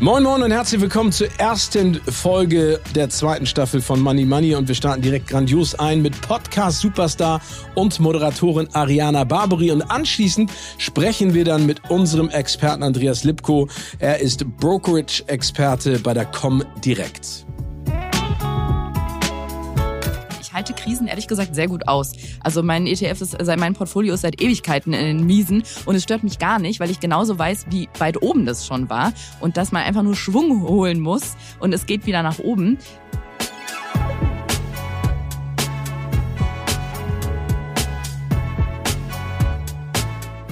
Moin 0.00 0.22
Moin 0.22 0.44
und 0.44 0.52
herzlich 0.52 0.80
willkommen 0.80 1.10
zur 1.10 1.26
ersten 1.40 1.96
Folge 1.96 2.78
der 2.94 3.10
zweiten 3.10 3.46
Staffel 3.46 3.80
von 3.80 4.00
Money 4.00 4.24
Money. 4.24 4.54
Und 4.54 4.68
wir 4.68 4.76
starten 4.76 5.02
direkt 5.02 5.26
grandios 5.26 5.74
ein 5.74 6.02
mit 6.02 6.20
Podcast 6.20 6.78
Superstar 6.78 7.40
und 7.74 7.98
Moderatorin 7.98 8.68
Ariana 8.74 9.24
Barbary 9.24 9.72
und 9.72 9.82
anschließend 9.82 10.52
sprechen 10.78 11.34
wir 11.34 11.44
dann 11.44 11.66
mit 11.66 11.90
unserem 11.90 12.28
Experten 12.28 12.84
Andreas 12.84 13.24
Lipko. 13.24 13.66
Er 13.98 14.20
ist 14.20 14.46
Brokerage-Experte 14.58 15.98
bei 15.98 16.14
der 16.14 16.26
Comdirect 16.26 17.44
halte 20.58 20.74
Krisen 20.74 21.06
ehrlich 21.06 21.28
gesagt 21.28 21.54
sehr 21.54 21.68
gut 21.68 21.86
aus. 21.86 22.12
Also 22.40 22.62
mein 22.62 22.86
ETF 22.86 23.20
ist, 23.20 23.46
mein 23.58 23.74
Portfolio 23.74 24.14
ist 24.14 24.22
seit 24.22 24.42
Ewigkeiten 24.42 24.92
in 24.92 25.18
den 25.18 25.26
Miesen 25.26 25.62
und 25.86 25.94
es 25.94 26.02
stört 26.02 26.24
mich 26.24 26.38
gar 26.38 26.58
nicht, 26.58 26.80
weil 26.80 26.90
ich 26.90 26.98
genauso 26.98 27.38
weiß, 27.38 27.66
wie 27.70 27.88
weit 27.98 28.20
oben 28.22 28.44
das 28.44 28.66
schon 28.66 28.90
war 28.90 29.12
und 29.40 29.56
dass 29.56 29.70
man 29.70 29.84
einfach 29.84 30.02
nur 30.02 30.16
Schwung 30.16 30.62
holen 30.62 30.98
muss 31.00 31.36
und 31.60 31.72
es 31.72 31.86
geht 31.86 32.06
wieder 32.06 32.22
nach 32.24 32.40
oben. 32.40 32.78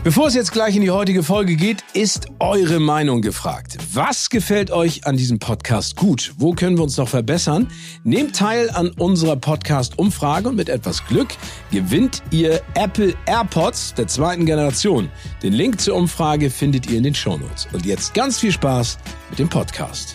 Bevor 0.06 0.28
es 0.28 0.34
jetzt 0.34 0.52
gleich 0.52 0.76
in 0.76 0.82
die 0.82 0.92
heutige 0.92 1.24
Folge 1.24 1.56
geht, 1.56 1.82
ist 1.92 2.28
eure 2.38 2.78
Meinung 2.78 3.22
gefragt. 3.22 3.76
Was 3.92 4.30
gefällt 4.30 4.70
euch 4.70 5.04
an 5.04 5.16
diesem 5.16 5.40
Podcast 5.40 5.96
gut? 5.96 6.32
Wo 6.38 6.52
können 6.52 6.76
wir 6.76 6.84
uns 6.84 6.96
noch 6.96 7.08
verbessern? 7.08 7.66
Nehmt 8.04 8.36
teil 8.36 8.70
an 8.70 8.90
unserer 9.00 9.34
Podcast-Umfrage 9.34 10.50
und 10.50 10.54
mit 10.54 10.68
etwas 10.68 11.04
Glück 11.08 11.30
gewinnt 11.72 12.22
ihr 12.30 12.62
Apple 12.74 13.14
AirPods 13.26 13.94
der 13.94 14.06
zweiten 14.06 14.46
Generation. 14.46 15.08
Den 15.42 15.54
Link 15.54 15.80
zur 15.80 15.96
Umfrage 15.96 16.50
findet 16.50 16.88
ihr 16.88 16.98
in 16.98 17.02
den 17.02 17.14
Shownotes. 17.16 17.66
Und 17.72 17.84
jetzt 17.84 18.14
ganz 18.14 18.38
viel 18.38 18.52
Spaß 18.52 18.98
mit 19.30 19.40
dem 19.40 19.48
Podcast. 19.48 20.14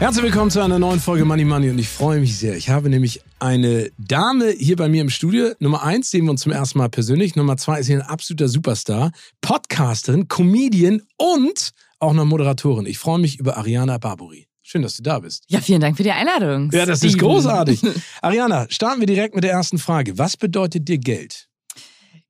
Herzlich 0.00 0.24
willkommen 0.24 0.50
zu 0.50 0.60
einer 0.60 0.80
neuen 0.80 0.98
Folge 0.98 1.24
Money 1.24 1.44
Money 1.44 1.70
und 1.70 1.78
ich 1.78 1.88
freue 1.88 2.18
mich 2.18 2.36
sehr. 2.36 2.56
Ich 2.56 2.68
habe 2.68 2.90
nämlich 2.90 3.22
eine 3.38 3.90
Dame 3.96 4.50
hier 4.50 4.74
bei 4.74 4.88
mir 4.88 5.00
im 5.00 5.08
Studio. 5.08 5.52
Nummer 5.60 5.84
eins 5.84 6.10
sehen 6.10 6.24
wir 6.24 6.32
uns 6.32 6.42
zum 6.42 6.50
ersten 6.50 6.78
Mal 6.78 6.88
persönlich. 6.88 7.36
Nummer 7.36 7.56
zwei 7.56 7.78
ist 7.78 7.86
hier 7.86 8.00
ein 8.00 8.02
absoluter 8.02 8.48
Superstar, 8.48 9.12
Podcasterin, 9.40 10.26
Comedian 10.26 11.02
und 11.16 11.70
auch 12.00 12.12
noch 12.12 12.24
Moderatorin. 12.24 12.86
Ich 12.86 12.98
freue 12.98 13.20
mich 13.20 13.38
über 13.38 13.56
Ariana 13.56 13.98
Barbori. 13.98 14.48
Schön, 14.62 14.82
dass 14.82 14.96
du 14.96 15.02
da 15.04 15.20
bist. 15.20 15.44
Ja, 15.46 15.60
vielen 15.60 15.80
Dank 15.80 15.96
für 15.96 16.02
die 16.02 16.10
Einladung. 16.10 16.70
Ja, 16.72 16.86
das 16.86 17.04
ist 17.04 17.16
großartig. 17.16 17.80
Ariana, 18.20 18.66
starten 18.70 19.00
wir 19.00 19.06
direkt 19.06 19.36
mit 19.36 19.44
der 19.44 19.52
ersten 19.52 19.78
Frage. 19.78 20.18
Was 20.18 20.36
bedeutet 20.36 20.88
dir 20.88 20.98
Geld? 20.98 21.48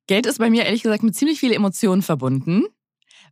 Geld 0.05 0.27
ist 0.27 0.37
bei 0.37 0.51
mir 0.51 0.65
ehrlich 0.65 0.83
gesagt 0.83 1.01
mit 1.01 1.15
ziemlich 1.15 1.39
vielen 1.39 1.53
Emotionen 1.53 2.03
verbunden 2.03 2.65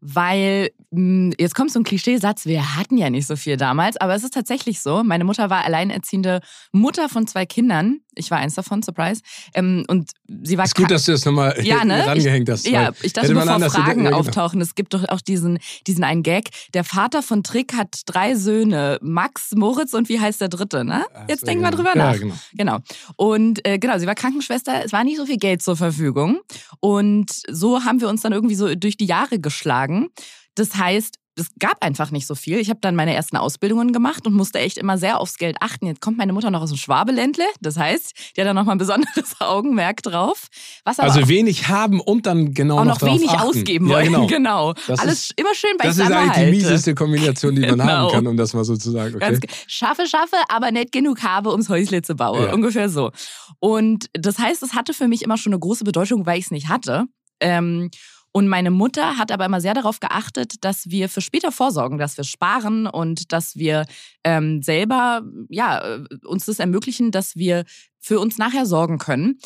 weil 0.03 0.72
jetzt 0.95 1.55
kommt 1.55 1.72
so 1.72 1.80
ein 1.80 1.83
Klischeesatz, 1.83 2.45
wir 2.45 2.75
hatten 2.75 2.97
ja 2.97 3.09
nicht 3.09 3.25
so 3.25 3.36
viel 3.36 3.58
damals, 3.58 3.97
aber 3.97 4.13
es 4.13 4.23
ist 4.23 4.33
tatsächlich 4.33 4.80
so. 4.80 5.03
Meine 5.03 5.23
Mutter 5.23 5.50
war 5.50 5.66
alleinerziehende 5.66 6.41
Mutter 6.72 7.09
von 7.09 7.25
zwei 7.25 7.45
Kindern. 7.45 8.00
Ich 8.16 8.30
war 8.30 8.38
eins 8.38 8.53
davon, 8.53 8.83
Surprise. 8.83 9.22
Ähm, 9.55 9.85
und 9.88 10.11
sie 10.27 10.58
war 10.58 10.66
ist 10.66 10.75
gut, 10.75 10.91
dass 10.91 11.05
du 11.05 11.13
das 11.13 11.25
nochmal 11.25 11.55
ja, 11.63 11.83
ne? 11.83 12.05
rangehängt 12.05 12.47
hast. 12.47 12.67
ja, 12.67 12.91
ich 13.02 13.13
dachte, 13.13 13.33
bevor 13.33 13.59
Fragen 13.72 14.06
ja, 14.06 14.12
auftauchen, 14.12 14.62
es 14.62 14.75
gibt 14.75 14.94
doch 14.94 15.07
auch 15.09 15.22
diesen, 15.22 15.57
diesen 15.88 16.03
einen 16.03 16.22
Gag. 16.22 16.50
Der 16.75 16.84
Vater 16.84 17.23
von 17.23 17.44
Trick 17.44 17.73
hat 17.73 18.01
drei 18.06 18.35
Söhne, 18.35 19.00
Max, 19.01 19.51
Moritz 19.56 19.94
und 19.94 20.09
wie 20.09 20.19
heißt 20.19 20.41
der 20.41 20.50
dritte, 20.50 20.85
ne? 20.85 21.06
Jetzt 21.28 21.47
denken 21.47 21.63
wir 21.63 21.72
drüber 21.72 21.95
nach. 21.95 22.13
Ja, 22.13 22.19
genau. 22.19 22.35
genau. 22.53 22.78
Und 23.16 23.68
äh, 23.68 23.79
genau, 23.79 23.97
sie 23.97 24.06
war 24.06 24.16
Krankenschwester, 24.16 24.85
es 24.85 24.91
war 24.91 25.03
nicht 25.03 25.18
so 25.18 25.25
viel 25.25 25.38
Geld 25.38 25.63
zur 25.63 25.75
Verfügung. 25.75 26.41
Und 26.79 27.31
so 27.50 27.84
haben 27.84 28.00
wir 28.00 28.09
uns 28.09 28.22
dann 28.22 28.34
irgendwie 28.34 28.56
so 28.56 28.75
durch 28.75 28.97
die 28.97 29.06
Jahre 29.06 29.39
geschlagen. 29.39 30.09
Das 30.56 30.75
heißt, 30.75 31.18
es 31.36 31.47
gab 31.59 31.84
einfach 31.84 32.12
nicht 32.12 32.28
so 32.28 32.36
viel. 32.36 32.59
Ich 32.59 32.69
habe 32.69 32.80
dann 32.81 32.96
meine 32.96 33.14
ersten 33.14 33.38
Ausbildungen 33.38 33.91
gemacht 33.91 34.28
und 34.28 34.34
musste 34.34 34.59
echt 34.59 34.78
immer 34.78 34.97
sehr 34.97 35.19
aufs 35.19 35.38
Geld 35.38 35.58
achten. 35.62 35.88
Jetzt 35.88 36.02
kommt 36.02 36.18
meine 36.18 36.34
Mutter 36.34 36.52
noch 36.52 36.62
aus 36.62 36.69
dem 36.69 36.78
Schwabeländle. 36.78 37.46
Das 37.59 37.78
heißt, 37.78 38.14
die 38.36 38.41
hat 38.41 38.47
da 38.47 38.53
nochmal 38.53 38.75
ein 38.75 38.80
besonderes 38.80 39.36
Augenmerk 39.40 40.03
drauf. 40.03 40.47
also 40.84 41.28
wenig 41.28 41.68
haben 41.68 42.00
und 42.00 42.25
dann 42.25 42.53
genau 42.53 42.80
auch 42.80 42.86
noch, 42.86 43.02
noch 43.02 43.08
wenig 43.08 43.30
achten. 43.30 43.47
ausgeben 43.47 43.90
wollen. 43.90 44.12
Ja, 44.12 44.25
genau. 44.25 44.74
genau. 44.88 44.96
Alles 44.97 45.24
ist, 45.24 45.34
immer 45.38 45.56
schön 45.56 45.72
bei 45.78 45.86
Das 45.86 45.97
ist 45.97 46.12
eigentlich 46.12 46.46
die 46.46 46.52
mieseste 46.52 46.94
Kombination, 46.94 47.56
die 47.56 47.62
man 47.62 47.69
genau. 47.80 47.86
haben 47.86 48.12
kann, 48.12 48.28
um 48.28 48.38
das 48.38 48.53
mal 48.53 48.63
so 48.63 48.75
zu 48.75 48.92
sagen. 48.92 49.16
Okay? 49.16 49.40
Schaffe, 49.68 50.06
schaffe, 50.08 50.36
aber 50.50 50.72
nicht 50.72 50.92
genug 50.92 51.24
habe, 51.24 51.52
ums 51.52 51.69
Häusle 51.69 52.02
zu 52.03 52.16
bauen. 52.16 52.44
Ja. 52.44 52.53
Ungefähr 52.53 52.90
so. 52.90 53.12
Und 53.59 54.06
das 54.13 54.38
heißt, 54.38 54.62
es 54.62 54.74
hatte 54.74 54.94
für 54.94 55.08
mich 55.08 55.24
immer 55.24 55.38
schon 55.38 55.53
eine 55.53 55.59
große 55.59 55.84
Bedeutung, 55.84 56.25
weil 56.25 56.38
ich 56.38 56.46
es 56.46 56.52
nicht 56.52 56.69
hatte. 56.69 57.06
Ähm, 57.40 57.90
und 58.33 58.47
meine 58.47 58.71
Mutter 58.71 59.17
hat 59.17 59.31
aber 59.31 59.45
immer 59.45 59.61
sehr 59.61 59.75
darauf 59.75 59.99
geachtet, 59.99 60.66
dass 60.66 60.89
wir 60.89 61.07
für 61.07 61.21
später 61.21 61.51
vorsorgen, 61.51 61.99
dass 61.99 62.17
wir 62.17 62.23
sparen 62.23 62.88
und 62.88 63.31
dass 63.31 63.55
wir 63.55 63.85
ähm, 64.23 64.63
selber 64.63 65.21
ja, 65.49 65.97
äh, 65.97 66.03
uns 66.25 66.45
das 66.45 66.57
ermöglichen, 66.57 67.11
dass 67.11 67.35
wir 67.35 67.63
für 67.99 68.19
uns 68.19 68.39
nachher 68.39 68.66
sorgen 68.66 68.97
können. 68.97 69.38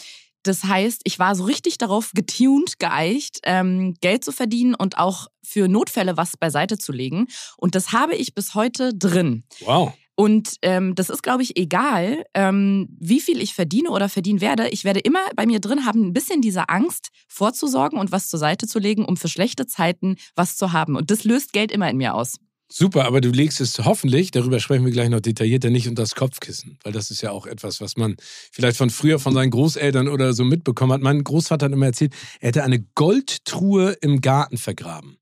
Das 0.44 0.64
heißt, 0.64 1.02
ich 1.04 1.20
war 1.20 1.36
so 1.36 1.44
richtig 1.44 1.78
darauf 1.78 2.12
getuned, 2.14 2.80
geeicht, 2.80 3.42
ähm, 3.44 3.96
Geld 4.00 4.24
zu 4.24 4.32
verdienen 4.32 4.74
und 4.74 4.98
auch 4.98 5.28
für 5.44 5.68
Notfälle 5.68 6.16
was 6.16 6.38
beiseite 6.38 6.78
zu 6.78 6.94
legen. 6.94 7.28
Und 7.58 7.76
das 7.76 7.92
habe 7.92 8.16
ich 8.16 8.34
bis 8.34 8.56
heute 8.56 8.94
drin. 8.96 9.44
Wow. 9.66 9.94
Und 10.20 10.56
ähm, 10.64 10.96
das 10.96 11.12
ist, 11.12 11.22
glaube 11.22 11.44
ich, 11.44 11.60
egal, 11.60 12.24
ähm, 12.34 12.90
wie 13.00 13.22
viel 13.22 13.40
ich 13.40 13.54
verdiene 13.54 13.92
oder 13.92 14.10
verdienen 14.10 14.42
werde. 14.42 14.68
Ich 14.70 14.84
werde 14.84 15.00
immer 15.00 15.20
bei 15.36 15.46
mir 15.46 15.60
drin 15.60 15.86
haben, 15.86 16.08
ein 16.08 16.14
bisschen 16.14 16.42
diese 16.42 16.70
Angst 16.70 17.10
vorzusorgen 17.28 18.00
und 18.00 18.12
was 18.12 18.28
zur 18.28 18.40
Seite 18.40 18.66
zu 18.66 18.80
legen, 18.80 19.06
um 19.06 19.16
für 19.16 19.28
schlechte 19.28 19.68
Zeiten 19.68 20.16
was 20.36 20.58
zu 20.58 20.74
haben. 20.74 20.96
Und 20.96 21.12
das 21.12 21.24
löst 21.24 21.54
Geld 21.54 21.72
immer 21.72 21.88
in 21.88 21.98
mir 21.98 22.16
aus. 22.16 22.38
Super, 22.68 23.06
aber 23.06 23.22
du 23.22 23.30
legst 23.30 23.62
es 23.62 23.78
hoffentlich, 23.78 24.32
darüber 24.32 24.60
sprechen 24.60 24.86
wir 24.86 24.92
gleich 24.92 25.10
noch 25.10 25.22
detaillierter, 25.22 25.70
nicht 25.70 25.88
unter 25.88 26.02
das 26.02 26.16
Kopfkissen, 26.16 26.80
weil 26.84 26.94
das 26.94 27.12
ist 27.12 27.22
ja 27.22 27.30
auch 27.30 27.46
etwas, 27.46 27.80
was 27.80 27.96
man 27.96 28.18
vielleicht 28.52 28.78
von 28.78 28.90
früher 28.90 29.20
von 29.20 29.36
seinen 29.36 29.52
Großeltern 29.52 30.08
oder 30.08 30.34
so 30.34 30.44
mitbekommen 30.44 30.94
hat. 30.94 31.02
Mein 31.02 31.24
Großvater 31.24 31.68
hat 31.68 31.74
immer 31.74 31.86
erzählt, 31.86 32.14
er 32.40 32.48
hätte 32.48 32.64
eine 32.64 32.84
Goldtruhe 32.96 33.92
im 34.02 34.20
Garten 34.20 34.58
vergraben. 34.58 35.18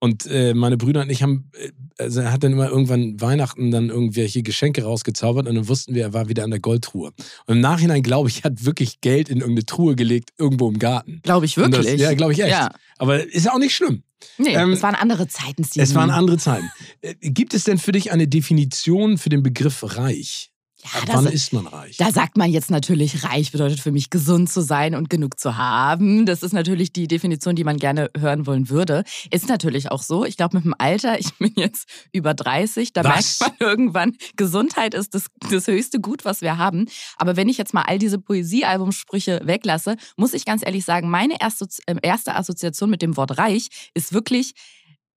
Und 0.00 0.26
äh, 0.26 0.54
meine 0.54 0.76
Brüder 0.76 1.02
und 1.02 1.10
ich 1.10 1.22
haben, 1.22 1.50
äh, 1.54 1.70
also 1.98 2.20
er 2.20 2.32
hat 2.32 2.44
dann 2.44 2.52
immer 2.52 2.68
irgendwann 2.68 3.20
Weihnachten 3.20 3.70
dann 3.70 3.88
irgendwelche 3.88 4.42
Geschenke 4.42 4.84
rausgezaubert 4.84 5.48
und 5.48 5.56
dann 5.56 5.68
wussten 5.68 5.94
wir, 5.94 6.02
er 6.02 6.12
war 6.12 6.28
wieder 6.28 6.44
an 6.44 6.50
der 6.50 6.60
Goldtruhe. 6.60 7.12
Und 7.46 7.56
im 7.56 7.60
Nachhinein 7.60 8.02
glaube 8.02 8.28
ich, 8.28 8.38
er 8.38 8.50
hat 8.50 8.64
wirklich 8.64 9.00
Geld 9.00 9.28
in 9.28 9.38
irgendeine 9.38 9.66
Truhe 9.66 9.96
gelegt, 9.96 10.30
irgendwo 10.38 10.68
im 10.68 10.78
Garten. 10.78 11.20
Glaube 11.24 11.46
ich 11.46 11.56
wirklich? 11.56 11.86
Das, 11.86 12.00
ja, 12.00 12.14
glaube 12.14 12.32
ich 12.32 12.40
echt. 12.40 12.50
Ja. 12.50 12.70
Aber 12.98 13.24
ist 13.24 13.46
ja 13.46 13.52
auch 13.52 13.58
nicht 13.58 13.74
schlimm. 13.74 14.02
Nee, 14.36 14.54
ähm, 14.54 14.72
es 14.72 14.82
waren 14.82 14.94
andere 14.94 15.28
Zeiten. 15.28 15.64
Steven. 15.64 15.82
Es 15.82 15.94
waren 15.94 16.10
andere 16.10 16.38
Zeiten. 16.38 16.70
Äh, 17.00 17.14
gibt 17.20 17.54
es 17.54 17.64
denn 17.64 17.78
für 17.78 17.92
dich 17.92 18.12
eine 18.12 18.28
Definition 18.28 19.18
für 19.18 19.28
den 19.28 19.42
Begriff 19.42 19.96
reich? 19.96 20.50
Ja, 20.94 21.00
Ab 21.00 21.08
wann 21.12 21.26
ist 21.26 21.52
man 21.52 21.66
reich? 21.66 21.96
Da 21.96 22.10
sagt 22.10 22.36
man 22.36 22.50
jetzt 22.50 22.70
natürlich, 22.70 23.24
reich 23.24 23.52
bedeutet 23.52 23.80
für 23.80 23.92
mich 23.92 24.10
gesund 24.10 24.50
zu 24.50 24.60
sein 24.60 24.94
und 24.94 25.10
genug 25.10 25.38
zu 25.38 25.56
haben. 25.56 26.26
Das 26.26 26.42
ist 26.42 26.52
natürlich 26.52 26.92
die 26.92 27.08
Definition, 27.08 27.56
die 27.56 27.64
man 27.64 27.76
gerne 27.76 28.10
hören 28.16 28.46
wollen 28.46 28.68
würde. 28.68 29.04
Ist 29.30 29.48
natürlich 29.48 29.90
auch 29.90 30.02
so. 30.02 30.24
Ich 30.24 30.36
glaube, 30.36 30.56
mit 30.56 30.64
dem 30.64 30.74
Alter, 30.78 31.18
ich 31.18 31.34
bin 31.34 31.52
jetzt 31.56 31.88
über 32.12 32.34
30, 32.34 32.92
da 32.92 33.04
was? 33.04 33.40
merkt 33.40 33.60
man 33.60 33.68
irgendwann, 33.68 34.16
Gesundheit 34.36 34.94
ist 34.94 35.14
das, 35.14 35.26
das 35.50 35.66
höchste 35.66 36.00
Gut, 36.00 36.24
was 36.24 36.40
wir 36.40 36.58
haben. 36.58 36.86
Aber 37.16 37.36
wenn 37.36 37.48
ich 37.48 37.58
jetzt 37.58 37.74
mal 37.74 37.82
all 37.82 37.98
diese 37.98 38.18
Poesiealbumsprüche 38.18 39.40
weglasse, 39.44 39.96
muss 40.16 40.34
ich 40.34 40.44
ganz 40.44 40.64
ehrlich 40.64 40.84
sagen, 40.84 41.10
meine 41.10 41.40
erste, 41.40 41.66
äh, 41.86 41.96
erste 42.02 42.34
Assoziation 42.34 42.90
mit 42.90 43.02
dem 43.02 43.16
Wort 43.16 43.38
reich 43.38 43.68
ist 43.94 44.12
wirklich 44.12 44.54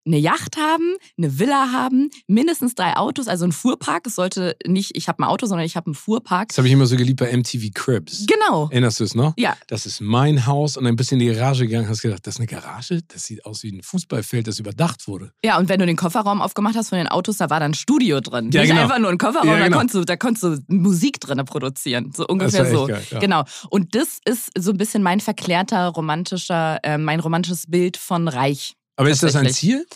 eine 0.07 0.19
Yacht 0.19 0.57
haben, 0.57 0.97
eine 1.19 1.39
Villa 1.39 1.73
haben, 1.73 2.11
mindestens 2.27 2.75
drei 2.75 2.97
Autos, 2.97 3.29
also 3.29 3.45
ein 3.45 3.53
Fuhrpark. 3.53 4.07
Es 4.07 4.15
sollte 4.15 4.57
nicht, 4.67 4.97
ich 4.97 5.09
habe 5.09 5.23
ein 5.23 5.27
Auto, 5.27 5.47
sondern 5.47 5.67
ich 5.67 5.77
habe 5.77 5.87
einen 5.87 5.95
Fuhrpark. 5.95 6.49
Das 6.49 6.59
habe 6.59 6.69
ich 6.69 6.73
immer 6.73 6.87
so 6.87 6.97
geliebt 6.97 7.21
bei 7.21 7.37
MTV 7.37 7.71
Cribs. 7.75 8.27
Genau. 8.27 8.69
Erinnerst 8.71 9.01
du 9.01 9.05
es 9.05 9.15
noch? 9.15 9.35
Ja. 9.37 9.57
Das 9.69 9.87
ist 9.87 10.01
mein 10.01 10.47
Haus 10.47 10.77
und 10.77 10.87
ein 10.87 10.97
bisschen 10.97 11.21
in 11.21 11.29
die 11.29 11.35
Garage 11.35 11.67
gegangen, 11.67 11.89
hast 11.89 12.03
gedacht, 12.03 12.27
das 12.27 12.35
ist 12.35 12.41
eine 12.41 12.47
Garage? 12.47 13.01
Das 13.09 13.25
sieht 13.25 13.45
aus 13.45 13.63
wie 13.63 13.73
ein 13.73 13.83
Fußballfeld, 13.83 14.47
das 14.47 14.59
überdacht 14.59 15.07
wurde. 15.07 15.33
Ja, 15.45 15.59
und 15.59 15.69
wenn 15.69 15.79
du 15.79 15.87
den 15.87 15.97
Kofferraum 15.97 16.41
aufgemacht 16.41 16.77
hast 16.77 16.89
von 16.89 16.99
den 16.99 17.09
Autos, 17.09 17.37
da 17.37 17.51
war 17.51 17.61
dann 17.61 17.73
ein 17.73 17.75
Studio 17.75 18.21
drin. 18.21 18.51
Ja, 18.53 18.63
nicht 18.63 18.71
genau. 18.71 18.83
einfach 18.83 18.99
nur 18.99 19.11
ein 19.11 19.19
Kofferraum, 19.19 19.49
ja, 19.49 19.57
genau. 19.57 19.69
da, 19.69 19.77
konntest 19.77 19.95
du, 19.95 20.05
da 20.05 20.17
konntest 20.17 20.45
du 20.45 20.59
Musik 20.69 21.21
drin 21.21 21.41
produzieren. 21.45 22.13
So 22.15 22.27
ungefähr 22.27 22.67
so. 22.67 22.87
Geil, 22.87 23.03
ja. 23.11 23.19
Genau. 23.19 23.45
Und 23.69 23.95
das 23.95 24.19
ist 24.25 24.51
so 24.59 24.71
ein 24.73 24.77
bisschen 24.77 25.03
mein 25.03 25.21
verklärter, 25.21 25.89
romantischer, 25.89 26.79
äh, 26.83 26.99
mein 26.99 27.21
romantisches 27.21 27.67
Bild 27.67 27.97
von 27.97 28.29
Reich. 28.29 28.77
Aber 29.01 29.11
ist 29.11 29.23
das 29.23 29.35
ein 29.35 29.49
Ziel? 29.51 29.87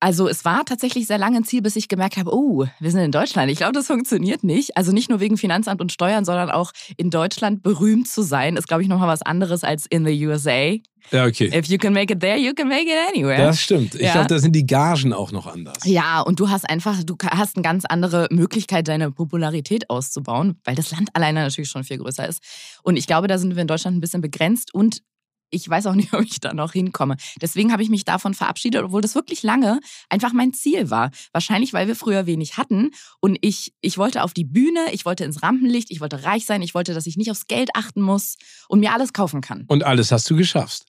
Also 0.00 0.28
es 0.28 0.44
war 0.44 0.66
tatsächlich 0.66 1.06
sehr 1.06 1.16
lange 1.16 1.38
ein 1.38 1.44
Ziel, 1.44 1.62
bis 1.62 1.76
ich 1.76 1.88
gemerkt 1.88 2.18
habe, 2.18 2.30
oh, 2.30 2.66
wir 2.78 2.90
sind 2.90 3.00
in 3.00 3.10
Deutschland. 3.10 3.50
Ich 3.50 3.56
glaube, 3.56 3.72
das 3.72 3.86
funktioniert 3.86 4.44
nicht. 4.44 4.76
Also 4.76 4.92
nicht 4.92 5.08
nur 5.08 5.18
wegen 5.18 5.38
Finanzamt 5.38 5.80
und 5.80 5.92
Steuern, 5.92 6.26
sondern 6.26 6.50
auch 6.50 6.72
in 6.98 7.08
Deutschland 7.08 7.62
berühmt 7.62 8.06
zu 8.06 8.20
sein, 8.20 8.56
ist, 8.58 8.68
glaube 8.68 8.82
ich, 8.82 8.88
nochmal 8.90 9.08
was 9.08 9.22
anderes 9.22 9.64
als 9.64 9.86
in 9.86 10.04
the 10.04 10.26
USA. 10.26 10.72
Ja, 11.10 11.24
okay. 11.24 11.50
If 11.58 11.68
you 11.68 11.78
can 11.78 11.94
make 11.94 12.12
it 12.12 12.20
there, 12.20 12.36
you 12.36 12.52
can 12.52 12.68
make 12.68 12.82
it 12.84 13.14
anywhere. 13.14 13.38
Das 13.38 13.62
stimmt. 13.62 13.94
Ich 13.94 14.02
Ja. 14.02 14.12
glaube, 14.12 14.26
da 14.26 14.38
sind 14.38 14.52
die 14.54 14.66
Gagen 14.66 15.14
auch 15.14 15.32
noch 15.32 15.46
anders. 15.46 15.78
Ja, 15.86 16.20
und 16.20 16.38
du 16.38 16.50
hast 16.50 16.68
einfach, 16.68 17.02
du 17.02 17.16
hast 17.24 17.56
eine 17.56 17.62
ganz 17.62 17.86
andere 17.86 18.28
Möglichkeit, 18.30 18.88
deine 18.88 19.10
Popularität 19.10 19.88
auszubauen, 19.88 20.60
weil 20.64 20.74
das 20.74 20.90
Land 20.90 21.08
alleine 21.14 21.40
natürlich 21.40 21.70
schon 21.70 21.84
viel 21.84 21.96
größer 21.96 22.28
ist. 22.28 22.42
Und 22.82 22.98
ich 22.98 23.06
glaube, 23.06 23.26
da 23.26 23.38
sind 23.38 23.54
wir 23.54 23.62
in 23.62 23.68
Deutschland 23.68 23.96
ein 23.96 24.00
bisschen 24.02 24.20
begrenzt 24.20 24.74
und 24.74 25.00
ich 25.54 25.68
weiß 25.68 25.86
auch 25.86 25.94
nicht, 25.94 26.12
ob 26.14 26.22
ich 26.22 26.40
da 26.40 26.52
noch 26.52 26.72
hinkomme. 26.72 27.16
Deswegen 27.40 27.72
habe 27.72 27.82
ich 27.82 27.88
mich 27.88 28.04
davon 28.04 28.34
verabschiedet, 28.34 28.82
obwohl 28.82 29.00
das 29.00 29.14
wirklich 29.14 29.42
lange 29.42 29.80
einfach 30.08 30.32
mein 30.32 30.52
Ziel 30.52 30.90
war. 30.90 31.10
Wahrscheinlich, 31.32 31.72
weil 31.72 31.86
wir 31.86 31.96
früher 31.96 32.26
wenig 32.26 32.56
hatten 32.56 32.90
und 33.20 33.38
ich, 33.40 33.72
ich 33.80 33.98
wollte 33.98 34.22
auf 34.22 34.34
die 34.34 34.44
Bühne, 34.44 34.86
ich 34.92 35.04
wollte 35.04 35.24
ins 35.24 35.42
Rampenlicht, 35.42 35.90
ich 35.90 36.00
wollte 36.00 36.24
reich 36.24 36.46
sein, 36.46 36.62
ich 36.62 36.74
wollte, 36.74 36.94
dass 36.94 37.06
ich 37.06 37.16
nicht 37.16 37.30
aufs 37.30 37.46
Geld 37.46 37.70
achten 37.74 38.02
muss 38.02 38.36
und 38.68 38.80
mir 38.80 38.92
alles 38.92 39.12
kaufen 39.12 39.40
kann. 39.40 39.64
Und 39.68 39.84
alles 39.84 40.12
hast 40.12 40.28
du 40.28 40.36
geschafft. 40.36 40.86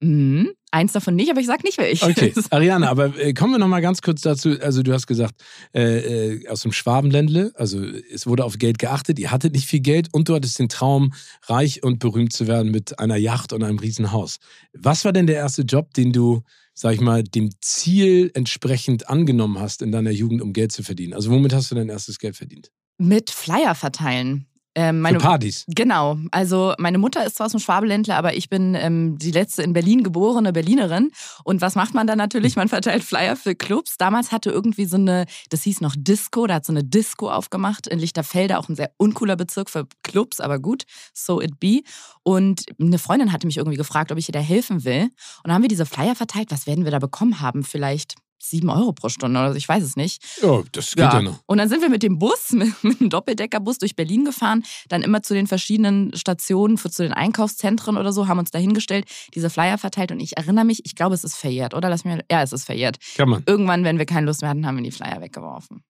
Mhm. 0.00 0.52
Eins 0.70 0.92
davon 0.92 1.16
nicht, 1.16 1.30
aber 1.30 1.40
ich 1.40 1.46
sag 1.46 1.64
nicht 1.64 1.78
welches. 1.78 2.06
Okay, 2.06 2.34
Ariane, 2.50 2.88
aber 2.88 3.16
äh, 3.18 3.32
kommen 3.32 3.54
wir 3.54 3.58
noch 3.58 3.68
mal 3.68 3.80
ganz 3.80 4.02
kurz 4.02 4.20
dazu. 4.20 4.50
Also 4.60 4.82
du 4.82 4.92
hast 4.92 5.06
gesagt, 5.06 5.34
äh, 5.74 6.34
äh, 6.34 6.48
aus 6.48 6.60
dem 6.60 6.72
Schwabenländle, 6.72 7.52
also 7.54 7.82
es 7.82 8.26
wurde 8.26 8.44
auf 8.44 8.58
Geld 8.58 8.78
geachtet, 8.78 9.18
ihr 9.18 9.30
hattet 9.30 9.54
nicht 9.54 9.66
viel 9.66 9.80
Geld 9.80 10.08
und 10.12 10.28
du 10.28 10.34
hattest 10.34 10.58
den 10.58 10.68
Traum, 10.68 11.14
reich 11.46 11.82
und 11.82 12.00
berühmt 12.00 12.34
zu 12.34 12.46
werden 12.46 12.70
mit 12.70 12.98
einer 12.98 13.16
Yacht 13.16 13.54
und 13.54 13.64
einem 13.64 13.78
Riesenhaus. 13.78 14.36
Was 14.74 15.06
war 15.06 15.12
denn 15.12 15.26
der 15.26 15.36
erste 15.36 15.62
Job, 15.62 15.94
den 15.94 16.12
du, 16.12 16.42
sag 16.74 16.92
ich 16.92 17.00
mal, 17.00 17.24
dem 17.24 17.50
Ziel 17.62 18.30
entsprechend 18.34 19.08
angenommen 19.08 19.58
hast 19.58 19.80
in 19.80 19.90
deiner 19.90 20.10
Jugend, 20.10 20.42
um 20.42 20.52
Geld 20.52 20.70
zu 20.70 20.82
verdienen? 20.82 21.14
Also 21.14 21.30
womit 21.30 21.54
hast 21.54 21.70
du 21.70 21.76
dein 21.76 21.88
erstes 21.88 22.18
Geld 22.18 22.36
verdient? 22.36 22.70
Mit 22.98 23.30
Flyer 23.30 23.74
verteilen. 23.74 24.47
Ähm, 24.80 25.00
meine, 25.00 25.18
Für 25.18 25.26
Partys. 25.26 25.64
Genau. 25.66 26.18
Also 26.30 26.72
meine 26.78 26.98
Mutter 26.98 27.26
ist 27.26 27.34
zwar 27.34 27.46
aus 27.46 27.50
dem 27.50 27.58
Schwabeländler, 27.58 28.16
aber 28.16 28.36
ich 28.36 28.48
bin 28.48 28.76
ähm, 28.76 29.18
die 29.18 29.32
letzte 29.32 29.64
in 29.64 29.72
Berlin 29.72 30.04
geborene 30.04 30.52
Berlinerin. 30.52 31.10
Und 31.42 31.60
was 31.60 31.74
macht 31.74 31.94
man 31.94 32.06
dann 32.06 32.16
natürlich? 32.16 32.54
Man 32.54 32.68
verteilt 32.68 33.02
Flyer 33.02 33.34
für 33.34 33.56
Clubs. 33.56 33.96
Damals 33.98 34.30
hatte 34.30 34.50
irgendwie 34.50 34.84
so 34.84 34.96
eine, 34.96 35.26
das 35.50 35.64
hieß 35.64 35.80
noch 35.80 35.96
Disco, 35.98 36.46
da 36.46 36.54
hat 36.54 36.64
so 36.64 36.72
eine 36.72 36.84
Disco 36.84 37.28
aufgemacht 37.28 37.88
in 37.88 37.98
Lichterfelde, 37.98 38.56
auch 38.56 38.68
ein 38.68 38.76
sehr 38.76 38.92
uncooler 38.98 39.34
Bezirk 39.34 39.68
für 39.68 39.88
Clubs, 40.04 40.38
aber 40.38 40.60
gut, 40.60 40.84
so 41.12 41.40
it 41.40 41.58
be. 41.58 41.80
Und 42.22 42.66
eine 42.80 43.00
Freundin 43.00 43.32
hatte 43.32 43.48
mich 43.48 43.56
irgendwie 43.56 43.78
gefragt, 43.78 44.12
ob 44.12 44.18
ich 44.18 44.28
ihr 44.28 44.32
da 44.32 44.38
helfen 44.38 44.84
will. 44.84 45.02
Und 45.02 45.12
dann 45.42 45.54
haben 45.54 45.62
wir 45.62 45.68
diese 45.68 45.86
Flyer 45.86 46.14
verteilt. 46.14 46.52
Was 46.52 46.68
werden 46.68 46.84
wir 46.84 46.92
da 46.92 47.00
bekommen 47.00 47.40
haben? 47.40 47.64
Vielleicht 47.64 48.14
sieben 48.38 48.70
Euro 48.70 48.92
pro 48.92 49.08
Stunde 49.08 49.38
oder 49.38 49.52
so, 49.52 49.56
ich 49.56 49.68
weiß 49.68 49.82
es 49.82 49.96
nicht. 49.96 50.22
Ja, 50.42 50.62
das 50.72 50.94
geht 50.94 50.98
ja, 50.98 51.22
noch. 51.22 51.40
Und 51.46 51.58
dann 51.58 51.68
sind 51.68 51.82
wir 51.82 51.88
mit 51.88 52.02
dem 52.02 52.18
Bus, 52.18 52.50
mit, 52.52 52.82
mit 52.82 53.00
einem 53.00 53.10
Doppeldeckerbus 53.10 53.78
durch 53.78 53.96
Berlin 53.96 54.24
gefahren, 54.24 54.64
dann 54.88 55.02
immer 55.02 55.22
zu 55.22 55.34
den 55.34 55.46
verschiedenen 55.46 56.14
Stationen, 56.16 56.78
für, 56.78 56.90
zu 56.90 57.02
den 57.02 57.12
Einkaufszentren 57.12 57.96
oder 57.96 58.12
so, 58.12 58.28
haben 58.28 58.38
uns 58.38 58.50
da 58.50 58.58
hingestellt, 58.58 59.06
diese 59.34 59.50
Flyer 59.50 59.78
verteilt 59.78 60.12
und 60.12 60.20
ich 60.20 60.36
erinnere 60.36 60.64
mich, 60.64 60.84
ich 60.84 60.94
glaube, 60.94 61.14
es 61.14 61.24
ist 61.24 61.36
verjährt, 61.36 61.74
oder? 61.74 61.88
Lass 61.88 62.04
mir, 62.04 62.24
ja, 62.30 62.42
es 62.42 62.52
ist 62.52 62.64
verjährt. 62.64 62.98
Kann 63.16 63.28
man. 63.28 63.42
Irgendwann, 63.46 63.84
wenn 63.84 63.98
wir 63.98 64.06
keine 64.06 64.26
Lust 64.26 64.42
mehr 64.42 64.50
hatten, 64.50 64.66
haben 64.66 64.76
wir 64.76 64.84
die 64.84 64.90
Flyer 64.90 65.20
weggeworfen. 65.20 65.82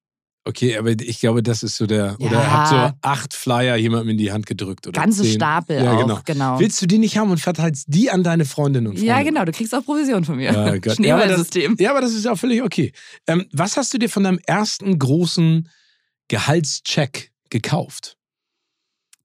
Okay, 0.49 0.79
aber 0.79 0.93
ich 0.99 1.21
glaube, 1.21 1.43
das 1.43 1.63
ist 1.63 1.77
so 1.77 1.87
der. 1.87 2.17
Ja. 2.19 2.27
Oder 2.27 2.51
habt 2.51 2.69
so 2.69 2.99
acht 3.03 3.35
Flyer 3.35 3.77
jemandem 3.77 4.09
in 4.09 4.17
die 4.17 4.33
Hand 4.33 4.47
gedrückt. 4.47 4.87
Oder 4.87 4.99
Ganze 4.99 5.23
zehn. 5.23 5.35
Stapel 5.35 5.85
ja, 5.85 5.93
auch, 5.93 6.01
genau. 6.01 6.21
genau. 6.25 6.59
Willst 6.59 6.81
du 6.81 6.87
die 6.87 6.97
nicht 6.97 7.19
haben 7.19 7.31
und 7.31 7.39
verteilst 7.39 7.85
die 7.89 8.11
an 8.11 8.23
deine 8.23 8.47
Freundinnen 8.47 8.87
und 8.87 8.95
Freunde? 8.95 9.09
Ja, 9.09 9.23
genau, 9.23 9.45
du 9.45 9.53
kriegst 9.53 9.75
auch 9.75 9.85
Provision 9.85 10.25
von 10.25 10.37
mir. 10.37 10.51
Ja, 10.51 10.79
Gott. 10.79 10.97
Schneeballsystem. 10.97 11.77
Ja, 11.79 11.91
aber 11.91 12.01
das 12.01 12.15
ist 12.15 12.27
auch 12.27 12.39
völlig 12.39 12.63
okay. 12.63 12.93
Ähm, 13.27 13.45
was 13.53 13.77
hast 13.77 13.93
du 13.93 13.99
dir 13.99 14.09
von 14.09 14.25
deinem 14.25 14.41
ersten 14.47 14.99
großen 14.99 15.69
Gehaltscheck 16.29 17.31
gekauft? 17.51 18.18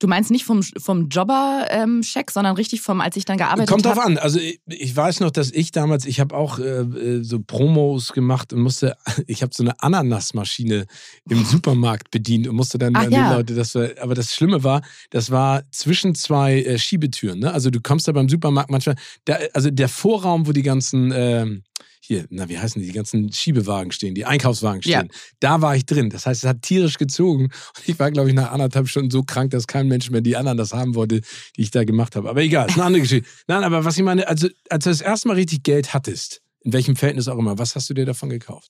Du 0.03 0.09
meinst 0.09 0.31
nicht 0.31 0.43
vom, 0.43 0.61
vom 0.61 1.07
Jobber-Check, 1.07 2.29
sondern 2.29 2.57
richtig 2.57 2.81
vom, 2.81 2.99
als 2.99 3.15
ich 3.15 3.23
dann 3.23 3.37
gearbeitet 3.37 3.69
Kommt 3.69 3.85
habe? 3.85 3.95
drauf 3.95 4.05
an. 4.05 4.17
Also 4.17 4.37
ich, 4.37 4.59
ich 4.67 4.93
weiß 4.93 5.21
noch, 5.21 5.31
dass 5.31 5.49
ich 5.49 5.71
damals, 5.71 6.03
ich 6.05 6.19
habe 6.19 6.35
auch 6.35 6.59
äh, 6.59 6.81
äh, 6.81 7.23
so 7.23 7.39
Promos 7.39 8.11
gemacht 8.11 8.51
und 8.51 8.59
musste, 8.59 8.97
ich 9.27 9.43
habe 9.43 9.53
so 9.55 9.63
eine 9.63 9.81
Ananasmaschine 9.81 10.87
im 11.29 11.45
Supermarkt 11.45 12.11
bedient 12.11 12.49
und 12.49 12.57
musste 12.57 12.77
dann 12.77 12.97
Ach 12.97 13.03
an 13.03 13.11
die 13.11 13.15
ja. 13.15 13.33
Leute, 13.33 13.55
das 13.55 13.75
war, 13.75 13.91
aber 14.01 14.13
das 14.13 14.33
Schlimme 14.33 14.65
war, 14.65 14.81
das 15.09 15.31
war 15.31 15.63
zwischen 15.71 16.15
zwei 16.15 16.61
äh, 16.63 16.77
Schiebetüren. 16.77 17.39
Ne? 17.39 17.53
Also 17.53 17.69
du 17.69 17.79
kommst 17.79 18.05
da 18.05 18.11
beim 18.11 18.27
Supermarkt 18.27 18.71
manchmal, 18.71 18.97
da, 19.23 19.37
also 19.53 19.71
der 19.71 19.87
Vorraum, 19.87 20.47
wo 20.47 20.51
die 20.51 20.63
ganzen 20.63 21.13
ähm, 21.15 21.63
hier, 22.05 22.25
na, 22.29 22.49
wie 22.49 22.57
heißen 22.59 22.81
die, 22.81 22.87
die 22.87 22.93
ganzen 22.93 23.31
Schiebewagen 23.31 23.91
stehen, 23.91 24.13
die 24.13 24.25
Einkaufswagen 24.25 24.81
Ja. 24.83 24.99
stehen. 24.99 25.11
Da 25.39 25.61
war 25.61 25.75
ich 25.75 25.85
drin. 25.85 26.09
Das 26.09 26.25
heißt, 26.25 26.43
es 26.43 26.49
hat 26.49 26.61
tierisch 26.61 26.97
gezogen. 26.97 27.45
Und 27.45 27.87
ich 27.87 27.97
war, 27.97 28.11
glaube 28.11 28.27
ich, 28.29 28.35
nach 28.35 28.51
anderthalb 28.51 28.89
Stunden 28.89 29.09
so 29.09 29.23
krank, 29.23 29.51
dass 29.51 29.67
kein 29.67 29.87
Mensch 29.87 30.09
mehr 30.09 30.21
die 30.21 30.35
anderen 30.35 30.57
das 30.57 30.73
haben 30.73 30.95
wollte, 30.95 31.21
die 31.55 31.61
ich 31.61 31.71
da 31.71 31.83
gemacht 31.85 32.15
habe. 32.15 32.29
Aber 32.29 32.41
egal, 32.41 32.67
ist 32.67 32.75
eine 32.75 32.83
andere 32.83 33.01
Geschichte. 33.03 33.27
Nein, 33.47 33.63
aber 33.63 33.85
was 33.85 33.97
ich 33.97 34.03
meine, 34.03 34.27
also, 34.27 34.47
als 34.69 34.83
du 34.83 34.89
das 34.89 35.01
erste 35.01 35.27
Mal 35.29 35.35
richtig 35.35 35.63
Geld 35.63 35.93
hattest, 35.93 36.41
in 36.61 36.73
welchem 36.73 36.95
Verhältnis 36.95 37.27
auch 37.27 37.37
immer, 37.37 37.57
was 37.57 37.75
hast 37.75 37.89
du 37.89 37.93
dir 37.93 38.05
davon 38.05 38.29
gekauft? 38.29 38.69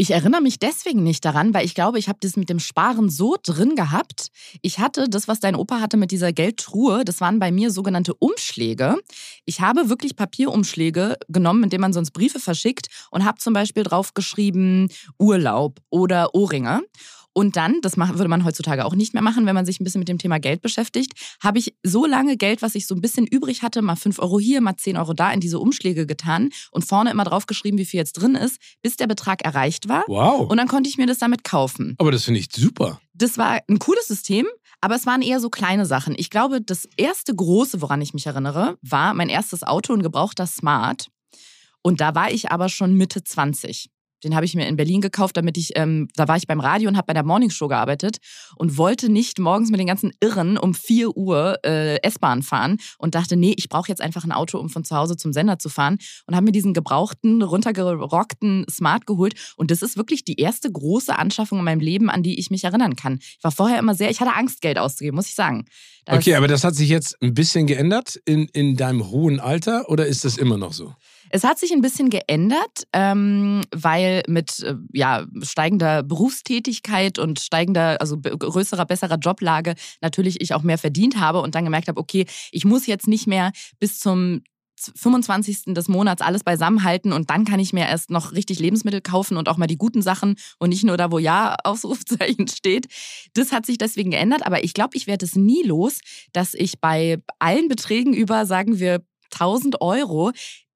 Ich 0.00 0.12
erinnere 0.12 0.40
mich 0.40 0.58
deswegen 0.58 1.02
nicht 1.02 1.26
daran, 1.26 1.52
weil 1.52 1.66
ich 1.66 1.74
glaube, 1.74 1.98
ich 1.98 2.08
habe 2.08 2.20
das 2.22 2.34
mit 2.34 2.48
dem 2.48 2.58
Sparen 2.58 3.10
so 3.10 3.36
drin 3.42 3.74
gehabt. 3.76 4.28
Ich 4.62 4.78
hatte 4.78 5.10
das, 5.10 5.28
was 5.28 5.40
dein 5.40 5.54
Opa 5.54 5.78
hatte 5.78 5.98
mit 5.98 6.10
dieser 6.10 6.32
Geldtruhe, 6.32 7.04
das 7.04 7.20
waren 7.20 7.38
bei 7.38 7.52
mir 7.52 7.70
sogenannte 7.70 8.14
Umschläge. 8.14 8.96
Ich 9.44 9.60
habe 9.60 9.90
wirklich 9.90 10.16
Papierumschläge 10.16 11.18
genommen, 11.28 11.60
mit 11.60 11.74
denen 11.74 11.82
man 11.82 11.92
sonst 11.92 12.12
Briefe 12.12 12.40
verschickt 12.40 12.86
und 13.10 13.26
habe 13.26 13.40
zum 13.40 13.52
Beispiel 13.52 13.82
drauf 13.82 14.14
geschrieben 14.14 14.88
Urlaub 15.18 15.80
oder 15.90 16.34
Ohrringe. 16.34 16.80
Und 17.32 17.56
dann, 17.56 17.80
das 17.82 17.96
würde 17.96 18.28
man 18.28 18.44
heutzutage 18.44 18.84
auch 18.84 18.94
nicht 18.94 19.14
mehr 19.14 19.22
machen, 19.22 19.46
wenn 19.46 19.54
man 19.54 19.64
sich 19.64 19.80
ein 19.80 19.84
bisschen 19.84 20.00
mit 20.00 20.08
dem 20.08 20.18
Thema 20.18 20.38
Geld 20.38 20.62
beschäftigt, 20.62 21.12
habe 21.42 21.58
ich 21.58 21.74
so 21.82 22.04
lange 22.04 22.36
Geld, 22.36 22.60
was 22.60 22.74
ich 22.74 22.86
so 22.86 22.94
ein 22.94 23.00
bisschen 23.00 23.26
übrig 23.26 23.62
hatte, 23.62 23.82
mal 23.82 23.96
5 23.96 24.18
Euro 24.18 24.40
hier, 24.40 24.60
mal 24.60 24.76
10 24.76 24.96
Euro 24.96 25.14
da, 25.14 25.32
in 25.32 25.40
diese 25.40 25.60
Umschläge 25.60 26.06
getan 26.06 26.50
und 26.72 26.84
vorne 26.84 27.10
immer 27.10 27.24
drauf 27.24 27.46
geschrieben, 27.46 27.78
wie 27.78 27.84
viel 27.84 27.98
jetzt 27.98 28.14
drin 28.14 28.34
ist, 28.34 28.58
bis 28.82 28.96
der 28.96 29.06
Betrag 29.06 29.42
erreicht 29.44 29.88
war. 29.88 30.04
Wow. 30.08 30.50
Und 30.50 30.56
dann 30.56 30.68
konnte 30.68 30.90
ich 30.90 30.98
mir 30.98 31.06
das 31.06 31.18
damit 31.18 31.44
kaufen. 31.44 31.94
aber 31.98 32.10
das 32.10 32.24
finde 32.24 32.40
ich 32.40 32.48
super. 32.52 33.00
Das 33.14 33.38
war 33.38 33.60
ein 33.68 33.78
cooles 33.78 34.08
System, 34.08 34.46
aber 34.80 34.94
es 34.94 35.06
waren 35.06 35.22
eher 35.22 35.40
so 35.40 35.50
kleine 35.50 35.86
Sachen. 35.86 36.14
Ich 36.16 36.30
glaube, 36.30 36.60
das 36.60 36.88
erste 36.96 37.34
große, 37.34 37.80
woran 37.80 38.00
ich 38.00 38.14
mich 38.14 38.26
erinnere, 38.26 38.76
war 38.82 39.14
mein 39.14 39.28
erstes 39.28 39.62
Auto, 39.62 39.92
ein 39.92 40.02
gebrauchter 40.02 40.46
Smart. 40.46 41.08
Und 41.82 42.00
da 42.00 42.14
war 42.14 42.30
ich 42.30 42.50
aber 42.50 42.68
schon 42.68 42.94
Mitte 42.94 43.22
20. 43.22 43.90
Den 44.24 44.34
habe 44.34 44.44
ich 44.44 44.54
mir 44.54 44.66
in 44.68 44.76
Berlin 44.76 45.00
gekauft, 45.00 45.36
damit 45.36 45.56
ich, 45.56 45.70
ähm, 45.76 46.08
da 46.14 46.28
war 46.28 46.36
ich 46.36 46.46
beim 46.46 46.60
Radio 46.60 46.88
und 46.88 46.96
habe 46.96 47.06
bei 47.06 47.14
der 47.14 47.24
Morningshow 47.24 47.68
gearbeitet 47.68 48.18
und 48.56 48.76
wollte 48.76 49.10
nicht 49.10 49.38
morgens 49.38 49.70
mit 49.70 49.80
den 49.80 49.86
ganzen 49.86 50.12
Irren 50.20 50.58
um 50.58 50.74
4 50.74 51.16
Uhr 51.16 51.58
äh, 51.64 51.96
S-Bahn 52.02 52.42
fahren 52.42 52.78
und 52.98 53.14
dachte, 53.14 53.36
nee, 53.36 53.54
ich 53.56 53.68
brauche 53.68 53.88
jetzt 53.88 54.00
einfach 54.00 54.24
ein 54.24 54.32
Auto, 54.32 54.58
um 54.58 54.68
von 54.68 54.84
zu 54.84 54.94
Hause 54.96 55.16
zum 55.16 55.32
Sender 55.32 55.58
zu 55.58 55.68
fahren 55.68 55.98
und 56.26 56.34
habe 56.36 56.44
mir 56.44 56.52
diesen 56.52 56.74
gebrauchten, 56.74 57.42
runtergerockten 57.42 58.66
Smart 58.70 59.06
geholt 59.06 59.34
und 59.56 59.70
das 59.70 59.82
ist 59.82 59.96
wirklich 59.96 60.24
die 60.24 60.36
erste 60.40 60.70
große 60.70 61.16
Anschaffung 61.18 61.58
in 61.58 61.64
meinem 61.64 61.80
Leben, 61.80 62.10
an 62.10 62.22
die 62.22 62.38
ich 62.38 62.50
mich 62.50 62.64
erinnern 62.64 62.96
kann. 62.96 63.18
Ich 63.20 63.38
war 63.42 63.50
vorher 63.52 63.78
immer 63.78 63.94
sehr, 63.94 64.10
ich 64.10 64.20
hatte 64.20 64.34
Angst, 64.34 64.60
Geld 64.60 64.78
auszugeben, 64.78 65.16
muss 65.16 65.28
ich 65.28 65.34
sagen. 65.34 65.64
Das- 66.04 66.18
Okay, 66.18 66.34
aber 66.34 66.48
das 66.48 66.64
hat 66.64 66.74
sich 66.74 66.88
jetzt 66.88 67.16
ein 67.22 67.34
bisschen 67.34 67.66
geändert 67.66 68.20
in, 68.24 68.48
in 68.52 68.76
deinem 68.76 69.10
hohen 69.10 69.40
Alter 69.40 69.88
oder 69.88 70.06
ist 70.06 70.24
das 70.24 70.36
immer 70.36 70.56
noch 70.56 70.72
so? 70.72 70.94
Es 71.30 71.44
hat 71.44 71.58
sich 71.58 71.72
ein 71.72 71.80
bisschen 71.80 72.10
geändert, 72.10 72.86
ähm, 72.92 73.62
weil 73.74 74.22
mit 74.26 74.60
äh, 74.60 74.74
ja, 74.92 75.26
steigender 75.42 76.02
Berufstätigkeit 76.02 77.18
und 77.18 77.40
steigender, 77.40 78.00
also 78.00 78.18
größerer, 78.18 78.84
besserer 78.84 79.16
Joblage 79.16 79.74
natürlich 80.00 80.40
ich 80.40 80.54
auch 80.54 80.62
mehr 80.62 80.78
verdient 80.78 81.18
habe 81.18 81.40
und 81.40 81.54
dann 81.54 81.64
gemerkt 81.64 81.88
habe, 81.88 82.00
okay, 82.00 82.26
ich 82.50 82.64
muss 82.64 82.86
jetzt 82.86 83.06
nicht 83.06 83.26
mehr 83.26 83.52
bis 83.78 84.00
zum 84.00 84.42
25. 84.94 85.74
des 85.74 85.88
Monats 85.88 86.22
alles 86.22 86.42
beisammenhalten 86.42 87.12
und 87.12 87.30
dann 87.30 87.44
kann 87.44 87.60
ich 87.60 87.72
mir 87.72 87.86
erst 87.86 88.10
noch 88.10 88.32
richtig 88.32 88.58
Lebensmittel 88.58 89.00
kaufen 89.00 89.36
und 89.36 89.48
auch 89.48 89.56
mal 89.56 89.66
die 89.66 89.76
guten 89.76 90.02
Sachen 90.02 90.36
und 90.58 90.70
nicht 90.70 90.84
nur 90.84 90.96
da, 90.96 91.12
wo 91.12 91.18
Ja 91.18 91.56
Ausrufzeichen 91.64 92.48
steht. 92.48 92.86
Das 93.34 93.52
hat 93.52 93.66
sich 93.66 93.78
deswegen 93.78 94.10
geändert, 94.10 94.46
aber 94.46 94.64
ich 94.64 94.74
glaube, 94.74 94.96
ich 94.96 95.06
werde 95.06 95.26
es 95.26 95.36
nie 95.36 95.62
los, 95.62 96.00
dass 96.32 96.54
ich 96.54 96.80
bei 96.80 97.18
allen 97.38 97.68
Beträgen 97.68 98.14
über, 98.14 98.46
sagen 98.46 98.78
wir, 98.78 99.02
1000 99.32 99.80
Euro 99.80 100.32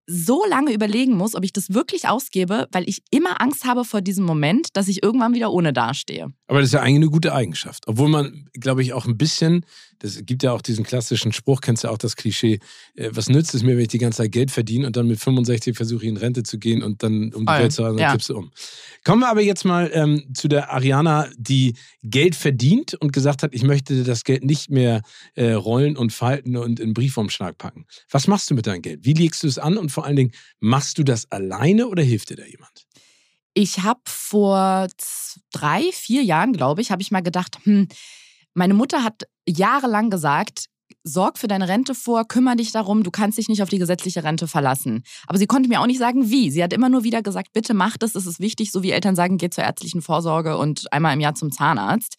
so 0.06 0.44
lange 0.48 0.72
überlegen 0.72 1.16
muss, 1.16 1.34
ob 1.34 1.44
ich 1.44 1.52
das 1.52 1.72
wirklich 1.72 2.08
ausgebe, 2.08 2.68
weil 2.72 2.88
ich 2.88 3.02
immer 3.10 3.40
Angst 3.40 3.64
habe 3.64 3.84
vor 3.84 4.00
diesem 4.00 4.24
Moment, 4.24 4.68
dass 4.74 4.88
ich 4.88 5.02
irgendwann 5.02 5.34
wieder 5.34 5.52
ohne 5.52 5.72
dastehe. 5.72 6.28
Aber 6.46 6.60
das 6.60 6.68
ist 6.68 6.74
ja 6.74 6.80
eigentlich 6.80 6.96
eine 6.96 7.10
gute 7.10 7.34
Eigenschaft. 7.34 7.84
Obwohl 7.86 8.08
man, 8.08 8.48
glaube 8.52 8.82
ich, 8.82 8.92
auch 8.92 9.06
ein 9.06 9.16
bisschen 9.16 9.64
das 9.98 10.24
gibt 10.24 10.42
ja 10.42 10.52
auch 10.52 10.62
diesen 10.62 10.84
klassischen 10.84 11.32
Spruch, 11.32 11.60
kennst 11.60 11.84
du 11.84 11.88
auch 11.88 11.98
das 11.98 12.16
Klischee, 12.16 12.60
äh, 12.94 13.10
was 13.12 13.28
nützt 13.28 13.54
es 13.54 13.62
mir, 13.62 13.76
wenn 13.76 13.82
ich 13.82 13.88
die 13.88 13.98
ganze 13.98 14.18
Zeit 14.18 14.32
Geld 14.32 14.50
verdiene 14.50 14.86
und 14.86 14.96
dann 14.96 15.06
mit 15.06 15.20
65 15.20 15.76
versuche 15.76 16.04
ich 16.04 16.08
in 16.08 16.16
Rente 16.16 16.42
zu 16.42 16.58
gehen 16.58 16.82
und 16.82 17.02
dann 17.02 17.32
um 17.32 17.46
die. 17.46 17.52
Welt 17.52 17.72
zu 17.72 17.84
haben, 17.84 17.96
dann 17.96 18.06
ja. 18.06 18.12
kippst 18.12 18.28
du 18.28 18.36
um. 18.36 18.50
Kommen 19.04 19.20
wir 19.20 19.28
aber 19.28 19.42
jetzt 19.42 19.64
mal 19.64 19.90
ähm, 19.92 20.24
zu 20.34 20.48
der 20.48 20.72
Ariana, 20.72 21.28
die 21.36 21.74
Geld 22.02 22.34
verdient 22.34 22.94
und 22.94 23.12
gesagt 23.12 23.42
hat, 23.42 23.54
ich 23.54 23.62
möchte 23.62 24.02
das 24.04 24.24
Geld 24.24 24.44
nicht 24.44 24.70
mehr 24.70 25.02
äh, 25.34 25.52
rollen 25.52 25.96
und 25.96 26.12
falten 26.12 26.56
und 26.56 26.80
in 26.80 26.94
Briefumschlag 26.94 27.58
packen. 27.58 27.86
Was 28.10 28.26
machst 28.26 28.50
du 28.50 28.54
mit 28.54 28.66
deinem 28.66 28.82
Geld? 28.82 29.04
Wie 29.04 29.14
legst 29.14 29.42
du 29.42 29.46
es 29.46 29.58
an 29.58 29.76
und 29.76 29.90
vor 29.90 30.04
allen 30.04 30.16
Dingen, 30.16 30.32
machst 30.60 30.98
du 30.98 31.04
das 31.04 31.30
alleine 31.30 31.88
oder 31.88 32.02
hilft 32.02 32.30
dir 32.30 32.36
da 32.36 32.44
jemand? 32.44 32.86
Ich 33.54 33.80
habe 33.80 34.00
vor 34.06 34.88
drei, 35.52 35.84
vier 35.92 36.24
Jahren, 36.24 36.52
glaube 36.52 36.80
ich, 36.80 36.90
habe 36.90 37.02
ich 37.02 37.12
mal 37.12 37.22
gedacht, 37.22 37.58
hm, 37.62 37.88
meine 38.54 38.74
Mutter 38.74 39.02
hat 39.02 39.24
jahrelang 39.46 40.10
gesagt, 40.10 40.66
sorg 41.02 41.38
für 41.38 41.48
deine 41.48 41.68
Rente 41.68 41.94
vor, 41.94 42.26
kümmere 42.26 42.56
dich 42.56 42.72
darum, 42.72 43.02
du 43.02 43.10
kannst 43.10 43.36
dich 43.36 43.48
nicht 43.48 43.62
auf 43.62 43.68
die 43.68 43.78
gesetzliche 43.78 44.24
Rente 44.24 44.48
verlassen. 44.48 45.04
Aber 45.26 45.38
sie 45.38 45.46
konnte 45.46 45.68
mir 45.68 45.80
auch 45.80 45.86
nicht 45.86 45.98
sagen, 45.98 46.30
wie. 46.30 46.50
Sie 46.50 46.62
hat 46.62 46.72
immer 46.72 46.88
nur 46.88 47.04
wieder 47.04 47.22
gesagt, 47.22 47.52
bitte 47.52 47.74
mach 47.74 47.96
das, 47.96 48.14
es 48.14 48.26
ist 48.26 48.40
wichtig, 48.40 48.72
so 48.72 48.82
wie 48.82 48.90
Eltern 48.92 49.14
sagen, 49.14 49.36
geh 49.36 49.50
zur 49.50 49.64
ärztlichen 49.64 50.02
Vorsorge 50.02 50.56
und 50.56 50.92
einmal 50.92 51.14
im 51.14 51.20
Jahr 51.20 51.34
zum 51.34 51.52
Zahnarzt. 51.52 52.16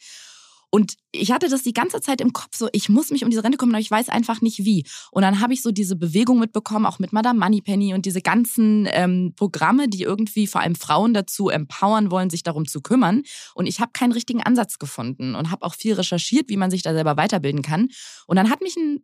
Und 0.76 0.96
ich 1.14 1.32
hatte 1.32 1.48
das 1.48 1.64
die 1.64 1.72
ganze 1.72 2.02
Zeit 2.02 2.20
im 2.20 2.34
Kopf, 2.34 2.50
so 2.54 2.68
ich 2.74 2.90
muss 2.90 3.10
mich 3.10 3.24
um 3.24 3.30
diese 3.30 3.46
Rente 3.46 3.58
kümmern, 3.58 3.76
aber 3.76 3.82
ich 3.82 3.90
weiß 3.90 4.10
einfach 4.10 4.42
nicht 4.42 4.66
wie. 4.66 4.86
Und 5.10 5.22
dann 5.22 5.40
habe 5.40 5.54
ich 5.54 5.62
so 5.62 5.72
diese 5.72 5.96
Bewegung 5.96 6.38
mitbekommen, 6.38 6.86
auch 6.86 7.00
mit 7.00 7.14
Madame 7.14 7.40
Moneypenny 7.40 7.94
und 7.94 8.06
diese 8.06 8.22
ganzen 8.22 8.86
ähm, 8.92 9.32
Programme, 9.38 9.88
die 9.88 10.02
irgendwie 10.02 10.48
vor 10.48 10.60
allem 10.60 10.76
Frauen 10.76 11.14
dazu 11.14 11.48
empowern 11.48 12.12
wollen, 12.12 12.30
sich 12.30 12.44
darum 12.44 12.68
zu 12.68 12.82
kümmern. 12.82 13.24
Und 13.54 13.68
ich 13.68 13.80
habe 13.80 13.92
keinen 13.94 14.12
richtigen 14.12 14.44
Ansatz 14.44 14.78
gefunden 14.78 15.36
und 15.36 15.50
habe 15.50 15.66
auch 15.66 15.76
viel 15.76 15.94
recherchiert, 15.94 16.50
wie 16.50 16.58
man 16.58 16.72
sich 16.72 16.82
da 16.82 16.92
selber 16.92 17.16
weiterbilden 17.16 17.62
kann. 17.62 17.88
Und 18.28 18.36
dann 18.36 18.50
hat 18.50 18.60
mich 18.60 18.76
ein 18.76 19.00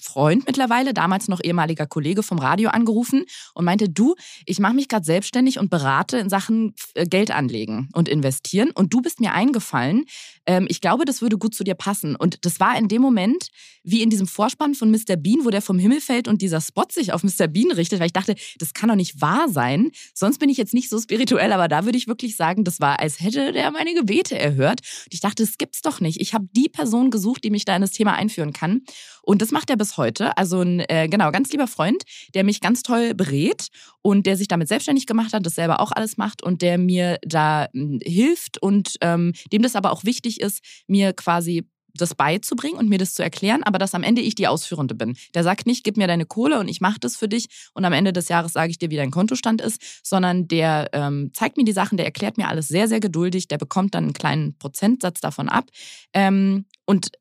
Freund 0.00 0.46
mittlerweile, 0.46 0.94
damals 0.94 1.28
noch 1.28 1.40
ehemaliger 1.42 1.86
Kollege 1.86 2.22
vom 2.22 2.38
Radio 2.38 2.70
angerufen 2.70 3.24
und 3.54 3.64
meinte, 3.64 3.88
du, 3.88 4.14
ich 4.46 4.58
mache 4.58 4.74
mich 4.74 4.88
gerade 4.88 5.04
selbstständig 5.04 5.58
und 5.58 5.70
berate 5.70 6.18
in 6.18 6.28
Sachen 6.28 6.74
äh, 6.94 7.06
Geld 7.06 7.30
anlegen 7.30 7.88
und 7.92 8.08
investieren 8.08 8.70
und 8.70 8.92
du 8.92 9.00
bist 9.00 9.20
mir 9.20 9.32
eingefallen. 9.32 10.04
Ähm, 10.46 10.66
ich 10.68 10.80
glaube, 10.80 11.04
das 11.04 11.22
würde 11.22 11.38
gut 11.38 11.54
zu 11.54 11.64
dir 11.64 11.74
passen. 11.74 12.16
Und 12.16 12.44
das 12.44 12.60
war 12.60 12.76
in 12.78 12.88
dem 12.88 13.02
Moment 13.02 13.48
wie 13.82 14.02
in 14.02 14.10
diesem 14.10 14.26
Vorspann 14.26 14.74
von 14.74 14.90
Mr. 14.90 15.16
Bean, 15.16 15.44
wo 15.44 15.50
der 15.50 15.62
vom 15.62 15.78
Himmel 15.78 16.00
fällt 16.00 16.28
und 16.28 16.42
dieser 16.42 16.60
Spot 16.60 16.86
sich 16.90 17.12
auf 17.12 17.22
Mr. 17.22 17.46
Bean 17.48 17.70
richtet, 17.72 18.00
weil 18.00 18.06
ich 18.06 18.12
dachte, 18.12 18.34
das 18.58 18.72
kann 18.72 18.88
doch 18.88 18.96
nicht 18.96 19.20
wahr 19.20 19.48
sein. 19.48 19.90
Sonst 20.14 20.38
bin 20.38 20.48
ich 20.48 20.56
jetzt 20.56 20.74
nicht 20.74 20.88
so 20.88 21.00
spirituell, 21.00 21.52
aber 21.52 21.68
da 21.68 21.84
würde 21.84 21.98
ich 21.98 22.08
wirklich 22.08 22.36
sagen, 22.36 22.64
das 22.64 22.80
war, 22.80 23.00
als 23.00 23.20
hätte 23.20 23.52
der 23.52 23.70
meine 23.70 23.94
Gebete 23.94 24.38
erhört. 24.38 24.80
Und 25.04 25.14
ich 25.14 25.20
dachte, 25.20 25.44
das 25.44 25.58
gibt's 25.58 25.82
doch 25.82 26.00
nicht. 26.00 26.20
Ich 26.20 26.34
habe 26.34 26.48
die 26.52 26.68
Person 26.68 27.10
gesucht, 27.10 27.44
die 27.44 27.50
mich 27.50 27.64
da 27.64 27.76
in 27.76 27.82
das 27.82 27.90
Thema 27.90 28.14
einführen 28.14 28.52
kann. 28.52 28.82
Und 29.24 29.42
das 29.42 29.50
macht 29.50 29.70
er 29.70 29.76
bis 29.76 29.96
heute. 29.96 30.36
Also 30.36 30.60
ein 30.60 30.80
äh, 30.88 31.08
genau 31.08 31.30
ganz 31.32 31.50
lieber 31.50 31.66
Freund, 31.66 32.02
der 32.34 32.44
mich 32.44 32.60
ganz 32.60 32.82
toll 32.82 33.14
berät 33.14 33.68
und 34.02 34.26
der 34.26 34.36
sich 34.36 34.48
damit 34.48 34.68
selbstständig 34.68 35.06
gemacht 35.06 35.32
hat, 35.32 35.44
das 35.46 35.54
selber 35.54 35.80
auch 35.80 35.92
alles 35.92 36.16
macht 36.16 36.42
und 36.42 36.62
der 36.62 36.78
mir 36.78 37.18
da 37.24 37.68
hm, 37.72 38.00
hilft 38.02 38.60
und 38.62 38.96
ähm, 39.00 39.32
dem 39.52 39.62
das 39.62 39.76
aber 39.76 39.92
auch 39.92 40.04
wichtig 40.04 40.40
ist, 40.40 40.60
mir 40.86 41.12
quasi 41.12 41.64
das 41.96 42.14
beizubringen 42.14 42.76
und 42.76 42.88
mir 42.88 42.98
das 42.98 43.14
zu 43.14 43.22
erklären, 43.22 43.62
aber 43.62 43.78
dass 43.78 43.94
am 43.94 44.02
Ende 44.02 44.20
ich 44.20 44.34
die 44.34 44.48
Ausführende 44.48 44.94
bin. 44.94 45.16
Der 45.34 45.44
sagt 45.44 45.66
nicht, 45.66 45.84
gib 45.84 45.96
mir 45.96 46.06
deine 46.06 46.26
Kohle 46.26 46.58
und 46.58 46.68
ich 46.68 46.80
mache 46.80 46.98
das 46.98 47.16
für 47.16 47.28
dich 47.28 47.46
und 47.72 47.84
am 47.84 47.92
Ende 47.92 48.12
des 48.12 48.28
Jahres 48.28 48.52
sage 48.52 48.70
ich 48.70 48.78
dir, 48.78 48.90
wie 48.90 48.96
dein 48.96 49.10
Kontostand 49.10 49.60
ist, 49.60 49.80
sondern 50.02 50.48
der 50.48 50.90
ähm, 50.92 51.30
zeigt 51.32 51.56
mir 51.56 51.64
die 51.64 51.72
Sachen, 51.72 51.96
der 51.96 52.06
erklärt 52.06 52.36
mir 52.36 52.48
alles 52.48 52.68
sehr, 52.68 52.88
sehr 52.88 53.00
geduldig, 53.00 53.48
der 53.48 53.58
bekommt 53.58 53.94
dann 53.94 54.04
einen 54.04 54.12
kleinen 54.12 54.58
Prozentsatz 54.58 55.20
davon 55.20 55.48
ab 55.48 55.66
ähm, 56.12 56.66
und 56.84 57.12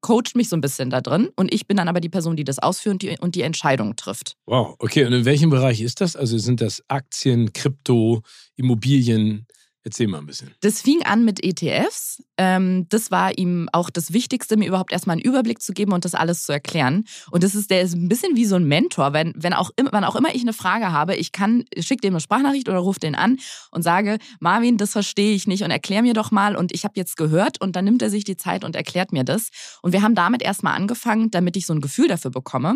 coacht 0.00 0.34
mich 0.34 0.48
so 0.48 0.56
ein 0.56 0.60
bisschen 0.60 0.90
da 0.90 1.00
drin 1.00 1.30
und 1.36 1.52
ich 1.52 1.66
bin 1.66 1.76
dann 1.76 1.88
aber 1.88 2.00
die 2.00 2.08
Person, 2.08 2.36
die 2.36 2.44
das 2.44 2.58
ausführt 2.58 2.94
und 2.94 3.02
die, 3.02 3.16
und 3.18 3.34
die 3.34 3.42
Entscheidung 3.42 3.96
trifft. 3.96 4.36
Wow, 4.46 4.76
okay. 4.78 5.04
Und 5.04 5.12
in 5.12 5.24
welchem 5.24 5.50
Bereich 5.50 5.80
ist 5.80 6.00
das? 6.00 6.16
Also 6.16 6.38
sind 6.38 6.60
das 6.60 6.82
Aktien, 6.88 7.52
Krypto, 7.52 8.22
Immobilien? 8.56 9.46
Erzähl 9.86 10.08
mal 10.08 10.18
ein 10.18 10.26
bisschen. 10.26 10.50
Das 10.62 10.82
fing 10.82 11.04
an 11.04 11.24
mit 11.24 11.44
ETFs. 11.44 12.20
Ähm, 12.38 12.88
das 12.88 13.12
war 13.12 13.38
ihm 13.38 13.68
auch 13.72 13.88
das 13.88 14.12
Wichtigste, 14.12 14.56
mir 14.56 14.66
überhaupt 14.66 14.90
erstmal 14.90 15.14
einen 15.14 15.22
Überblick 15.22 15.62
zu 15.62 15.72
geben 15.72 15.92
und 15.92 16.04
das 16.04 16.16
alles 16.16 16.42
zu 16.42 16.50
erklären. 16.50 17.04
Und 17.30 17.44
das 17.44 17.54
ist, 17.54 17.70
der 17.70 17.82
ist 17.82 17.94
ein 17.94 18.08
bisschen 18.08 18.34
wie 18.34 18.46
so 18.46 18.56
ein 18.56 18.64
Mentor. 18.64 19.12
Wenn, 19.12 19.32
wenn 19.36 19.52
auch, 19.52 19.70
wann 19.92 20.02
auch 20.02 20.16
immer 20.16 20.34
ich 20.34 20.42
eine 20.42 20.54
Frage 20.54 20.90
habe, 20.90 21.14
ich 21.14 21.30
kann, 21.30 21.66
schicke 21.78 22.00
dem 22.00 22.14
eine 22.14 22.20
Sprachnachricht 22.20 22.68
oder 22.68 22.78
rufe 22.78 22.98
den 22.98 23.14
an 23.14 23.38
und 23.70 23.82
sage, 23.82 24.18
Marvin, 24.40 24.76
das 24.76 24.90
verstehe 24.90 25.36
ich 25.36 25.46
nicht 25.46 25.62
und 25.62 25.70
erklär 25.70 26.02
mir 26.02 26.14
doch 26.14 26.32
mal. 26.32 26.56
Und 26.56 26.74
ich 26.74 26.82
habe 26.82 26.94
jetzt 26.96 27.16
gehört 27.16 27.60
und 27.60 27.76
dann 27.76 27.84
nimmt 27.84 28.02
er 28.02 28.10
sich 28.10 28.24
die 28.24 28.36
Zeit 28.36 28.64
und 28.64 28.74
erklärt 28.74 29.12
mir 29.12 29.22
das. 29.22 29.50
Und 29.82 29.92
wir 29.92 30.02
haben 30.02 30.16
damit 30.16 30.42
erstmal 30.42 30.74
angefangen, 30.74 31.30
damit 31.30 31.56
ich 31.56 31.64
so 31.64 31.72
ein 31.72 31.80
Gefühl 31.80 32.08
dafür 32.08 32.32
bekomme. 32.32 32.74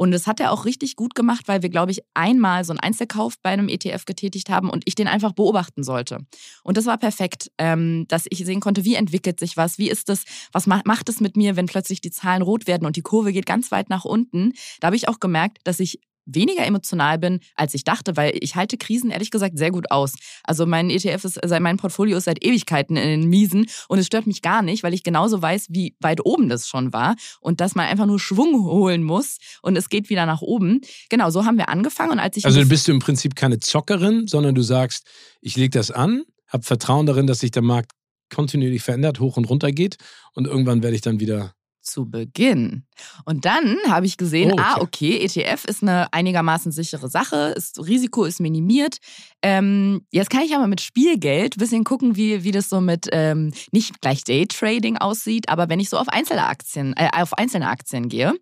Und 0.00 0.12
das 0.12 0.26
hat 0.26 0.40
er 0.40 0.50
auch 0.50 0.64
richtig 0.64 0.96
gut 0.96 1.14
gemacht, 1.14 1.46
weil 1.46 1.60
wir, 1.60 1.68
glaube 1.68 1.92
ich, 1.92 2.00
einmal 2.14 2.64
so 2.64 2.72
einen 2.72 2.80
Einzelkauf 2.80 3.34
bei 3.42 3.50
einem 3.50 3.68
ETF 3.68 4.06
getätigt 4.06 4.48
haben 4.48 4.70
und 4.70 4.82
ich 4.86 4.94
den 4.94 5.06
einfach 5.06 5.32
beobachten 5.32 5.84
sollte. 5.84 6.20
Und 6.64 6.78
das 6.78 6.86
war 6.86 6.96
perfekt, 6.96 7.50
ähm, 7.58 8.06
dass 8.08 8.24
ich 8.30 8.46
sehen 8.46 8.60
konnte, 8.60 8.86
wie 8.86 8.94
entwickelt 8.94 9.38
sich 9.38 9.58
was, 9.58 9.76
wie 9.76 9.90
ist 9.90 10.08
das, 10.08 10.24
was 10.52 10.66
macht 10.66 11.10
es 11.10 11.20
mit 11.20 11.36
mir, 11.36 11.54
wenn 11.56 11.66
plötzlich 11.66 12.00
die 12.00 12.10
Zahlen 12.10 12.40
rot 12.40 12.66
werden 12.66 12.86
und 12.86 12.96
die 12.96 13.02
Kurve 13.02 13.30
geht 13.30 13.44
ganz 13.44 13.70
weit 13.72 13.90
nach 13.90 14.06
unten. 14.06 14.54
Da 14.80 14.86
habe 14.86 14.96
ich 14.96 15.06
auch 15.06 15.20
gemerkt, 15.20 15.58
dass 15.64 15.80
ich 15.80 16.00
weniger 16.34 16.64
emotional 16.64 17.18
bin, 17.18 17.40
als 17.54 17.74
ich 17.74 17.84
dachte, 17.84 18.16
weil 18.16 18.32
ich 18.40 18.56
halte 18.56 18.76
Krisen 18.76 19.10
ehrlich 19.10 19.30
gesagt 19.30 19.58
sehr 19.58 19.70
gut 19.70 19.90
aus. 19.90 20.14
Also 20.44 20.66
mein 20.66 20.90
ETF 20.90 21.24
ist, 21.24 21.42
also 21.42 21.58
mein 21.60 21.76
Portfolio 21.76 22.16
ist 22.16 22.24
seit 22.24 22.44
Ewigkeiten 22.44 22.96
in 22.96 23.08
den 23.08 23.28
Miesen 23.28 23.66
und 23.88 23.98
es 23.98 24.06
stört 24.06 24.26
mich 24.26 24.42
gar 24.42 24.62
nicht, 24.62 24.82
weil 24.82 24.94
ich 24.94 25.02
genauso 25.02 25.40
weiß, 25.40 25.66
wie 25.70 25.94
weit 26.00 26.24
oben 26.24 26.48
das 26.48 26.68
schon 26.68 26.92
war 26.92 27.16
und 27.40 27.60
dass 27.60 27.74
man 27.74 27.86
einfach 27.86 28.06
nur 28.06 28.20
Schwung 28.20 28.64
holen 28.64 29.02
muss 29.02 29.38
und 29.62 29.76
es 29.76 29.88
geht 29.88 30.10
wieder 30.10 30.26
nach 30.26 30.42
oben. 30.42 30.80
Genau, 31.08 31.30
so 31.30 31.44
haben 31.44 31.58
wir 31.58 31.68
angefangen 31.68 32.12
und 32.12 32.18
als 32.18 32.36
ich 32.36 32.44
Also 32.44 32.64
bist 32.66 32.88
du 32.88 32.92
im 32.92 33.00
Prinzip 33.00 33.36
keine 33.36 33.58
Zockerin, 33.58 34.26
sondern 34.26 34.54
du 34.54 34.62
sagst, 34.62 35.06
ich 35.40 35.56
lege 35.56 35.70
das 35.70 35.90
an, 35.90 36.22
habe 36.48 36.64
Vertrauen 36.64 37.06
darin, 37.06 37.26
dass 37.26 37.40
sich 37.40 37.50
der 37.50 37.62
Markt 37.62 37.92
kontinuierlich 38.32 38.82
verändert, 38.82 39.20
hoch 39.20 39.36
und 39.36 39.44
runter 39.46 39.72
geht 39.72 39.96
und 40.34 40.46
irgendwann 40.46 40.82
werde 40.82 40.94
ich 40.94 41.02
dann 41.02 41.20
wieder 41.20 41.54
zu 41.90 42.08
Beginn. 42.08 42.84
Und 43.24 43.44
dann 43.44 43.76
habe 43.88 44.06
ich 44.06 44.16
gesehen, 44.16 44.50
oh, 44.50 44.54
okay. 44.54 44.64
ah, 44.64 44.80
okay, 44.80 45.16
ETF 45.18 45.64
ist 45.66 45.82
eine 45.82 46.12
einigermaßen 46.12 46.72
sichere 46.72 47.08
Sache, 47.08 47.52
das 47.54 47.72
Risiko 47.78 48.24
ist 48.24 48.40
minimiert. 48.40 48.98
Ähm, 49.42 50.02
jetzt 50.10 50.30
kann 50.30 50.42
ich 50.42 50.54
aber 50.54 50.66
mit 50.66 50.80
Spielgeld 50.80 51.56
ein 51.56 51.60
bisschen 51.60 51.84
gucken, 51.84 52.16
wie, 52.16 52.44
wie 52.44 52.52
das 52.52 52.68
so 52.68 52.80
mit 52.80 53.08
ähm, 53.12 53.52
nicht 53.72 54.00
gleich 54.00 54.24
Daytrading 54.24 54.98
aussieht, 54.98 55.48
aber 55.48 55.68
wenn 55.68 55.80
ich 55.80 55.90
so 55.90 55.98
auf 55.98 56.08
einzelne 56.08 56.46
Aktien, 56.46 56.94
äh, 56.96 57.10
auf 57.12 57.34
einzelne 57.34 57.68
Aktien 57.68 58.08
gehe. 58.08 58.34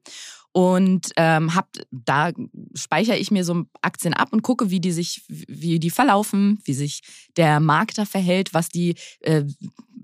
Und 0.52 1.10
ähm, 1.16 1.54
hab, 1.54 1.68
da 1.90 2.30
speichere 2.74 3.16
ich 3.16 3.30
mir 3.30 3.44
so 3.44 3.64
Aktien 3.82 4.14
ab 4.14 4.28
und 4.32 4.42
gucke, 4.42 4.70
wie 4.70 4.80
die 4.80 4.92
sich, 4.92 5.22
wie 5.28 5.78
die 5.78 5.90
verlaufen, 5.90 6.58
wie 6.64 6.74
sich 6.74 7.02
der 7.36 7.60
Markt 7.60 7.98
da 7.98 8.04
verhält, 8.04 8.54
was 8.54 8.68
die 8.68 8.96
äh, 9.20 9.44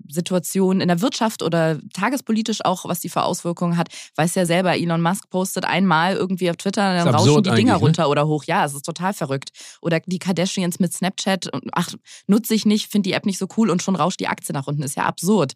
Situation 0.07 0.81
in 0.81 0.87
der 0.87 1.01
Wirtschaft 1.01 1.41
oder 1.41 1.79
tagespolitisch 1.93 2.63
auch, 2.63 2.85
was 2.85 2.99
die 2.99 3.09
für 3.09 3.23
Auswirkungen 3.23 3.77
hat. 3.77 3.89
Weiß 4.15 4.35
ja 4.35 4.45
selber, 4.45 4.75
Elon 4.75 5.01
Musk 5.01 5.29
postet 5.29 5.65
einmal 5.65 6.15
irgendwie 6.15 6.49
auf 6.49 6.57
Twitter, 6.57 6.93
dann 6.93 7.13
rauschen 7.13 7.43
die 7.43 7.51
Dinger 7.51 7.73
ne? 7.73 7.79
runter 7.79 8.09
oder 8.09 8.27
hoch. 8.27 8.43
Ja, 8.45 8.65
es 8.65 8.73
ist 8.73 8.85
total 8.85 9.13
verrückt. 9.13 9.49
Oder 9.81 9.99
die 10.01 10.19
Kardashians 10.19 10.79
mit 10.79 10.93
Snapchat. 10.93 11.49
Ach, 11.71 11.89
nutze 12.27 12.53
ich 12.53 12.65
nicht, 12.65 12.91
finde 12.91 13.09
die 13.09 13.13
App 13.13 13.25
nicht 13.25 13.39
so 13.39 13.47
cool 13.57 13.69
und 13.69 13.81
schon 13.81 13.95
rauscht 13.95 14.19
die 14.19 14.27
Aktie 14.27 14.53
nach 14.53 14.67
unten. 14.67 14.83
Ist 14.83 14.95
ja 14.95 15.05
absurd. 15.05 15.53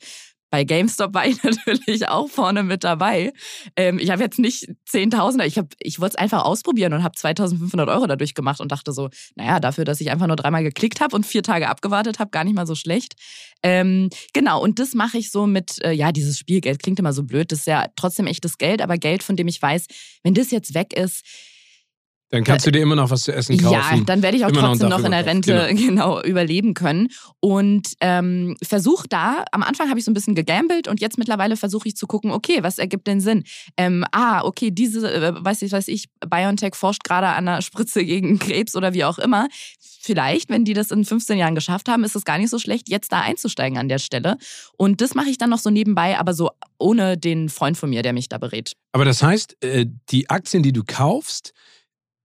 Bei 0.49 0.63
GameStop 0.63 1.13
war 1.13 1.27
ich 1.27 1.41
natürlich 1.65 2.07
auch 2.07 2.29
vorne 2.29 2.63
mit 2.63 2.83
dabei. 2.83 3.33
Ähm, 3.75 3.99
ich 3.99 4.09
habe 4.09 4.23
jetzt 4.23 4.39
nicht 4.39 4.67
Zehntausender, 4.85 5.45
ich, 5.45 5.59
ich 5.79 5.99
wollte 5.99 6.15
es 6.15 6.19
einfach 6.19 6.43
ausprobieren 6.43 6.93
und 6.93 7.03
habe 7.03 7.15
2500 7.15 7.87
Euro 7.89 8.07
dadurch 8.07 8.33
gemacht 8.33 8.59
und 8.59 8.71
dachte 8.71 8.91
so, 8.91 9.09
naja, 9.35 9.59
dafür, 9.59 9.85
dass 9.85 10.01
ich 10.01 10.09
einfach 10.09 10.27
nur 10.27 10.35
dreimal 10.35 10.63
geklickt 10.63 11.01
habe 11.01 11.15
und 11.15 11.25
vier 11.25 11.43
Tage 11.43 11.69
abgewartet 11.69 12.19
habe, 12.19 12.31
gar 12.31 12.43
nicht 12.43 12.55
mal 12.55 12.67
so 12.67 12.75
schlecht. 12.75 13.15
Ähm, 13.61 14.09
genau, 14.33 14.61
und 14.61 14.79
das 14.79 14.93
mache 14.93 15.17
ich 15.17 15.31
so 15.31 15.45
mit, 15.45 15.83
äh, 15.83 15.91
ja, 15.91 16.11
dieses 16.11 16.37
Spielgeld 16.39 16.81
klingt 16.81 16.99
immer 16.99 17.13
so 17.13 17.23
blöd, 17.23 17.51
das 17.51 17.59
ist 17.59 17.67
ja 17.67 17.87
trotzdem 17.95 18.27
echtes 18.27 18.57
Geld, 18.57 18.81
aber 18.81 18.97
Geld, 18.97 19.23
von 19.23 19.35
dem 19.35 19.47
ich 19.47 19.61
weiß, 19.61 19.87
wenn 20.23 20.33
das 20.33 20.51
jetzt 20.51 20.73
weg 20.73 20.93
ist, 20.93 21.23
dann 22.31 22.43
kannst 22.43 22.67
du 22.67 22.71
dir 22.71 22.81
immer 22.81 22.95
noch 22.95 23.09
was 23.09 23.23
zu 23.23 23.33
essen 23.33 23.57
kaufen. 23.57 23.73
Ja, 23.73 24.03
dann 24.05 24.21
werde 24.21 24.37
ich 24.37 24.45
auch 24.45 24.49
immer 24.49 24.61
trotzdem 24.61 24.89
noch, 24.89 24.99
noch 24.99 25.05
in 25.05 25.11
der 25.11 25.25
Rente 25.25 25.67
genau. 25.69 25.85
genau. 25.87 26.21
überleben 26.21 26.75
können. 26.75 27.09
Und 27.39 27.93
ähm, 28.01 28.55
versuche 28.61 29.07
da, 29.07 29.45
am 29.51 29.63
Anfang 29.63 29.89
habe 29.89 29.97
ich 29.97 30.05
so 30.05 30.11
ein 30.11 30.13
bisschen 30.13 30.35
gegambelt 30.35 30.87
und 30.87 31.01
jetzt 31.01 31.17
mittlerweile 31.17 31.57
versuche 31.57 31.87
ich 31.87 31.95
zu 31.95 32.05
gucken, 32.05 32.31
okay, 32.31 32.59
was 32.61 32.77
ergibt 32.77 33.07
denn 33.07 33.19
Sinn? 33.19 33.45
Ähm, 33.77 34.05
ah, 34.11 34.43
okay, 34.43 34.69
diese, 34.69 35.11
äh, 35.11 35.33
weiß 35.43 35.63
ich, 35.63 35.71
weiß 35.71 35.87
ich, 35.87 36.05
BioNTech 36.19 36.75
forscht 36.75 37.03
gerade 37.03 37.27
an 37.27 37.47
einer 37.47 37.63
Spritze 37.63 38.05
gegen 38.05 38.37
Krebs 38.37 38.75
oder 38.75 38.93
wie 38.93 39.05
auch 39.05 39.17
immer. 39.17 39.47
Vielleicht, 39.79 40.49
wenn 40.49 40.65
die 40.65 40.73
das 40.73 40.91
in 40.91 41.05
15 41.05 41.37
Jahren 41.37 41.55
geschafft 41.55 41.89
haben, 41.89 42.03
ist 42.03 42.15
es 42.15 42.25
gar 42.25 42.37
nicht 42.37 42.51
so 42.51 42.59
schlecht, 42.59 42.89
jetzt 42.89 43.11
da 43.11 43.21
einzusteigen 43.21 43.77
an 43.77 43.89
der 43.89 43.99
Stelle. 43.99 44.37
Und 44.77 45.01
das 45.01 45.15
mache 45.15 45.29
ich 45.29 45.37
dann 45.39 45.49
noch 45.49 45.59
so 45.59 45.71
nebenbei, 45.71 46.17
aber 46.17 46.33
so 46.33 46.51
ohne 46.77 47.17
den 47.17 47.49
Freund 47.49 47.75
von 47.75 47.89
mir, 47.89 48.03
der 48.03 48.13
mich 48.13 48.29
da 48.29 48.37
berät. 48.37 48.73
Aber 48.91 49.03
das 49.03 49.23
heißt, 49.23 49.61
äh, 49.63 49.87
die 50.09 50.29
Aktien, 50.29 50.63
die 50.63 50.71
du 50.71 50.83
kaufst, 50.85 51.53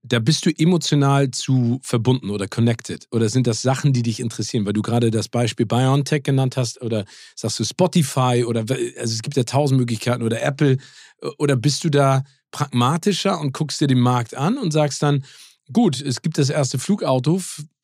da 0.07 0.19
bist 0.19 0.45
du 0.45 0.51
emotional 0.55 1.31
zu 1.31 1.79
verbunden 1.81 2.29
oder 2.29 2.47
connected? 2.47 3.07
Oder 3.11 3.29
sind 3.29 3.47
das 3.47 3.61
Sachen, 3.61 3.91
die 3.91 4.03
dich 4.03 4.19
interessieren? 4.19 4.65
Weil 4.65 4.73
du 4.73 4.81
gerade 4.81 5.09
das 5.09 5.27
Beispiel 5.27 5.65
BioNTech 5.65 6.23
genannt 6.23 6.57
hast 6.57 6.81
oder 6.81 7.05
sagst 7.35 7.59
du 7.59 7.63
Spotify 7.63 8.43
oder 8.45 8.61
also 8.61 9.13
es 9.13 9.21
gibt 9.21 9.35
ja 9.35 9.43
tausend 9.43 9.79
Möglichkeiten 9.79 10.23
oder 10.23 10.41
Apple. 10.41 10.77
Oder 11.39 11.55
bist 11.55 11.83
du 11.83 11.89
da 11.89 12.23
pragmatischer 12.51 13.39
und 13.39 13.53
guckst 13.53 13.81
dir 13.81 13.87
den 13.87 13.99
Markt 13.99 14.35
an 14.35 14.57
und 14.57 14.71
sagst 14.71 15.01
dann, 15.01 15.25
gut, 15.73 15.99
es 16.01 16.21
gibt 16.21 16.37
das 16.37 16.49
erste 16.49 16.77
Flugauto 16.77 17.41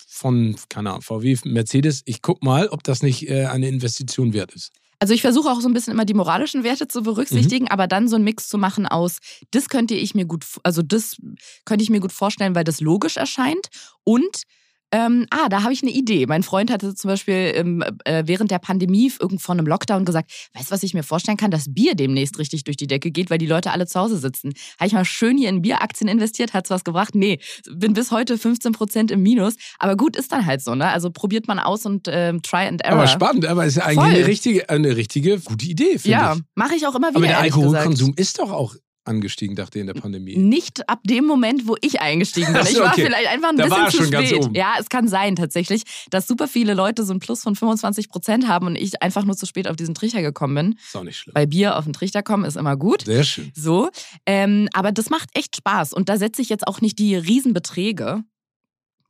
von, 0.08 0.56
keine 0.70 0.92
Ahnung, 0.92 1.02
VW, 1.02 1.38
Mercedes. 1.46 2.04
Ich 2.06 2.22
guck 2.22 2.44
mal, 2.44 2.68
ob 2.68 2.84
das 2.84 3.02
nicht 3.02 3.30
äh, 3.30 3.46
eine 3.46 3.68
Investition 3.68 4.34
wert 4.34 4.54
ist. 4.54 4.72
Also 5.02 5.16
ich 5.16 5.22
versuche 5.22 5.50
auch 5.50 5.62
so 5.62 5.68
ein 5.68 5.74
bisschen 5.74 5.94
immer 5.94 6.06
die 6.06 6.14
moralischen 6.14 6.64
Werte 6.64 6.88
zu 6.88 7.02
berücksichtigen, 7.02 7.66
mhm. 7.66 7.72
aber 7.72 7.88
dann 7.88 8.08
so 8.08 8.18
einen 8.18 8.24
Mix 8.24 8.48
zu 8.48 8.60
machen 8.60 8.86
aus, 8.86 9.18
das 9.50 9.68
könnte 9.68 9.96
ich 9.96 10.14
mir 10.14 10.26
gut, 10.26 10.46
also 10.62 10.84
das 10.84 11.16
könnte 11.66 11.84
ich 11.84 11.90
mir 11.90 12.00
gut 12.00 12.12
vorstellen, 12.12 12.54
weil 12.54 12.64
das 12.64 12.82
logisch 12.82 13.18
erscheint 13.18 13.70
und 14.04 14.44
ähm, 14.92 15.26
ah, 15.30 15.48
da 15.50 15.64
habe 15.64 15.74
ich 15.74 15.82
eine 15.82 15.92
Idee. 15.92 16.26
Mein 16.26 16.44
Freund 16.44 16.70
hatte 16.70 16.94
zum 16.96 17.10
Beispiel 17.10 17.54
ähm, 17.56 17.84
äh, 18.04 18.24
während 18.26 18.52
der 18.52 18.60
Pandemie 18.60 19.12
irgend 19.20 19.42
vor 19.42 19.54
einem 19.54 19.66
Lockdown 19.66 20.06
gesagt, 20.06 20.32
weißt 20.54 20.70
du, 20.70 20.74
was 20.74 20.84
ich 20.84 20.94
mir 20.94 21.04
vorstellen 21.04 21.38
kann, 21.38 21.52
dass 21.52 21.74
Bier 21.74 21.96
demnächst 21.96 22.38
richtig 22.40 22.64
durch 22.66 22.78
die 22.78 22.88
Decke 22.88 23.12
geht, 23.12 23.30
weil 23.30 23.38
die 23.38 23.46
Leute 23.46 23.72
alle 23.72 23.88
zu 23.88 24.00
Hause 24.00 24.18
sitzen. 24.18 24.54
Habe 24.80 24.88
ich 24.88 24.94
mal 24.94 25.06
schön 25.06 25.38
hier 25.38 25.50
in 25.50 25.62
Bieraktien 25.62 26.10
investiert, 26.10 26.54
hat's 26.54 26.70
was 26.70 26.84
gebracht? 26.84 27.16
Nee, 27.16 27.40
bin 27.74 27.94
bis 27.94 28.12
heute 28.12 28.38
15 28.38 28.74
Prozent 28.74 29.12
im 29.12 29.22
Minus. 29.24 29.56
Aber 29.80 29.96
gut, 29.96 30.16
ist 30.16 30.32
dann 30.32 30.46
halt 30.46 30.62
so, 30.62 30.76
ne? 30.76 30.90
Also 30.90 31.10
probiert 31.10 31.48
man 31.48 31.60
aus 31.60 31.86
und 31.86 32.08
ähm, 32.10 32.42
try 32.42 32.68
and 32.68 32.84
error. 32.84 33.00
Aber 33.00 33.08
spannend, 33.08 33.46
aber 33.46 33.66
ist 33.66 33.78
ja 33.78 33.86
eigentlich 33.86 34.00
eine 34.00 34.28
richtige, 34.28 34.70
eine 34.70 34.96
richtige 34.96 35.40
gute 35.40 35.66
Idee, 35.66 36.00
finde 36.00 36.10
ja, 36.10 36.34
ich. 36.34 36.40
Ja, 36.40 36.46
mache 36.56 36.76
ich 36.76 36.86
auch 36.86 36.96
immer 36.96 37.10
wieder. 37.10 37.18
Aber 37.18 37.28
der 37.28 37.40
Alkoholkonsum 37.40 38.14
ist 38.18 38.40
doch 38.40 38.52
auch 38.52 38.76
angestiegen, 39.06 39.56
dachte 39.56 39.80
ich, 39.80 39.82
in 39.82 39.88
der 39.88 39.94
Pandemie? 39.94 40.38
Nicht 40.38 40.88
ab 40.90 41.00
dem 41.04 41.26
Moment, 41.26 41.68
wo 41.68 41.76
ich 41.82 42.02
eingestiegen 42.02 42.54
bin. 42.54 42.62
Ich 42.70 42.80
war 42.80 42.92
okay. 42.92 43.06
vielleicht 43.06 43.28
einfach 43.28 43.50
ein 43.50 43.58
da 43.58 43.66
bisschen 43.66 43.90
zu 43.90 44.06
spät. 44.06 44.50
Ja, 44.56 44.76
es 44.80 44.90
kann 44.90 45.08
sein 45.08 45.36
tatsächlich, 45.36 45.84
dass 46.10 46.28
super 46.28 46.48
viele 46.48 46.74
Leute 46.74 47.04
so 47.04 47.14
ein 47.14 47.20
Plus 47.20 47.42
von 47.42 47.56
25 47.56 48.10
Prozent 48.10 48.48
haben 48.48 48.68
und 48.68 48.76
ich 48.76 49.02
einfach 49.02 49.26
nur 49.26 49.36
zu 49.36 49.46
spät 49.46 49.68
auf 49.68 49.76
diesen 49.76 49.96
Trichter 49.96 50.22
gekommen 50.22 50.56
bin. 50.56 50.80
Ist 50.84 50.96
auch 50.96 51.04
nicht 51.04 51.18
schlimm. 51.18 51.34
Bei 51.34 51.46
Bier 51.46 51.78
auf 51.78 51.86
den 51.86 51.94
Trichter 51.94 52.24
kommen 52.24 52.46
ist 52.46 52.58
immer 52.58 52.78
gut. 52.78 53.04
Sehr 53.06 53.24
schön. 53.24 53.52
So, 53.56 53.90
ähm, 54.26 54.70
aber 54.74 54.92
das 54.92 55.10
macht 55.10 55.30
echt 55.34 55.56
Spaß 55.58 55.94
und 55.94 56.10
da 56.10 56.18
setze 56.18 56.42
ich 56.42 56.50
jetzt 56.50 56.68
auch 56.68 56.82
nicht 56.82 57.00
die 57.00 57.16
Riesenbeträge 57.16 58.24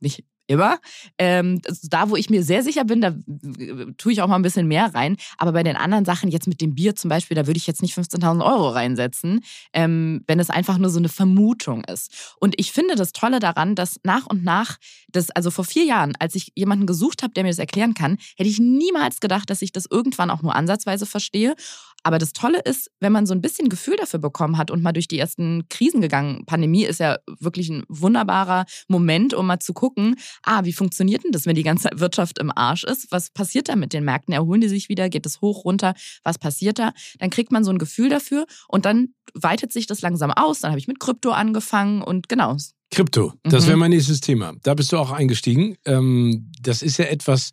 nicht 0.02 0.24
immer. 0.46 0.78
Ähm, 1.18 1.60
da, 1.84 2.10
wo 2.10 2.16
ich 2.16 2.30
mir 2.30 2.42
sehr 2.42 2.62
sicher 2.62 2.84
bin, 2.84 3.00
da 3.00 3.08
äh, 3.08 3.92
tue 3.96 4.12
ich 4.12 4.22
auch 4.22 4.28
mal 4.28 4.36
ein 4.36 4.42
bisschen 4.42 4.68
mehr 4.68 4.94
rein. 4.94 5.16
Aber 5.38 5.52
bei 5.52 5.62
den 5.62 5.76
anderen 5.76 6.04
Sachen, 6.04 6.30
jetzt 6.30 6.46
mit 6.46 6.60
dem 6.60 6.74
Bier 6.74 6.94
zum 6.94 7.08
Beispiel, 7.08 7.34
da 7.34 7.46
würde 7.46 7.58
ich 7.58 7.66
jetzt 7.66 7.82
nicht 7.82 7.96
15.000 7.96 8.44
Euro 8.44 8.68
reinsetzen, 8.68 9.40
ähm, 9.72 10.22
wenn 10.26 10.40
es 10.40 10.50
einfach 10.50 10.78
nur 10.78 10.90
so 10.90 10.98
eine 10.98 11.08
Vermutung 11.08 11.84
ist. 11.84 12.34
Und 12.40 12.54
ich 12.58 12.72
finde 12.72 12.94
das 12.94 13.12
Tolle 13.12 13.40
daran, 13.40 13.74
dass 13.74 14.00
nach 14.02 14.26
und 14.26 14.44
nach, 14.44 14.78
das, 15.10 15.30
also 15.30 15.50
vor 15.50 15.64
vier 15.64 15.84
Jahren, 15.84 16.14
als 16.18 16.34
ich 16.34 16.52
jemanden 16.54 16.86
gesucht 16.86 17.22
habe, 17.22 17.32
der 17.32 17.44
mir 17.44 17.50
das 17.50 17.58
erklären 17.58 17.94
kann, 17.94 18.18
hätte 18.36 18.50
ich 18.50 18.58
niemals 18.58 19.20
gedacht, 19.20 19.50
dass 19.50 19.62
ich 19.62 19.72
das 19.72 19.86
irgendwann 19.90 20.30
auch 20.30 20.42
nur 20.42 20.54
ansatzweise 20.54 21.06
verstehe. 21.06 21.54
Aber 22.02 22.18
das 22.18 22.32
Tolle 22.32 22.60
ist, 22.60 22.90
wenn 23.00 23.12
man 23.12 23.26
so 23.26 23.34
ein 23.34 23.40
bisschen 23.40 23.68
Gefühl 23.68 23.96
dafür 23.96 24.20
bekommen 24.20 24.58
hat 24.58 24.70
und 24.70 24.82
mal 24.82 24.92
durch 24.92 25.08
die 25.08 25.18
ersten 25.18 25.68
Krisen 25.68 26.00
gegangen, 26.00 26.44
Pandemie 26.46 26.84
ist 26.84 27.00
ja 27.00 27.18
wirklich 27.40 27.68
ein 27.68 27.84
wunderbarer 27.88 28.66
Moment, 28.88 29.34
um 29.34 29.46
mal 29.46 29.60
zu 29.60 29.72
gucken, 29.72 30.16
ah, 30.42 30.64
wie 30.64 30.72
funktioniert 30.72 31.24
denn 31.24 31.32
das, 31.32 31.46
wenn 31.46 31.54
die 31.54 31.62
ganze 31.62 31.90
Wirtschaft 31.94 32.38
im 32.38 32.50
Arsch 32.54 32.84
ist? 32.84 33.10
Was 33.10 33.30
passiert 33.30 33.68
da 33.68 33.76
mit 33.76 33.92
den 33.92 34.04
Märkten? 34.04 34.34
Erholen 34.34 34.60
die 34.60 34.68
sich 34.68 34.88
wieder? 34.88 35.08
Geht 35.08 35.26
es 35.26 35.40
hoch, 35.40 35.64
runter? 35.64 35.94
Was 36.24 36.38
passiert 36.38 36.78
da? 36.78 36.92
Dann 37.18 37.30
kriegt 37.30 37.52
man 37.52 37.64
so 37.64 37.70
ein 37.70 37.78
Gefühl 37.78 38.08
dafür 38.08 38.46
und 38.68 38.84
dann 38.84 39.14
weitet 39.34 39.72
sich 39.72 39.86
das 39.86 40.00
langsam 40.02 40.30
aus. 40.30 40.60
Dann 40.60 40.70
habe 40.70 40.78
ich 40.78 40.88
mit 40.88 41.00
Krypto 41.00 41.30
angefangen 41.30 42.02
und 42.02 42.28
genau. 42.28 42.56
Krypto, 42.90 43.32
das 43.44 43.64
mhm. 43.64 43.68
wäre 43.68 43.76
mein 43.78 43.90
nächstes 43.90 44.20
Thema. 44.20 44.52
Da 44.62 44.74
bist 44.74 44.92
du 44.92 44.98
auch 44.98 45.10
eingestiegen. 45.10 45.76
Ähm, 45.86 46.50
das 46.60 46.82
ist 46.82 46.98
ja 46.98 47.06
etwas, 47.06 47.50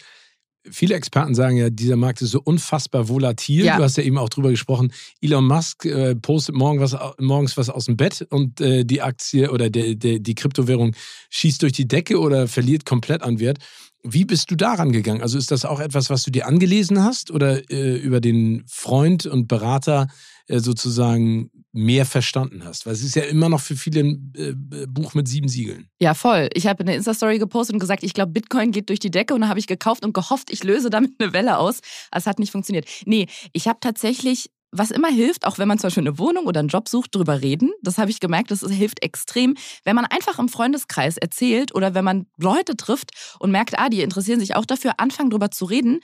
viele 0.69 0.95
Experten 0.95 1.35
sagen 1.35 1.57
ja, 1.57 1.69
dieser 1.69 1.95
Markt 1.95 2.21
ist 2.21 2.31
so 2.31 2.41
unfassbar 2.41 3.07
volatil. 3.09 3.65
Ja. 3.65 3.77
Du 3.77 3.83
hast 3.83 3.97
ja 3.97 4.03
eben 4.03 4.17
auch 4.17 4.29
drüber 4.29 4.49
gesprochen. 4.49 4.91
Elon 5.21 5.45
Musk 5.45 5.85
äh, 5.85 6.15
postet 6.15 6.55
morgen 6.55 6.79
was, 6.79 6.95
morgens 7.19 7.57
was 7.57 7.69
aus 7.69 7.85
dem 7.85 7.97
Bett 7.97 8.25
und 8.29 8.61
äh, 8.61 8.83
die 8.83 9.01
Aktie 9.01 9.51
oder 9.51 9.69
der, 9.69 9.95
der, 9.95 10.19
die 10.19 10.35
Kryptowährung 10.35 10.95
schießt 11.29 11.61
durch 11.61 11.73
die 11.73 11.87
Decke 11.87 12.19
oder 12.19 12.47
verliert 12.47 12.85
komplett 12.85 13.21
an 13.23 13.39
Wert. 13.39 13.59
Wie 14.03 14.25
bist 14.25 14.49
du 14.49 14.55
daran 14.55 14.91
gegangen? 14.91 15.21
Also 15.21 15.37
ist 15.37 15.51
das 15.51 15.65
auch 15.65 15.79
etwas, 15.79 16.09
was 16.09 16.23
du 16.23 16.31
dir 16.31 16.47
angelesen 16.47 17.03
hast 17.03 17.31
oder 17.31 17.69
äh, 17.69 17.97
über 17.97 18.21
den 18.21 18.63
Freund 18.67 19.25
und 19.25 19.47
Berater 19.47 20.07
sozusagen 20.57 21.51
mehr 21.71 22.05
verstanden 22.05 22.63
hast. 22.65 22.85
Weil 22.85 22.93
es 22.93 23.03
ist 23.03 23.15
ja 23.15 23.23
immer 23.23 23.49
noch 23.49 23.61
für 23.61 23.75
viele 23.75 24.01
ein 24.01 24.33
äh, 24.35 24.87
Buch 24.87 25.13
mit 25.13 25.27
sieben 25.27 25.47
Siegeln. 25.47 25.87
Ja, 25.99 26.13
voll. 26.15 26.49
Ich 26.53 26.65
habe 26.65 26.81
eine 26.81 26.95
Insta-Story 26.95 27.37
gepostet 27.37 27.75
und 27.75 27.79
gesagt, 27.79 28.03
ich 28.03 28.13
glaube, 28.13 28.31
Bitcoin 28.31 28.71
geht 28.71 28.89
durch 28.89 28.99
die 28.99 29.11
Decke 29.11 29.35
und 29.35 29.41
dann 29.41 29.49
habe 29.49 29.59
ich 29.59 29.67
gekauft 29.67 30.03
und 30.03 30.13
gehofft, 30.13 30.51
ich 30.51 30.63
löse 30.63 30.89
damit 30.89 31.13
eine 31.19 31.33
Welle 31.33 31.57
aus. 31.57 31.79
Es 32.11 32.25
hat 32.25 32.39
nicht 32.39 32.51
funktioniert. 32.51 32.87
Nee, 33.05 33.27
ich 33.53 33.67
habe 33.67 33.79
tatsächlich 33.79 34.49
was 34.71 34.91
immer 34.91 35.09
hilft, 35.09 35.45
auch 35.45 35.57
wenn 35.57 35.67
man 35.67 35.79
zum 35.79 35.87
Beispiel 35.87 36.03
eine 36.03 36.19
Wohnung 36.19 36.45
oder 36.45 36.59
einen 36.59 36.69
Job 36.69 36.89
sucht, 36.89 37.15
drüber 37.15 37.41
reden. 37.41 37.71
Das 37.81 37.97
habe 37.97 38.11
ich 38.11 38.19
gemerkt, 38.19 38.51
das 38.51 38.61
hilft 38.61 39.01
extrem. 39.03 39.55
Wenn 39.83 39.95
man 39.95 40.05
einfach 40.05 40.37
im 40.37 40.49
Freundeskreis 40.49 41.17
erzählt 41.17 41.73
oder 41.73 41.95
wenn 41.95 42.05
man 42.05 42.27
Leute 42.37 42.77
trifft 42.77 43.11
und 43.39 43.51
merkt, 43.51 43.79
ah, 43.79 43.89
die 43.89 44.01
interessieren 44.01 44.39
sich 44.39 44.55
auch 44.55 44.65
dafür, 44.65 44.93
anfangen 44.97 45.31
drüber 45.31 45.49
zu 45.49 45.65
reden 45.65 46.01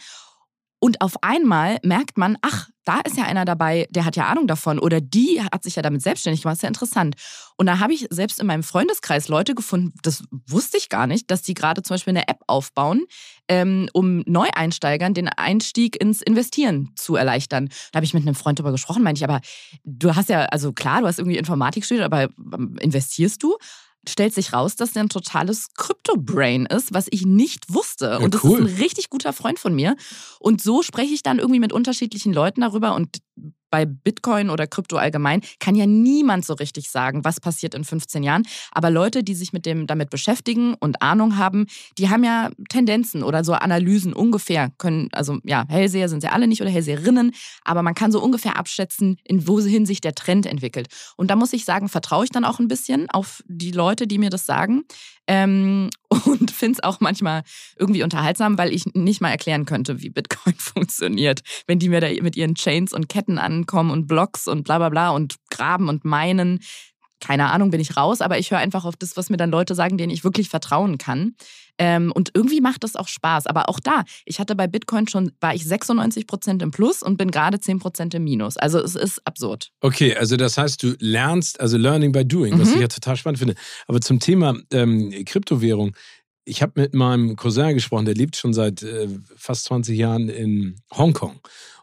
und 0.79 1.01
auf 1.01 1.23
einmal 1.23 1.77
merkt 1.83 2.17
man, 2.17 2.37
ach, 2.41 2.69
da 2.85 2.99
ist 3.01 3.17
ja 3.17 3.23
einer 3.25 3.45
dabei, 3.45 3.87
der 3.89 4.05
hat 4.05 4.15
ja 4.15 4.27
Ahnung 4.27 4.47
davon 4.47 4.79
oder 4.79 5.01
die 5.01 5.41
hat 5.41 5.63
sich 5.63 5.75
ja 5.75 5.81
damit 5.81 6.01
selbstständig 6.01 6.41
gemacht, 6.41 6.57
ist 6.57 6.61
ja 6.63 6.67
interessant. 6.67 7.15
Und 7.57 7.65
da 7.65 7.79
habe 7.79 7.93
ich 7.93 8.07
selbst 8.09 8.39
in 8.39 8.47
meinem 8.47 8.63
Freundeskreis 8.63 9.27
Leute 9.27 9.55
gefunden, 9.55 9.93
das 10.03 10.23
wusste 10.47 10.77
ich 10.77 10.89
gar 10.89 11.07
nicht, 11.07 11.31
dass 11.31 11.41
die 11.41 11.53
gerade 11.53 11.81
zum 11.81 11.95
Beispiel 11.95 12.11
eine 12.11 12.27
App 12.27 12.41
aufbauen, 12.47 13.05
ähm, 13.47 13.89
um 13.93 14.23
Neueinsteigern 14.25 15.13
den 15.13 15.27
Einstieg 15.27 15.99
ins 15.99 16.21
Investieren 16.21 16.91
zu 16.95 17.15
erleichtern. 17.15 17.69
Da 17.91 17.97
habe 17.97 18.05
ich 18.05 18.13
mit 18.13 18.23
einem 18.23 18.35
Freund 18.35 18.59
darüber 18.59 18.71
gesprochen, 18.71 19.03
meinte 19.03 19.19
ich, 19.19 19.23
aber 19.23 19.41
du 19.83 20.15
hast 20.15 20.29
ja, 20.29 20.45
also 20.45 20.71
klar, 20.71 21.01
du 21.01 21.07
hast 21.07 21.19
irgendwie 21.19 21.37
Informatik 21.37 21.85
studiert, 21.85 22.05
aber 22.05 22.23
ähm, 22.23 22.77
investierst 22.79 23.41
du? 23.41 23.57
Stellt 24.09 24.33
sich 24.33 24.53
raus, 24.53 24.75
dass 24.75 24.93
der 24.93 25.03
ein 25.03 25.09
totales 25.09 25.69
Crypto-Brain 25.75 26.65
ist, 26.65 26.93
was 26.93 27.07
ich 27.11 27.25
nicht 27.25 27.73
wusste. 27.73 28.05
Ja, 28.05 28.17
und 28.17 28.33
das 28.33 28.43
cool. 28.43 28.59
ist 28.59 28.71
ein 28.73 28.81
richtig 28.81 29.09
guter 29.09 29.33
Freund 29.33 29.59
von 29.59 29.73
mir. 29.73 29.95
Und 30.39 30.61
so 30.61 30.81
spreche 30.81 31.13
ich 31.13 31.23
dann 31.23 31.39
irgendwie 31.39 31.59
mit 31.59 31.73
unterschiedlichen 31.73 32.33
Leuten 32.33 32.61
darüber 32.61 32.95
und 32.95 33.19
bei 33.69 33.85
Bitcoin 33.85 34.49
oder 34.49 34.67
Krypto 34.67 34.97
allgemein 34.97 35.41
kann 35.59 35.75
ja 35.75 35.85
niemand 35.85 36.45
so 36.45 36.53
richtig 36.53 36.89
sagen, 36.89 37.23
was 37.25 37.39
passiert 37.39 37.73
in 37.75 37.83
15 37.83 38.23
Jahren. 38.23 38.43
Aber 38.71 38.89
Leute, 38.89 39.23
die 39.23 39.35
sich 39.35 39.53
mit 39.53 39.65
dem 39.65 39.87
damit 39.87 40.09
beschäftigen 40.09 40.75
und 40.75 41.01
Ahnung 41.01 41.37
haben, 41.37 41.65
die 41.97 42.09
haben 42.09 42.23
ja 42.23 42.49
Tendenzen 42.69 43.23
oder 43.23 43.43
so 43.43 43.53
Analysen 43.53 44.13
ungefähr 44.13 44.71
können, 44.77 45.09
also 45.11 45.39
ja, 45.43 45.65
Hellseher 45.67 46.09
sind 46.09 46.21
sie 46.21 46.27
alle 46.27 46.47
nicht 46.47 46.61
oder 46.61 46.69
Hellseherinnen, 46.69 47.31
aber 47.63 47.81
man 47.81 47.95
kann 47.95 48.11
so 48.11 48.21
ungefähr 48.21 48.57
abschätzen, 48.57 49.17
in 49.23 49.47
wohin 49.47 49.85
sich 49.85 50.01
der 50.01 50.15
Trend 50.15 50.45
entwickelt. 50.45 50.87
Und 51.17 51.31
da 51.31 51.35
muss 51.35 51.53
ich 51.53 51.65
sagen, 51.65 51.89
vertraue 51.89 52.25
ich 52.25 52.31
dann 52.31 52.45
auch 52.45 52.59
ein 52.59 52.67
bisschen 52.67 53.09
auf 53.09 53.43
die 53.47 53.71
Leute, 53.71 54.07
die 54.07 54.17
mir 54.17 54.29
das 54.29 54.45
sagen. 54.45 54.83
Ähm, 55.27 55.89
und 56.25 56.51
finde 56.51 56.73
es 56.73 56.83
auch 56.83 56.99
manchmal 56.99 57.43
irgendwie 57.77 58.03
unterhaltsam, 58.03 58.57
weil 58.57 58.73
ich 58.73 58.85
nicht 58.93 59.21
mal 59.21 59.31
erklären 59.31 59.65
könnte, 59.65 60.01
wie 60.01 60.09
Bitcoin 60.09 60.55
funktioniert. 60.57 61.41
Wenn 61.67 61.79
die 61.79 61.89
mir 61.89 62.01
da 62.01 62.07
mit 62.21 62.35
ihren 62.35 62.55
Chains 62.55 62.93
und 62.93 63.09
Ketten 63.09 63.37
ankommen 63.37 63.91
und 63.91 64.07
Blocks 64.07 64.47
und 64.47 64.63
bla 64.63 64.77
bla 64.77 64.89
bla 64.89 65.09
und 65.09 65.35
graben 65.49 65.89
und 65.89 66.05
meinen, 66.05 66.59
keine 67.25 67.49
Ahnung, 67.49 67.71
bin 67.71 67.81
ich 67.81 67.97
raus, 67.97 68.21
aber 68.21 68.37
ich 68.37 68.51
höre 68.51 68.59
einfach 68.59 68.85
auf 68.85 68.95
das, 68.95 69.17
was 69.17 69.31
mir 69.31 69.37
dann 69.37 69.49
Leute 69.49 69.73
sagen, 69.73 69.97
denen 69.97 70.11
ich 70.11 70.23
wirklich 70.23 70.47
vertrauen 70.47 70.99
kann. 70.99 71.35
Ähm, 71.79 72.11
und 72.13 72.31
irgendwie 72.35 72.61
macht 72.61 72.83
das 72.83 72.95
auch 72.95 73.07
Spaß. 73.07 73.47
Aber 73.47 73.67
auch 73.67 73.79
da, 73.79 74.03
ich 74.25 74.39
hatte 74.39 74.55
bei 74.55 74.67
Bitcoin 74.67 75.07
schon, 75.07 75.31
war 75.41 75.55
ich 75.55 75.65
96 75.65 76.27
Prozent 76.27 76.61
im 76.61 76.69
Plus 76.69 77.01
und 77.01 77.17
bin 77.17 77.31
gerade 77.31 77.59
10 77.59 77.79
Prozent 77.79 78.13
im 78.13 78.23
Minus. 78.23 78.57
Also 78.57 78.79
es 78.79 78.95
ist 78.95 79.19
absurd. 79.25 79.71
Okay, 79.81 80.15
also 80.15 80.37
das 80.37 80.57
heißt, 80.57 80.83
du 80.83 80.95
lernst, 80.99 81.59
also 81.59 81.77
Learning 81.77 82.11
by 82.11 82.23
Doing, 82.23 82.59
was 82.59 82.69
mhm. 82.69 82.75
ich 82.75 82.81
ja 82.81 82.87
total 82.87 83.17
spannend 83.17 83.39
finde. 83.39 83.55
Aber 83.87 83.99
zum 83.99 84.19
Thema 84.19 84.55
ähm, 84.71 85.11
Kryptowährung, 85.25 85.95
ich 86.45 86.61
habe 86.61 86.79
mit 86.79 86.93
meinem 86.93 87.35
Cousin 87.35 87.73
gesprochen, 87.73 88.05
der 88.05 88.13
lebt 88.13 88.35
schon 88.35 88.53
seit 88.53 88.83
äh, 88.83 89.09
fast 89.35 89.65
20 89.65 89.97
Jahren 89.97 90.29
in 90.29 90.75
Hongkong. 90.95 91.39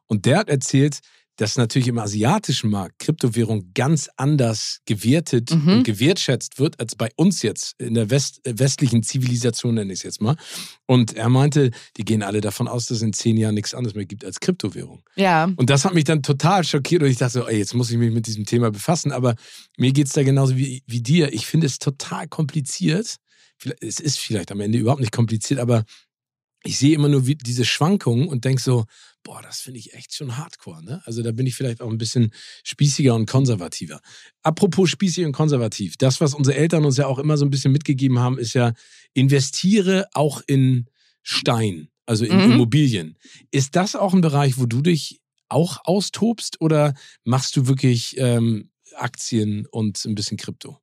Und 0.07 0.25
der 0.25 0.39
hat 0.39 0.49
erzählt, 0.49 1.01
dass 1.37 1.57
natürlich 1.57 1.89
im 1.89 1.99
asiatischen 1.99 2.71
Markt 2.71 2.99
Kryptowährung 2.99 3.73
ganz 3.75 4.11
anders 4.17 4.81
gewertet 4.85 5.51
mhm. 5.55 5.69
und 5.69 5.83
gewertschätzt 5.85 6.59
wird 6.59 6.79
als 6.79 6.95
bei 6.95 7.09
uns 7.17 7.43
jetzt 7.43 7.75
in 7.81 7.95
der 7.95 8.11
West, 8.11 8.47
äh, 8.47 8.59
westlichen 8.59 9.03
Zivilisation, 9.03 9.75
nenne 9.75 9.93
ich 9.93 10.01
es 10.01 10.03
jetzt 10.03 10.21
mal. 10.21 10.37
Und 10.87 11.15
er 11.15 11.29
meinte, 11.29 11.71
die 11.97 12.05
gehen 12.05 12.23
alle 12.23 12.41
davon 12.41 12.69
aus, 12.69 12.87
dass 12.87 12.99
es 12.99 13.03
in 13.03 13.13
zehn 13.13 13.37
Jahren 13.37 13.55
nichts 13.55 13.75
anderes 13.75 13.95
mehr 13.95 14.05
gibt 14.05 14.25
als 14.25 14.41
Kryptowährung. 14.41 15.03
Ja. 15.17 15.51
Und 15.57 15.71
das 15.71 15.85
hat 15.85 15.95
mich 15.95 16.05
dann 16.05 16.23
total 16.23 16.65
schockiert 16.65 17.03
und 17.03 17.09
ich 17.09 17.19
dachte 17.19 17.41
so, 17.41 17.49
ey, 17.49 17.59
jetzt 17.59 17.75
muss 17.75 17.91
ich 17.91 17.97
mich 17.97 18.13
mit 18.13 18.27
diesem 18.27 18.45
Thema 18.45 18.71
befassen. 18.71 19.11
Aber 19.11 19.35
mir 19.79 19.93
geht 19.93 20.09
es 20.09 20.13
da 20.13 20.23
genauso 20.23 20.57
wie, 20.57 20.83
wie 20.87 21.03
dir. 21.03 21.33
Ich 21.33 21.47
finde 21.47 21.67
es 21.67 21.79
total 21.79 22.29
kompliziert. 22.29 23.17
Es 23.81 24.01
ist 24.01 24.19
vielleicht 24.19 24.53
am 24.53 24.61
Ende 24.61 24.79
überhaupt 24.79 25.01
nicht 25.01 25.13
kompliziert, 25.13 25.61
aber 25.61 25.85
ich 26.65 26.79
sehe 26.79 26.95
immer 26.95 27.09
nur 27.09 27.23
diese 27.23 27.65
Schwankungen 27.65 28.29
und 28.29 28.45
denke 28.45 28.63
so, 28.63 28.85
boah, 29.23 29.41
das 29.43 29.61
finde 29.61 29.79
ich 29.79 29.95
echt 29.95 30.15
schon 30.15 30.37
hardcore. 30.37 30.85
Ne? 30.85 31.03
Also 31.05 31.23
da 31.23 31.33
bin 31.33 31.47
ich 31.47 31.55
vielleicht 31.55 31.81
auch 31.81 31.91
ein 31.91 31.99
bisschen 31.99 32.33
spießiger 32.65 33.15
und 33.15 33.27
konservativer. 33.29 34.01
Apropos 34.43 34.91
spießig 34.91 35.25
und 35.25 35.33
konservativ, 35.33 35.97
das, 35.97 36.21
was 36.21 36.35
unsere 36.35 36.57
Eltern 36.57 36.85
uns 36.85 36.97
ja 36.97 37.07
auch 37.07 37.19
immer 37.19 37.37
so 37.37 37.45
ein 37.45 37.51
bisschen 37.51 37.73
mitgegeben 37.73 38.19
haben, 38.19 38.39
ist 38.39 38.55
ja, 38.55 38.73
investiere 39.15 40.07
auch 40.15 40.43
in 40.47 40.87
Stein, 41.23 41.89
also 42.07 42.25
in 42.25 42.37
mhm. 42.37 42.53
Immobilien. 42.53 43.17
Ist 43.51 43.77
das 43.77 43.95
auch 43.95 44.15
ein 44.15 44.21
Bereich, 44.21 44.59
wo 44.59 44.67
du 44.67 44.83
dich 44.83 45.21
auch 45.49 45.79
austobst 45.85 46.61
oder 46.61 46.95
machst 47.25 47.57
du 47.57 47.67
wirklich 47.67 48.17
ähm, 48.19 48.71
Aktien 48.95 49.67
und 49.71 50.05
ein 50.05 50.15
bisschen 50.15 50.37
Krypto? 50.37 50.82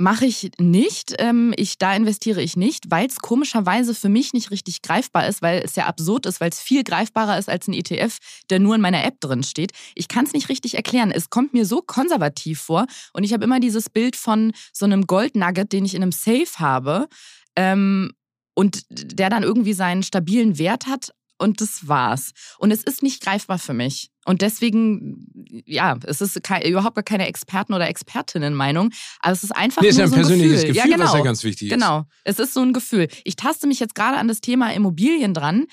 Mache 0.00 0.26
ich 0.26 0.52
nicht. 0.58 1.16
Ähm, 1.18 1.52
ich, 1.56 1.76
da 1.76 1.92
investiere 1.94 2.40
ich 2.40 2.56
nicht, 2.56 2.84
weil 2.88 3.08
es 3.08 3.16
komischerweise 3.16 3.96
für 3.96 4.08
mich 4.08 4.32
nicht 4.32 4.52
richtig 4.52 4.80
greifbar 4.80 5.26
ist, 5.26 5.42
weil 5.42 5.60
es 5.64 5.74
ja 5.74 5.86
absurd 5.86 6.26
ist, 6.26 6.40
weil 6.40 6.50
es 6.50 6.60
viel 6.60 6.84
greifbarer 6.84 7.36
ist 7.36 7.48
als 7.48 7.66
ein 7.66 7.74
ETF, 7.74 8.18
der 8.48 8.60
nur 8.60 8.76
in 8.76 8.80
meiner 8.80 9.04
App 9.04 9.20
drin 9.20 9.42
steht. 9.42 9.72
Ich 9.96 10.06
kann 10.06 10.24
es 10.24 10.32
nicht 10.32 10.48
richtig 10.48 10.76
erklären. 10.76 11.10
Es 11.10 11.30
kommt 11.30 11.52
mir 11.52 11.66
so 11.66 11.82
konservativ 11.82 12.60
vor 12.60 12.86
und 13.12 13.24
ich 13.24 13.32
habe 13.32 13.42
immer 13.42 13.58
dieses 13.58 13.90
Bild 13.90 14.14
von 14.14 14.52
so 14.72 14.84
einem 14.84 15.08
Goldnugget, 15.08 15.72
den 15.72 15.84
ich 15.84 15.96
in 15.96 16.02
einem 16.02 16.12
Safe 16.12 16.58
habe. 16.58 17.08
Ähm, 17.56 18.12
und 18.54 18.82
der 18.90 19.30
dann 19.30 19.44
irgendwie 19.44 19.72
seinen 19.72 20.02
stabilen 20.02 20.58
Wert 20.58 20.88
hat, 20.88 21.12
und 21.38 21.60
das 21.60 21.86
war's. 21.88 22.32
Und 22.58 22.70
es 22.72 22.82
ist 22.82 23.02
nicht 23.02 23.22
greifbar 23.22 23.58
für 23.58 23.74
mich. 23.74 24.10
Und 24.28 24.42
deswegen, 24.42 25.24
ja, 25.64 25.96
es 26.04 26.20
ist 26.20 26.42
kein, 26.42 26.60
überhaupt 26.60 26.96
gar 26.96 27.02
keine 27.02 27.26
Experten- 27.26 27.72
oder 27.72 27.88
Expertinnen-Meinung. 27.88 28.90
Aber 29.20 29.32
es 29.32 29.42
ist 29.42 29.56
einfach 29.56 29.80
nee, 29.80 29.86
nur 29.86 29.92
ist 29.92 29.96
ja 29.96 30.04
ein 30.04 30.10
so 30.10 30.16
persönliches 30.16 30.60
Gefühl. 30.60 30.74
Gefühl, 30.74 30.90
ja, 30.90 30.96
genau. 30.96 31.08
was 31.08 31.14
ja 31.14 31.24
ganz 31.24 31.44
wichtig 31.44 31.68
ist. 31.68 31.72
Genau, 31.72 32.04
es 32.24 32.38
ist 32.38 32.52
so 32.52 32.60
ein 32.60 32.74
Gefühl. 32.74 33.08
Ich 33.24 33.36
taste 33.36 33.66
mich 33.66 33.80
jetzt 33.80 33.94
gerade 33.94 34.18
an 34.18 34.28
das 34.28 34.42
Thema 34.42 34.70
Immobilien 34.74 35.32
dran, 35.32 35.64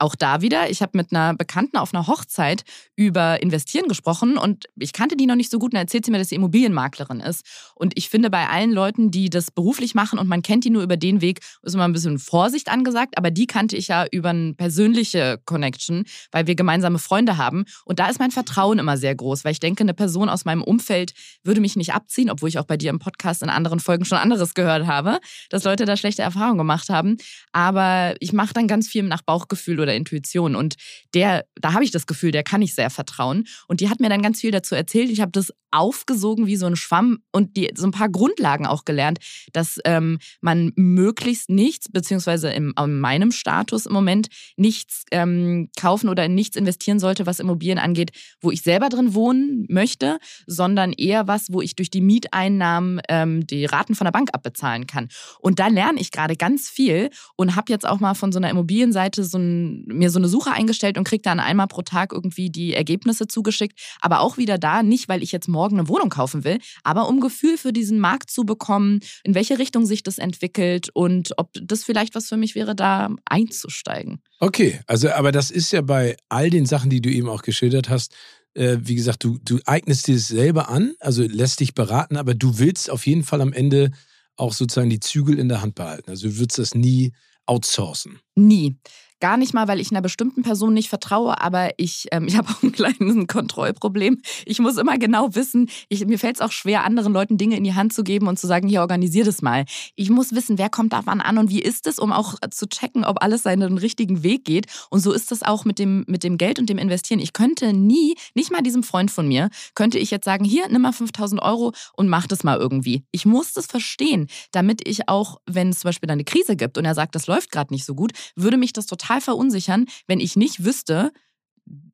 auch 0.00 0.14
da 0.14 0.40
wieder, 0.40 0.70
ich 0.70 0.82
habe 0.82 0.96
mit 0.96 1.12
einer 1.12 1.34
Bekannten 1.34 1.76
auf 1.76 1.94
einer 1.94 2.06
Hochzeit 2.06 2.64
über 2.96 3.42
Investieren 3.42 3.88
gesprochen 3.88 4.38
und 4.38 4.66
ich 4.76 4.92
kannte 4.92 5.16
die 5.16 5.26
noch 5.26 5.36
nicht 5.36 5.50
so 5.50 5.58
gut 5.58 5.72
und 5.72 5.74
dann 5.74 5.82
erzählt 5.82 6.04
sie 6.04 6.10
mir, 6.10 6.18
dass 6.18 6.28
sie 6.28 6.34
Immobilienmaklerin 6.34 7.20
ist. 7.20 7.44
Und 7.74 7.92
ich 7.96 8.08
finde, 8.08 8.30
bei 8.30 8.48
allen 8.48 8.72
Leuten, 8.72 9.10
die 9.10 9.30
das 9.30 9.50
beruflich 9.50 9.94
machen 9.94 10.18
und 10.18 10.28
man 10.28 10.42
kennt 10.42 10.64
die 10.64 10.70
nur 10.70 10.82
über 10.82 10.96
den 10.96 11.20
Weg, 11.20 11.40
ist 11.62 11.74
immer 11.74 11.84
ein 11.84 11.92
bisschen 11.92 12.18
Vorsicht 12.18 12.70
angesagt, 12.70 13.18
aber 13.18 13.30
die 13.30 13.46
kannte 13.46 13.76
ich 13.76 13.88
ja 13.88 14.06
über 14.10 14.30
eine 14.30 14.54
persönliche 14.54 15.38
Connection, 15.44 16.04
weil 16.32 16.46
wir 16.46 16.54
gemeinsame 16.54 16.98
Freunde 16.98 17.36
haben. 17.36 17.64
Und 17.84 17.98
da 17.98 18.08
ist 18.08 18.18
mein 18.18 18.30
Vertrauen 18.30 18.78
immer 18.78 18.96
sehr 18.96 19.14
groß, 19.14 19.44
weil 19.44 19.52
ich 19.52 19.60
denke, 19.60 19.82
eine 19.82 19.94
Person 19.94 20.28
aus 20.28 20.44
meinem 20.44 20.62
Umfeld 20.62 21.12
würde 21.44 21.60
mich 21.60 21.76
nicht 21.76 21.92
abziehen, 21.92 22.30
obwohl 22.30 22.48
ich 22.48 22.58
auch 22.58 22.64
bei 22.64 22.76
dir 22.76 22.90
im 22.90 22.98
Podcast 22.98 23.42
in 23.42 23.50
anderen 23.50 23.80
Folgen 23.80 24.04
schon 24.04 24.18
anderes 24.18 24.54
gehört 24.54 24.86
habe, 24.86 25.20
dass 25.50 25.64
Leute 25.64 25.84
da 25.84 25.96
schlechte 25.96 26.22
Erfahrungen 26.22 26.58
gemacht 26.58 26.88
haben. 26.88 27.16
Aber 27.52 28.14
ich 28.20 28.32
mache 28.32 28.54
dann 28.54 28.66
ganz 28.66 28.88
viel 28.88 29.02
nach 29.02 29.22
Bauchgefühl 29.22 29.80
oder 29.80 29.89
oder 29.90 29.96
Intuition. 29.96 30.54
Und 30.54 30.76
der, 31.14 31.44
da 31.56 31.72
habe 31.72 31.84
ich 31.84 31.90
das 31.90 32.06
Gefühl, 32.06 32.30
der 32.30 32.42
kann 32.42 32.62
ich 32.62 32.74
sehr 32.74 32.90
vertrauen. 32.90 33.46
Und 33.66 33.80
die 33.80 33.88
hat 33.88 34.00
mir 34.00 34.08
dann 34.08 34.22
ganz 34.22 34.40
viel 34.40 34.50
dazu 34.50 34.74
erzählt. 34.74 35.10
Ich 35.10 35.20
habe 35.20 35.32
das 35.32 35.52
aufgesogen 35.70 36.46
wie 36.46 36.56
so 36.56 36.66
ein 36.66 36.76
Schwamm 36.76 37.18
und 37.32 37.56
die, 37.56 37.70
so 37.74 37.86
ein 37.86 37.92
paar 37.92 38.08
Grundlagen 38.08 38.66
auch 38.66 38.84
gelernt, 38.84 39.18
dass 39.52 39.78
ähm, 39.84 40.18
man 40.40 40.72
möglichst 40.76 41.50
nichts, 41.50 41.90
beziehungsweise 41.90 42.50
in 42.50 42.72
meinem 42.74 43.32
Status 43.32 43.86
im 43.86 43.92
Moment, 43.92 44.28
nichts 44.56 45.04
ähm, 45.10 45.70
kaufen 45.78 46.08
oder 46.08 46.24
in 46.24 46.34
nichts 46.34 46.56
investieren 46.56 46.98
sollte, 46.98 47.26
was 47.26 47.40
Immobilien 47.40 47.78
angeht, 47.78 48.10
wo 48.40 48.50
ich 48.50 48.62
selber 48.62 48.88
drin 48.88 49.14
wohnen 49.14 49.66
möchte, 49.68 50.18
sondern 50.46 50.92
eher 50.92 51.28
was, 51.28 51.52
wo 51.52 51.60
ich 51.60 51.76
durch 51.76 51.90
die 51.90 52.00
Mieteinnahmen 52.00 53.00
ähm, 53.08 53.46
die 53.46 53.64
Raten 53.64 53.94
von 53.94 54.04
der 54.04 54.12
Bank 54.12 54.30
abbezahlen 54.32 54.86
kann. 54.86 55.08
Und 55.38 55.58
da 55.58 55.68
lerne 55.68 56.00
ich 56.00 56.10
gerade 56.10 56.36
ganz 56.36 56.68
viel 56.68 57.10
und 57.36 57.56
habe 57.56 57.72
jetzt 57.72 57.86
auch 57.86 58.00
mal 58.00 58.14
von 58.14 58.32
so 58.32 58.38
einer 58.38 58.50
Immobilienseite 58.50 59.24
so 59.24 59.38
ein 59.38 59.84
mir 59.86 60.10
so 60.10 60.18
eine 60.18 60.28
Suche 60.28 60.52
eingestellt 60.52 60.98
und 60.98 61.04
kriege 61.04 61.22
dann 61.22 61.40
einmal 61.40 61.66
pro 61.66 61.82
Tag 61.82 62.12
irgendwie 62.12 62.50
die 62.50 62.74
Ergebnisse 62.74 63.26
zugeschickt. 63.26 63.78
Aber 64.00 64.20
auch 64.20 64.36
wieder 64.36 64.58
da, 64.58 64.82
nicht 64.82 65.08
weil 65.08 65.22
ich 65.22 65.32
jetzt 65.32 65.48
morgen 65.48 65.59
eine 65.68 65.88
Wohnung 65.88 66.08
kaufen 66.08 66.44
will, 66.44 66.58
aber 66.82 67.08
um 67.08 67.20
Gefühl 67.20 67.58
für 67.58 67.72
diesen 67.72 67.98
Markt 67.98 68.30
zu 68.30 68.44
bekommen, 68.44 69.00
in 69.24 69.34
welche 69.34 69.58
Richtung 69.58 69.86
sich 69.86 70.02
das 70.02 70.18
entwickelt 70.18 70.88
und 70.92 71.32
ob 71.36 71.50
das 71.62 71.84
vielleicht 71.84 72.14
was 72.14 72.28
für 72.28 72.36
mich 72.36 72.54
wäre, 72.54 72.74
da 72.74 73.10
einzusteigen. 73.24 74.22
Okay, 74.38 74.80
also 74.86 75.10
aber 75.10 75.32
das 75.32 75.50
ist 75.50 75.72
ja 75.72 75.82
bei 75.82 76.16
all 76.28 76.50
den 76.50 76.66
Sachen, 76.66 76.90
die 76.90 77.00
du 77.00 77.10
eben 77.10 77.28
auch 77.28 77.42
geschildert 77.42 77.88
hast, 77.88 78.14
äh, 78.54 78.78
wie 78.80 78.94
gesagt, 78.94 79.22
du, 79.24 79.38
du 79.44 79.60
eignest 79.66 80.06
dir 80.06 80.14
das 80.14 80.28
selber 80.28 80.68
an, 80.68 80.94
also 81.00 81.22
lässt 81.22 81.60
dich 81.60 81.74
beraten, 81.74 82.16
aber 82.16 82.34
du 82.34 82.58
willst 82.58 82.90
auf 82.90 83.06
jeden 83.06 83.22
Fall 83.22 83.40
am 83.40 83.52
Ende 83.52 83.90
auch 84.36 84.52
sozusagen 84.52 84.90
die 84.90 85.00
Zügel 85.00 85.38
in 85.38 85.48
der 85.48 85.62
Hand 85.62 85.74
behalten. 85.74 86.10
Also 86.10 86.28
du 86.28 86.38
würdest 86.38 86.58
das 86.58 86.74
nie 86.74 87.12
outsourcen. 87.46 88.20
Nie. 88.34 88.76
Gar 89.20 89.36
nicht 89.36 89.52
mal, 89.52 89.68
weil 89.68 89.80
ich 89.80 89.90
einer 89.90 90.00
bestimmten 90.00 90.42
Person 90.42 90.72
nicht 90.72 90.88
vertraue, 90.88 91.40
aber 91.40 91.70
ich, 91.76 92.08
ähm, 92.10 92.26
ich 92.26 92.36
habe 92.38 92.48
auch 92.48 92.62
ein 92.62 92.72
kleines 92.72 93.26
Kontrollproblem. 93.26 94.20
Ich 94.46 94.58
muss 94.58 94.78
immer 94.78 94.98
genau 94.98 95.34
wissen, 95.34 95.68
ich, 95.88 96.04
mir 96.06 96.18
fällt 96.18 96.36
es 96.36 96.40
auch 96.40 96.52
schwer, 96.52 96.84
anderen 96.84 97.12
Leuten 97.12 97.36
Dinge 97.36 97.56
in 97.56 97.64
die 97.64 97.74
Hand 97.74 97.92
zu 97.92 98.02
geben 98.02 98.28
und 98.28 98.38
zu 98.38 98.46
sagen, 98.46 98.68
hier, 98.68 98.80
organisier 98.80 99.24
das 99.24 99.42
mal. 99.42 99.64
Ich 99.94 100.10
muss 100.10 100.34
wissen, 100.34 100.58
wer 100.58 100.70
kommt 100.70 100.92
da 100.92 101.02
wann 101.04 101.20
an 101.20 101.38
und 101.38 101.50
wie 101.50 101.60
ist 101.60 101.86
es, 101.86 101.98
um 101.98 102.12
auch 102.12 102.36
zu 102.50 102.66
checken, 102.66 103.04
ob 103.04 103.22
alles 103.22 103.42
seinen 103.42 103.78
richtigen 103.78 104.22
Weg 104.22 104.44
geht. 104.44 104.66
Und 104.88 105.00
so 105.00 105.12
ist 105.12 105.30
das 105.30 105.42
auch 105.42 105.64
mit 105.64 105.78
dem, 105.78 106.04
mit 106.08 106.24
dem 106.24 106.38
Geld 106.38 106.58
und 106.58 106.70
dem 106.70 106.78
Investieren. 106.78 107.20
Ich 107.20 107.32
könnte 107.32 107.72
nie, 107.72 108.14
nicht 108.34 108.50
mal 108.50 108.62
diesem 108.62 108.82
Freund 108.82 109.10
von 109.10 109.28
mir, 109.28 109.50
könnte 109.74 109.98
ich 109.98 110.10
jetzt 110.10 110.24
sagen, 110.24 110.44
hier, 110.44 110.68
nimm 110.68 110.82
mal 110.82 110.92
5000 110.92 111.42
Euro 111.42 111.72
und 111.94 112.08
mach 112.08 112.26
das 112.26 112.42
mal 112.42 112.58
irgendwie. 112.58 113.04
Ich 113.12 113.26
muss 113.26 113.52
das 113.52 113.66
verstehen, 113.66 114.28
damit 114.52 114.86
ich 114.88 115.08
auch, 115.08 115.40
wenn 115.46 115.70
es 115.70 115.80
zum 115.80 115.88
Beispiel 115.88 116.10
eine 116.10 116.24
Krise 116.24 116.56
gibt 116.56 116.78
und 116.78 116.84
er 116.84 116.94
sagt, 116.94 117.14
das 117.14 117.26
läuft 117.26 117.50
gerade 117.50 117.72
nicht 117.72 117.84
so 117.84 117.94
gut, 117.94 118.12
würde 118.34 118.56
mich 118.56 118.72
das 118.72 118.86
total 118.86 119.09
total 119.10 119.20
verunsichern, 119.20 119.86
wenn 120.06 120.20
ich 120.20 120.36
nicht 120.36 120.64
wüsste, 120.64 121.12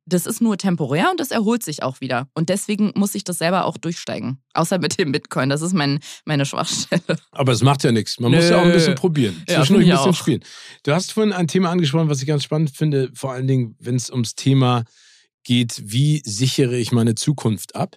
das 0.09 0.25
ist 0.27 0.41
nur 0.41 0.57
temporär 0.57 1.11
und 1.11 1.19
das 1.19 1.33
erholt 1.33 1.65
sich 1.65 1.83
auch 1.83 2.01
wieder. 2.01 2.29
Und 2.35 2.49
deswegen 2.49 2.93
muss 2.95 3.15
ich 3.17 3.25
das 3.25 3.39
selber 3.39 3.65
auch 3.65 3.77
durchsteigen. 3.77 4.39
Außer 4.55 4.79
mit 4.79 4.99
dem 4.99 5.11
Bitcoin. 5.11 5.49
Das 5.49 5.63
ist 5.63 5.75
mein, 5.75 5.99
meine 6.25 6.47
Schwachstelle. 6.47 7.19
Aber 7.33 7.53
es 7.53 7.63
macht 7.63 7.83
ja 7.83 7.91
nichts. 7.91 8.21
Man 8.21 8.31
Nö. 8.31 8.37
muss 8.37 8.49
ja 8.49 8.61
auch 8.61 8.65
ein 8.65 8.73
bisschen 8.73 8.95
probieren. 8.95 9.43
Zwischendurch 9.49 9.87
ja, 9.87 9.95
ein 9.95 9.99
bisschen 9.99 10.13
auch. 10.13 10.17
spielen. 10.17 10.45
Du 10.85 10.93
hast 10.93 11.13
vorhin 11.13 11.33
ein 11.33 11.49
Thema 11.49 11.71
angesprochen, 11.71 12.09
was 12.09 12.21
ich 12.21 12.29
ganz 12.29 12.45
spannend 12.45 12.77
finde, 12.77 13.11
vor 13.15 13.33
allen 13.33 13.49
Dingen, 13.49 13.75
wenn 13.81 13.97
es 13.97 14.09
ums 14.09 14.37
Thema 14.37 14.85
geht, 15.43 15.83
wie 15.85 16.23
sichere 16.25 16.77
ich 16.77 16.93
meine 16.93 17.17
Zukunft 17.17 17.75
ab. 17.75 17.97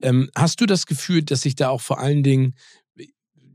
Ähm, 0.00 0.30
hast 0.36 0.60
du 0.60 0.66
das 0.66 0.86
Gefühl, 0.86 1.24
dass 1.24 1.40
sich 1.40 1.56
da 1.56 1.70
auch 1.70 1.80
vor 1.80 1.98
allen 1.98 2.22
Dingen 2.22 2.54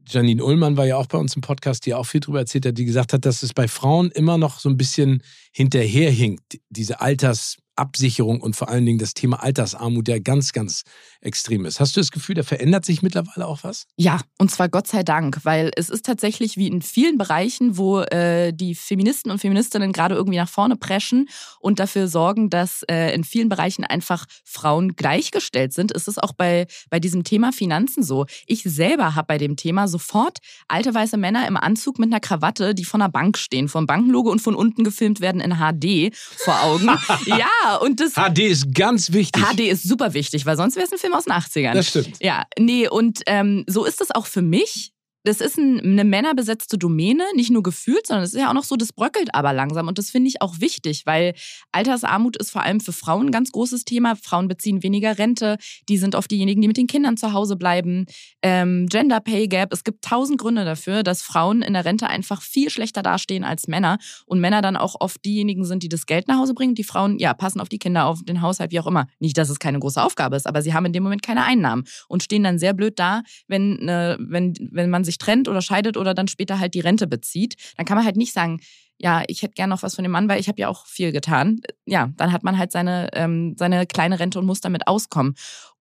Janine 0.07 0.43
Ullmann 0.43 0.77
war 0.77 0.85
ja 0.85 0.97
auch 0.97 1.07
bei 1.07 1.17
uns 1.17 1.35
im 1.35 1.41
Podcast, 1.41 1.85
die 1.85 1.93
auch 1.93 2.05
viel 2.05 2.19
darüber 2.19 2.39
erzählt 2.39 2.65
hat, 2.65 2.77
die 2.77 2.85
gesagt 2.85 3.13
hat, 3.13 3.25
dass 3.25 3.43
es 3.43 3.53
bei 3.53 3.67
Frauen 3.67 4.11
immer 4.11 4.37
noch 4.37 4.59
so 4.59 4.69
ein 4.69 4.77
bisschen 4.77 5.23
hinterherhinkt, 5.51 6.59
diese 6.69 7.01
Alters, 7.01 7.57
Absicherung 7.75 8.41
und 8.41 8.55
vor 8.55 8.69
allen 8.69 8.85
Dingen 8.85 8.99
das 8.99 9.13
Thema 9.13 9.41
Altersarmut 9.41 10.07
ja 10.07 10.19
ganz, 10.19 10.53
ganz 10.53 10.83
extrem 11.21 11.65
ist. 11.65 11.79
Hast 11.79 11.95
du 11.95 11.99
das 11.99 12.11
Gefühl, 12.11 12.35
da 12.35 12.43
verändert 12.43 12.85
sich 12.85 13.01
mittlerweile 13.01 13.47
auch 13.47 13.63
was? 13.63 13.87
Ja, 13.97 14.19
und 14.37 14.51
zwar 14.51 14.69
Gott 14.69 14.87
sei 14.87 15.03
Dank, 15.03 15.39
weil 15.43 15.71
es 15.75 15.89
ist 15.89 16.05
tatsächlich 16.05 16.57
wie 16.57 16.67
in 16.67 16.81
vielen 16.81 17.17
Bereichen, 17.17 17.77
wo 17.77 18.01
äh, 18.01 18.51
die 18.53 18.75
Feministen 18.75 19.31
und 19.31 19.39
Feministinnen 19.39 19.91
gerade 19.91 20.15
irgendwie 20.15 20.37
nach 20.37 20.49
vorne 20.49 20.75
preschen 20.75 21.29
und 21.59 21.79
dafür 21.79 22.07
sorgen, 22.07 22.49
dass 22.49 22.83
äh, 22.83 23.13
in 23.13 23.23
vielen 23.23 23.49
Bereichen 23.49 23.83
einfach 23.83 24.25
Frauen 24.43 24.95
gleichgestellt 24.95 25.73
sind, 25.73 25.91
ist 25.91 26.07
es 26.07 26.17
auch 26.17 26.33
bei, 26.33 26.67
bei 26.89 26.99
diesem 26.99 27.23
Thema 27.23 27.51
Finanzen 27.51 28.03
so. 28.03 28.25
Ich 28.45 28.63
selber 28.63 29.15
habe 29.15 29.27
bei 29.27 29.37
dem 29.37 29.55
Thema 29.55 29.87
sofort 29.87 30.39
alte 30.67 30.93
weiße 30.93 31.17
Männer 31.17 31.47
im 31.47 31.57
Anzug 31.57 31.99
mit 31.99 32.11
einer 32.11 32.19
Krawatte, 32.19 32.75
die 32.75 32.85
von 32.85 32.99
der 32.99 33.09
Bank 33.09 33.37
stehen, 33.37 33.67
vom 33.67 33.87
Bankenlogo 33.87 34.29
und 34.29 34.41
von 34.41 34.55
unten 34.55 34.83
gefilmt 34.83 35.21
werden 35.21 35.41
in 35.41 35.57
HD 35.57 36.15
vor 36.15 36.61
Augen. 36.63 36.85
ja, 37.25 37.47
und 37.81 37.99
das. 37.99 38.13
HD 38.13 38.39
ist 38.39 38.73
ganz 38.73 39.11
wichtig. 39.11 39.41
HD 39.41 39.61
ist 39.61 39.83
super 39.83 40.13
wichtig, 40.13 40.45
weil 40.45 40.57
sonst 40.57 40.75
wäre 40.75 40.85
es 40.85 40.91
ein 40.91 40.97
Film 40.97 41.13
aus 41.13 41.25
den 41.25 41.33
80ern. 41.33 41.73
Das 41.73 41.89
stimmt. 41.89 42.17
Ja, 42.21 42.43
nee, 42.57 42.87
und 42.87 43.21
ähm, 43.27 43.63
so 43.67 43.85
ist 43.85 44.01
es 44.01 44.11
auch 44.11 44.25
für 44.25 44.41
mich 44.41 44.92
das 45.23 45.41
ist 45.41 45.57
ein, 45.57 45.79
eine 45.79 46.03
männerbesetzte 46.03 46.77
Domäne, 46.77 47.23
nicht 47.35 47.49
nur 47.49 47.63
gefühlt, 47.63 48.07
sondern 48.07 48.23
es 48.23 48.33
ist 48.33 48.39
ja 48.39 48.49
auch 48.49 48.53
noch 48.53 48.63
so, 48.63 48.75
das 48.75 48.93
bröckelt 48.93 49.33
aber 49.33 49.53
langsam. 49.53 49.87
Und 49.87 49.97
das 49.97 50.09
finde 50.09 50.29
ich 50.29 50.41
auch 50.41 50.59
wichtig, 50.59 51.05
weil 51.05 51.33
Altersarmut 51.71 52.37
ist 52.37 52.51
vor 52.51 52.63
allem 52.63 52.79
für 52.79 52.91
Frauen 52.91 53.27
ein 53.27 53.31
ganz 53.31 53.51
großes 53.51 53.85
Thema. 53.85 54.15
Frauen 54.15 54.47
beziehen 54.47 54.83
weniger 54.83 55.17
Rente, 55.17 55.57
die 55.87 55.97
sind 55.97 56.15
oft 56.15 56.29
diejenigen, 56.29 56.61
die 56.61 56.67
mit 56.67 56.77
den 56.77 56.87
Kindern 56.87 57.17
zu 57.17 57.33
Hause 57.33 57.55
bleiben. 57.55 58.05
Ähm, 58.41 58.87
Gender 58.89 59.21
Pay 59.21 59.47
Gap, 59.47 59.71
es 59.71 59.83
gibt 59.83 60.03
tausend 60.03 60.39
Gründe 60.39 60.65
dafür, 60.65 61.03
dass 61.03 61.21
Frauen 61.21 61.61
in 61.61 61.73
der 61.73 61.85
Rente 61.85 62.07
einfach 62.07 62.41
viel 62.41 62.69
schlechter 62.69 63.01
dastehen 63.01 63.43
als 63.43 63.67
Männer. 63.67 63.97
Und 64.25 64.39
Männer 64.39 64.61
dann 64.61 64.75
auch 64.75 64.95
oft 64.99 65.23
diejenigen 65.23 65.65
sind, 65.65 65.83
die 65.83 65.89
das 65.89 66.05
Geld 66.05 66.27
nach 66.27 66.37
Hause 66.37 66.53
bringen. 66.53 66.75
Die 66.75 66.83
Frauen, 66.83 67.17
ja, 67.19 67.33
passen 67.33 67.61
auf 67.61 67.69
die 67.69 67.79
Kinder, 67.79 68.05
auf 68.05 68.23
den 68.23 68.41
Haushalt, 68.41 68.71
wie 68.71 68.79
auch 68.79 68.87
immer. 68.87 69.07
Nicht, 69.19 69.37
dass 69.37 69.49
es 69.49 69.59
keine 69.59 69.79
große 69.79 70.01
Aufgabe 70.01 70.35
ist, 70.35 70.47
aber 70.47 70.61
sie 70.61 70.73
haben 70.73 70.85
in 70.85 70.93
dem 70.93 71.03
Moment 71.03 71.23
keine 71.23 71.43
Einnahmen 71.43 71.85
und 72.07 72.23
stehen 72.23 72.43
dann 72.43 72.59
sehr 72.59 72.73
blöd 72.73 72.99
da, 72.99 73.23
wenn, 73.47 73.87
äh, 73.87 74.17
wenn, 74.19 74.53
wenn 74.71 74.89
man 74.89 75.03
sich 75.03 75.12
sich 75.13 75.17
trennt 75.17 75.47
oder 75.47 75.61
scheidet 75.61 75.97
oder 75.97 76.13
dann 76.13 76.27
später 76.27 76.59
halt 76.59 76.73
die 76.73 76.79
Rente 76.79 77.07
bezieht, 77.07 77.55
dann 77.77 77.85
kann 77.85 77.95
man 77.97 78.05
halt 78.05 78.17
nicht 78.17 78.33
sagen, 78.33 78.59
ja, 79.03 79.21
ich 79.27 79.41
hätte 79.41 79.53
gerne 79.53 79.71
noch 79.71 79.83
was 79.83 79.95
von 79.95 80.03
dem 80.03 80.13
Mann, 80.13 80.29
weil 80.29 80.39
ich 80.39 80.47
habe 80.47 80.61
ja 80.61 80.69
auch 80.69 80.85
viel 80.85 81.11
getan. 81.11 81.59
Ja, 81.85 82.09
dann 82.15 82.31
hat 82.31 82.43
man 82.43 82.57
halt 82.57 82.71
seine, 82.71 83.09
ähm, 83.11 83.53
seine 83.59 83.85
kleine 83.85 84.17
Rente 84.17 84.39
und 84.39 84.45
muss 84.45 84.61
damit 84.61 84.87
auskommen. 84.87 85.35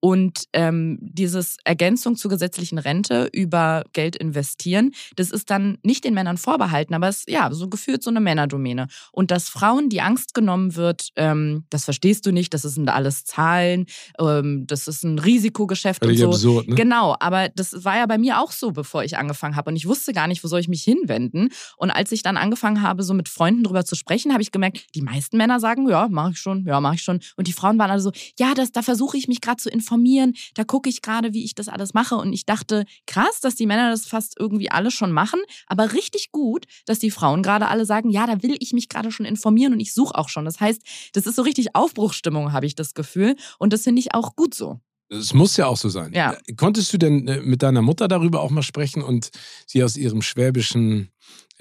Und 0.05 0.47
ähm, 0.53 0.99
dieses 1.01 1.59
Ergänzung 1.63 2.17
zur 2.17 2.29
gesetzlichen 2.29 2.79
Rente 2.79 3.29
über 3.33 3.85
Geld 3.93 4.17
investieren, 4.17 4.91
das 5.15 5.31
ist 5.31 5.49
dann 5.49 5.79
nicht 5.85 6.03
den 6.03 6.13
Männern 6.13 6.39
vorbehalten, 6.39 6.93
aber 6.95 7.07
es 7.07 7.19
ist 7.19 7.31
ja 7.31 7.49
so 7.53 7.69
gefühlt 7.69 8.03
so 8.03 8.11
eine 8.11 8.19
Männerdomäne. 8.19 8.89
Und 9.13 9.31
dass 9.31 9.49
Frauen 9.49 9.91
die 9.91 10.01
Angst 10.01 10.35
genommen 10.35 10.75
wird, 10.75 11.11
ähm, 11.15 11.67
das 11.71 11.85
verstehst 11.85 12.27
du 12.27 12.33
nicht, 12.33 12.53
das 12.53 12.63
sind 12.63 12.89
alles 12.89 13.25
Zahlen, 13.25 13.87
ähm, 14.19 14.65
das 14.67 14.89
ist 14.89 15.05
ein 15.05 15.21
Risikogeschäft 15.21 16.03
Völlig 16.05 16.25
und 16.25 16.33
so. 16.33 16.59
absurd, 16.59 16.69
ne? 16.71 16.75
Genau, 16.75 17.15
aber 17.21 17.51
das 17.51 17.85
war 17.85 17.97
ja 17.99 18.07
bei 18.07 18.19
mir 18.19 18.41
auch 18.41 18.51
so, 18.51 18.73
bevor 18.73 19.05
ich 19.05 19.17
angefangen 19.17 19.55
habe. 19.55 19.71
Und 19.71 19.77
ich 19.77 19.87
wusste 19.87 20.13
gar 20.13 20.27
nicht, 20.27 20.43
wo 20.43 20.49
soll 20.49 20.59
ich 20.59 20.69
mich 20.69 20.83
hinwenden. 20.83 21.51
Und 21.77 21.93
als 21.93 22.11
ich 22.11 22.25
dann 22.25 22.37
angefangen 22.37 22.83
habe, 22.83 23.05
so 23.05 23.12
mit 23.15 23.29
Freunden 23.29 23.65
drüber 23.65 23.85
zu 23.85 23.95
sprechen, 23.95 24.33
habe 24.33 24.43
ich 24.43 24.53
gemerkt, 24.53 24.87
die 24.95 25.03
meisten 25.03 25.37
Männer 25.37 25.61
sagen, 25.61 25.89
ja, 25.89 26.09
mache 26.09 26.33
ich 26.33 26.39
schon, 26.39 26.65
ja, 26.67 26.81
mache 26.81 26.97
ich 26.97 27.03
schon. 27.03 27.21
Und 27.37 27.47
die 27.47 27.53
Frauen 27.53 27.79
waren 27.79 27.91
alle 27.91 28.01
so, 28.01 28.13
ja, 28.39 28.55
das, 28.55 28.73
da 28.73 28.83
versuche 28.83 29.17
ich 29.17 29.29
mich 29.29 29.41
gerade 29.41 29.57
zu 29.59 29.71
informieren, 29.71 30.35
da 30.55 30.65
gucke 30.65 30.89
ich 30.89 31.03
gerade, 31.03 31.33
wie 31.33 31.45
ich 31.45 31.55
das 31.55 31.69
alles 31.69 31.95
mache. 31.95 32.17
Und 32.17 32.33
ich 32.33 32.47
dachte, 32.47 32.85
krass, 33.07 33.41
dass 33.41 33.55
die 33.55 33.67
Männer 33.67 33.91
das 33.91 34.07
fast 34.07 34.39
irgendwie 34.39 34.71
alle 34.71 34.91
schon 34.91 35.13
machen, 35.13 35.41
aber 35.67 35.93
richtig 35.93 36.33
gut, 36.33 36.67
dass 36.87 36.99
die 36.99 37.11
Frauen 37.11 37.43
gerade 37.43 37.69
alle 37.69 37.87
sagen, 37.87 38.11
ja, 38.11 38.27
da 38.27 38.43
will 38.43 38.57
ich 38.61 38.73
mich 38.73 38.89
gerade 38.89 39.11
schon 39.11 39.27
informieren 39.27 39.73
und 39.73 39.81
ich 39.81 39.95
suche 39.95 40.15
auch 40.15 40.29
schon. 40.29 40.45
Das 40.45 40.61
heißt, 40.61 40.83
das 41.13 41.27
ist 41.27 41.37
so 41.37 41.43
richtig 41.43 41.75
Aufbruchsstimmung, 41.75 42.53
habe 42.53 42.67
ich 42.67 42.75
das 42.75 42.95
Gefühl. 42.95 43.37
Und 43.59 43.73
das 43.73 43.83
finde 43.83 44.01
ich 44.01 44.15
auch 44.15 44.37
gut 44.37 44.55
so. 44.55 44.81
Es 45.13 45.35
muss 45.35 45.57
ja 45.57 45.67
auch 45.67 45.77
so 45.77 45.89
sein. 45.89 46.13
Ja. 46.15 46.37
Konntest 46.57 46.93
du 46.93 46.99
denn 46.99 47.29
äh, 47.29 47.41
mit 47.41 47.63
deiner 47.63 47.83
Mutter 47.83 48.09
darüber 48.09 48.41
auch 48.41 48.51
mal 48.51 48.63
sprechen 48.63 49.03
und 49.03 49.31
sie 49.67 49.85
aus 49.85 49.97
ihrem 49.97 50.23
schwäbischen, 50.23 51.11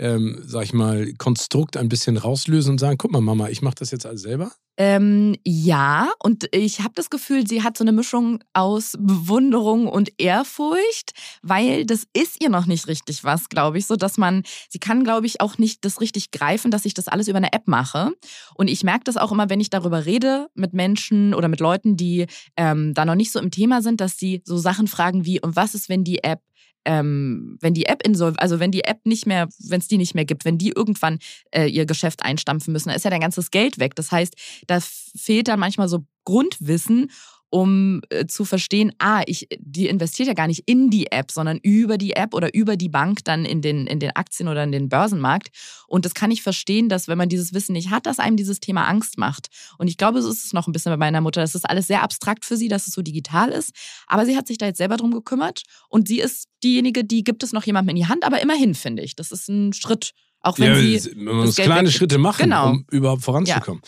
ähm, 0.01 0.41
sag 0.45 0.63
ich 0.63 0.73
mal, 0.73 1.13
Konstrukt 1.13 1.77
ein 1.77 1.87
bisschen 1.87 2.17
rauslösen 2.17 2.71
und 2.71 2.79
sagen, 2.79 2.97
guck 2.97 3.11
mal, 3.11 3.21
Mama, 3.21 3.49
ich 3.49 3.61
mache 3.61 3.75
das 3.75 3.91
jetzt 3.91 4.05
alles 4.05 4.23
selber? 4.23 4.51
Ähm, 4.77 5.35
ja, 5.45 6.09
und 6.23 6.47
ich 6.51 6.79
habe 6.79 6.93
das 6.95 7.11
Gefühl, 7.11 7.45
sie 7.45 7.61
hat 7.61 7.77
so 7.77 7.83
eine 7.83 7.91
Mischung 7.91 8.39
aus 8.53 8.95
Bewunderung 8.97 9.87
und 9.87 10.11
Ehrfurcht, 10.17 11.11
weil 11.43 11.85
das 11.85 12.07
ist 12.13 12.41
ihr 12.41 12.49
noch 12.49 12.65
nicht 12.65 12.87
richtig 12.87 13.23
was, 13.23 13.49
glaube 13.49 13.77
ich, 13.77 13.85
so 13.85 13.95
dass 13.95 14.17
man, 14.17 14.41
sie 14.69 14.79
kann, 14.79 15.03
glaube 15.03 15.27
ich, 15.27 15.39
auch 15.39 15.59
nicht 15.59 15.85
das 15.85 16.01
richtig 16.01 16.31
greifen, 16.31 16.71
dass 16.71 16.85
ich 16.85 16.95
das 16.95 17.07
alles 17.07 17.27
über 17.27 17.37
eine 17.37 17.53
App 17.53 17.67
mache. 17.67 18.13
Und 18.55 18.69
ich 18.69 18.83
merke 18.83 19.03
das 19.03 19.17
auch 19.17 19.31
immer, 19.31 19.51
wenn 19.51 19.59
ich 19.59 19.69
darüber 19.69 20.05
rede 20.07 20.47
mit 20.55 20.73
Menschen 20.73 21.35
oder 21.35 21.47
mit 21.47 21.59
Leuten, 21.59 21.95
die 21.95 22.25
ähm, 22.57 22.95
da 22.95 23.05
noch 23.05 23.15
nicht 23.15 23.31
so 23.31 23.39
im 23.39 23.51
Thema 23.51 23.83
sind, 23.83 24.01
dass 24.01 24.17
sie 24.17 24.41
so 24.45 24.57
Sachen 24.57 24.87
fragen 24.87 25.25
wie, 25.25 25.39
und 25.39 25.55
was 25.55 25.75
ist, 25.75 25.89
wenn 25.89 26.03
die 26.03 26.23
App 26.23 26.41
ähm, 26.85 27.57
wenn 27.61 27.73
die 27.73 27.85
App 27.85 28.05
insolv 28.05 28.35
also 28.37 28.59
wenn 28.59 28.71
die 28.71 28.83
App 28.83 29.05
nicht 29.05 29.25
mehr, 29.25 29.47
wenn 29.59 29.79
es 29.79 29.87
die 29.87 29.97
nicht 29.97 30.15
mehr 30.15 30.25
gibt, 30.25 30.45
wenn 30.45 30.57
die 30.57 30.69
irgendwann 30.69 31.19
äh, 31.51 31.67
ihr 31.67 31.85
Geschäft 31.85 32.23
einstampfen 32.23 32.73
müssen, 32.73 32.89
dann 32.89 32.95
ist 32.95 33.03
ja 33.03 33.11
dein 33.11 33.21
ganzes 33.21 33.51
Geld 33.51 33.79
weg. 33.79 33.95
Das 33.95 34.11
heißt, 34.11 34.35
da 34.67 34.79
fehlt 34.79 35.47
dann 35.47 35.59
manchmal 35.59 35.87
so 35.87 36.05
Grundwissen, 36.25 37.11
um 37.51 38.01
äh, 38.09 38.25
zu 38.25 38.45
verstehen, 38.45 38.93
ah, 38.97 39.21
ich, 39.27 39.47
die 39.59 39.87
investiert 39.87 40.27
ja 40.27 40.33
gar 40.33 40.47
nicht 40.47 40.63
in 40.65 40.89
die 40.89 41.11
App, 41.11 41.31
sondern 41.31 41.59
über 41.61 41.97
die 41.97 42.13
App 42.13 42.33
oder 42.33 42.53
über 42.55 42.77
die 42.77 42.87
Bank 42.87 43.25
dann 43.25 43.43
in 43.45 43.61
den, 43.61 43.87
in 43.87 43.99
den 43.99 44.15
Aktien 44.15 44.47
oder 44.47 44.63
in 44.63 44.71
den 44.71 44.87
Börsenmarkt. 44.87 45.49
Und 45.85 46.05
das 46.05 46.13
kann 46.13 46.31
ich 46.31 46.41
verstehen, 46.41 46.87
dass 46.87 47.09
wenn 47.09 47.17
man 47.17 47.27
dieses 47.27 47.53
Wissen 47.53 47.73
nicht 47.73 47.89
hat, 47.89 48.05
dass 48.05 48.19
einem 48.19 48.37
dieses 48.37 48.61
Thema 48.61 48.87
Angst 48.87 49.17
macht. 49.17 49.49
Und 49.77 49.89
ich 49.89 49.97
glaube, 49.97 50.21
so 50.21 50.29
ist 50.31 50.45
es 50.45 50.53
noch 50.53 50.67
ein 50.67 50.71
bisschen 50.71 50.93
bei 50.93 50.97
meiner 50.97 51.19
Mutter. 51.19 51.41
Das 51.41 51.53
ist 51.53 51.69
alles 51.69 51.87
sehr 51.87 52.03
abstrakt 52.03 52.45
für 52.45 52.55
sie, 52.55 52.69
dass 52.69 52.87
es 52.87 52.93
so 52.93 53.01
digital 53.01 53.49
ist. 53.49 53.71
Aber 54.07 54.25
sie 54.25 54.37
hat 54.37 54.47
sich 54.47 54.57
da 54.57 54.65
jetzt 54.67 54.77
selber 54.77 54.95
drum 54.95 55.11
gekümmert 55.11 55.63
und 55.89 56.07
sie 56.07 56.21
ist 56.21 56.47
diejenige, 56.63 57.03
die 57.03 57.23
gibt 57.25 57.43
es 57.43 57.51
noch 57.51 57.65
jemandem 57.65 57.89
in 57.97 58.01
die 58.03 58.07
Hand. 58.07 58.23
Aber 58.23 58.41
immerhin 58.41 58.75
finde 58.75 59.03
ich, 59.03 59.15
das 59.17 59.31
ist 59.33 59.49
ein 59.49 59.73
Schritt. 59.73 60.11
Auch 60.39 60.57
wenn 60.57 60.73
ja, 60.73 60.99
sie 60.99 61.15
man 61.15 61.35
muss 61.35 61.55
kleine 61.55 61.81
weggibt. 61.81 61.93
Schritte 61.97 62.17
machen, 62.17 62.43
Genau. 62.43 62.69
um 62.71 62.85
überhaupt 62.89 63.23
voranzukommen. 63.23 63.81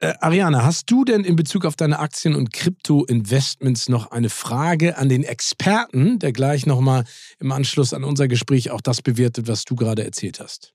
Äh, 0.00 0.14
Ariane, 0.20 0.64
hast 0.64 0.90
du 0.90 1.04
denn 1.04 1.24
in 1.24 1.34
Bezug 1.34 1.64
auf 1.64 1.74
deine 1.74 1.98
Aktien- 1.98 2.36
und 2.36 2.52
Krypto-Investments 2.52 3.88
noch 3.88 4.12
eine 4.12 4.30
Frage 4.30 4.96
an 4.96 5.08
den 5.08 5.24
Experten, 5.24 6.20
der 6.20 6.32
gleich 6.32 6.66
nochmal 6.66 7.04
im 7.40 7.50
Anschluss 7.50 7.92
an 7.92 8.04
unser 8.04 8.28
Gespräch 8.28 8.70
auch 8.70 8.80
das 8.80 9.02
bewertet, 9.02 9.48
was 9.48 9.64
du 9.64 9.74
gerade 9.74 10.04
erzählt 10.04 10.38
hast? 10.38 10.72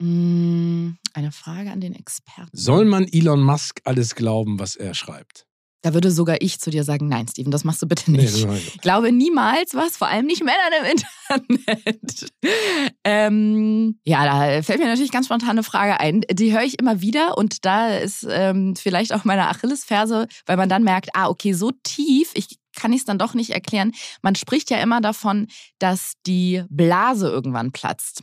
Mm, 0.00 0.94
Eine 1.14 1.30
Frage 1.30 1.70
an 1.70 1.80
den 1.80 1.94
Experten. 1.94 2.50
Soll 2.52 2.84
man 2.84 3.06
Elon 3.06 3.42
Musk 3.42 3.80
alles 3.84 4.16
glauben, 4.16 4.58
was 4.58 4.74
er 4.74 4.94
schreibt? 4.94 5.46
Da 5.82 5.94
würde 5.94 6.10
sogar 6.10 6.36
ich 6.40 6.60
zu 6.60 6.70
dir 6.70 6.84
sagen, 6.84 7.08
nein, 7.08 7.26
Steven, 7.28 7.50
das 7.50 7.64
machst 7.64 7.82
du 7.82 7.86
bitte 7.86 8.10
Nee, 8.10 8.22
nicht. 8.22 8.46
nicht. 8.46 8.74
Ich 8.76 8.80
glaube 8.80 9.10
niemals 9.12 9.74
was, 9.74 9.96
vor 9.96 10.08
allem 10.08 10.26
nicht 10.26 10.42
Männern 10.42 10.72
im 10.80 10.90
Internet. 10.92 12.30
ähm, 13.04 13.98
ja, 14.04 14.24
da 14.24 14.62
fällt 14.62 14.78
mir 14.78 14.86
natürlich 14.86 15.10
ganz 15.10 15.26
spontan 15.26 15.50
eine 15.50 15.64
Frage 15.64 15.98
ein. 15.98 16.22
Die 16.30 16.52
höre 16.52 16.62
ich 16.62 16.78
immer 16.78 17.00
wieder 17.00 17.36
und 17.36 17.64
da 17.64 17.96
ist 17.96 18.26
ähm, 18.30 18.76
vielleicht 18.76 19.12
auch 19.12 19.24
meine 19.24 19.48
Achillesferse, 19.48 20.28
weil 20.46 20.56
man 20.56 20.68
dann 20.68 20.84
merkt, 20.84 21.10
ah, 21.14 21.28
okay, 21.28 21.52
so 21.52 21.72
tief, 21.82 22.30
ich 22.34 22.58
kann 22.76 22.92
ich 22.92 23.00
es 23.00 23.04
dann 23.04 23.18
doch 23.18 23.34
nicht 23.34 23.50
erklären. 23.50 23.92
Man 24.22 24.34
spricht 24.34 24.70
ja 24.70 24.78
immer 24.78 25.00
davon, 25.00 25.48
dass 25.78 26.14
die 26.26 26.62
Blase 26.70 27.28
irgendwann 27.28 27.72
platzt. 27.72 28.22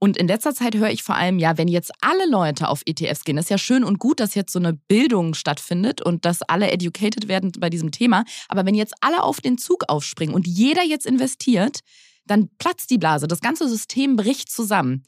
Und 0.00 0.16
in 0.16 0.28
letzter 0.28 0.54
Zeit 0.54 0.76
höre 0.76 0.90
ich 0.90 1.02
vor 1.02 1.16
allem, 1.16 1.38
ja, 1.38 1.58
wenn 1.58 1.66
jetzt 1.66 1.90
alle 2.00 2.28
Leute 2.28 2.68
auf 2.68 2.82
ETFs 2.86 3.24
gehen, 3.24 3.36
ist 3.36 3.50
ja 3.50 3.58
schön 3.58 3.82
und 3.82 3.98
gut, 3.98 4.20
dass 4.20 4.36
jetzt 4.36 4.52
so 4.52 4.58
eine 4.60 4.72
Bildung 4.72 5.34
stattfindet 5.34 6.00
und 6.00 6.24
dass 6.24 6.42
alle 6.42 6.70
educated 6.70 7.26
werden 7.26 7.50
bei 7.58 7.68
diesem 7.68 7.90
Thema. 7.90 8.24
Aber 8.48 8.64
wenn 8.64 8.76
jetzt 8.76 8.94
alle 9.00 9.22
auf 9.22 9.40
den 9.40 9.58
Zug 9.58 9.84
aufspringen 9.88 10.34
und 10.34 10.46
jeder 10.46 10.84
jetzt 10.84 11.04
investiert, 11.06 11.80
dann 12.26 12.48
platzt 12.58 12.90
die 12.90 12.98
Blase. 12.98 13.26
Das 13.26 13.40
ganze 13.40 13.68
System 13.68 14.14
bricht 14.14 14.50
zusammen. 14.50 15.02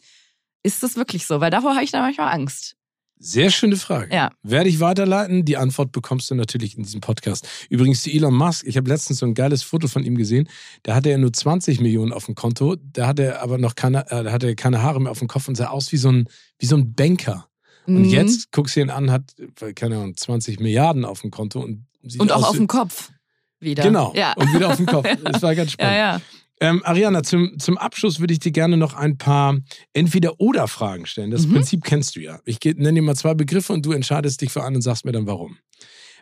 Ist 0.62 0.82
das 0.82 0.96
wirklich 0.96 1.26
so? 1.26 1.40
Weil 1.40 1.50
davor 1.50 1.74
habe 1.74 1.84
ich 1.84 1.92
da 1.92 2.00
manchmal 2.00 2.34
Angst. 2.34 2.76
Sehr 3.22 3.50
schöne 3.50 3.76
Frage. 3.76 4.14
Ja. 4.14 4.30
Werde 4.42 4.70
ich 4.70 4.80
weiterleiten? 4.80 5.44
Die 5.44 5.58
Antwort 5.58 5.92
bekommst 5.92 6.30
du 6.30 6.34
natürlich 6.34 6.76
in 6.78 6.84
diesem 6.84 7.02
Podcast. 7.02 7.46
Übrigens, 7.68 8.02
zu 8.02 8.10
Elon 8.10 8.32
Musk, 8.34 8.66
ich 8.66 8.78
habe 8.78 8.88
letztens 8.88 9.18
so 9.18 9.26
ein 9.26 9.34
geiles 9.34 9.62
Foto 9.62 9.88
von 9.88 10.02
ihm 10.04 10.16
gesehen. 10.16 10.48
Da 10.84 10.94
hatte 10.94 11.10
er 11.10 11.18
nur 11.18 11.30
20 11.30 11.80
Millionen 11.80 12.12
auf 12.14 12.24
dem 12.24 12.34
Konto. 12.34 12.76
Da 12.82 13.06
hatte 13.06 13.24
er 13.24 13.42
aber 13.42 13.58
noch 13.58 13.74
keine, 13.74 14.10
äh, 14.10 14.24
da 14.24 14.32
hatte 14.32 14.46
er 14.46 14.56
keine 14.56 14.82
Haare 14.82 15.00
mehr 15.02 15.12
auf 15.12 15.18
dem 15.18 15.28
Kopf 15.28 15.48
und 15.48 15.54
sah 15.54 15.66
aus 15.68 15.92
wie 15.92 15.98
so 15.98 16.10
ein, 16.10 16.28
wie 16.58 16.66
so 16.66 16.76
ein 16.76 16.94
Banker. 16.94 17.46
Und 17.86 17.98
Mhm. 18.02 18.04
jetzt 18.06 18.52
guckst 18.52 18.76
du 18.76 18.80
ihn 18.80 18.88
an, 18.90 19.10
hat, 19.10 19.34
keine 19.74 19.96
Ahnung, 19.96 20.16
20 20.16 20.58
Milliarden 20.58 21.04
auf 21.04 21.20
dem 21.20 21.30
Konto 21.30 21.60
und 21.60 21.84
sieht 22.02 22.20
Und 22.22 22.32
auch 22.32 22.48
auf 22.48 22.56
dem 22.56 22.68
Kopf 22.68 23.10
wieder. 23.58 23.82
Genau. 23.82 24.14
Ja. 24.16 24.32
Und 24.32 24.54
wieder 24.54 24.68
auf 24.70 24.76
dem 24.76 24.86
Kopf. 24.86 25.06
Das 25.24 25.42
war 25.42 25.54
ganz 25.54 25.72
Ja, 25.72 25.74
spannend. 25.74 25.96
ja. 25.98 26.20
Ähm, 26.62 26.82
Ariana, 26.84 27.22
zum, 27.22 27.58
zum 27.58 27.78
Abschluss 27.78 28.20
würde 28.20 28.34
ich 28.34 28.38
dir 28.38 28.52
gerne 28.52 28.76
noch 28.76 28.92
ein 28.94 29.16
paar 29.16 29.56
Entweder-Oder-Fragen 29.94 31.06
stellen. 31.06 31.30
Das 31.30 31.46
Mhm. 31.46 31.54
Prinzip 31.54 31.84
kennst 31.84 32.16
du 32.16 32.20
ja. 32.20 32.38
Ich 32.44 32.58
nenne 32.62 32.92
dir 32.92 33.02
mal 33.02 33.16
zwei 33.16 33.32
Begriffe 33.34 33.72
und 33.72 33.84
du 33.86 33.92
entscheidest 33.92 34.42
dich 34.42 34.52
für 34.52 34.62
einen 34.62 34.76
und 34.76 34.82
sagst 34.82 35.06
mir 35.06 35.12
dann 35.12 35.26
warum. 35.26 35.56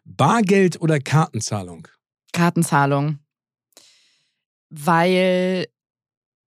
Bargeld 0.04 0.80
oder 0.80 1.00
Kartenzahlung? 1.00 1.88
Kartenzahlung. 2.32 3.18
Weil 4.70 5.66